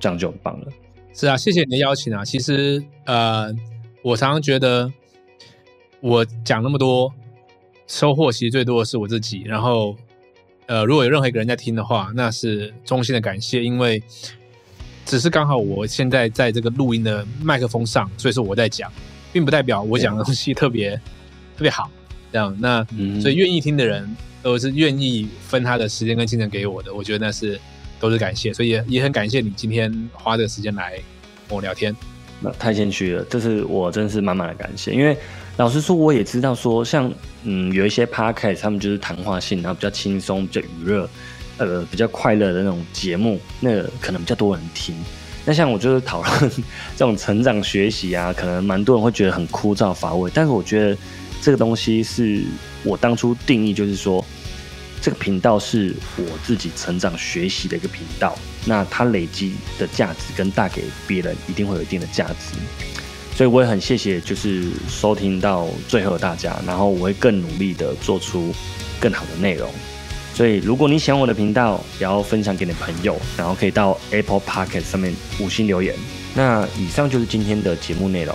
[0.00, 0.66] 这样就很棒了。
[1.14, 2.24] 是啊，谢谢你的邀请啊。
[2.24, 3.54] 其实呃。
[4.08, 4.90] 我常常觉得，
[6.00, 7.12] 我讲那么多，
[7.86, 9.42] 收获其实最多的是我自己。
[9.44, 9.94] 然后，
[10.64, 14.02] 呃，如果有任何一个人在听的话，那是衷心的感谢，因为
[15.04, 18.90] 只是刚好我现在在这个录音的麦克风上，所以说我在讲，
[19.30, 20.96] 并不代表我讲的东西特别
[21.54, 21.90] 特别好。
[22.32, 22.82] 这样，那
[23.20, 27.60] 所以愿意听的人都是愿意分他的时间跟精神给我的，我觉得那是
[28.00, 28.54] 都是感谢。
[28.54, 30.92] 所以也也很感谢你今天花这个时间来
[31.46, 31.94] 跟我聊天。
[32.40, 34.92] 那太谦虚了，这是我真是满满的感谢。
[34.92, 35.16] 因为
[35.56, 37.12] 老实说，我也知道说，像
[37.42, 41.08] 嗯有一些 podcast，他们就是谈话性，然后比较轻松、比较娱乐，
[41.58, 44.94] 呃，比较快乐的那种节目，那可能比较多人听。
[45.44, 46.50] 那像我就是讨论
[46.96, 50.30] 这种成长学习啊， 可能蛮多人会觉得很枯燥乏味。
[50.34, 50.96] 但是我觉得
[51.40, 52.42] 这个东西是
[52.84, 54.24] 我当初定义，就是说。
[55.00, 62.56] 这个频道是我自己成长学习的一个频道，那它累积的价值跟带给别人一定会有一定的价值，
[63.34, 68.52] 所以我也很谢谢就是收听到最后的大家，然后我会更努力的做出
[69.00, 69.70] 更好的内容。
[70.34, 75.94] 所以如果你喜欢我的频道，也要分享给你朋友，然后可以到 Apple p o c k e t 上面五星留言。
[76.34, 78.34] 那以上就是今天的节目内容。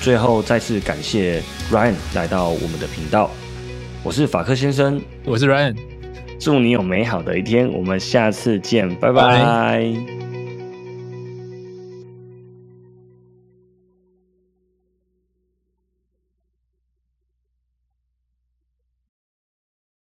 [0.00, 1.42] 最后再次感谢
[1.72, 3.32] Ryan 来到我们的频道。
[4.04, 5.76] 我是法克先生，我是 Ryan，
[6.38, 10.17] 祝你有美好的一天，我们下次见，拜拜。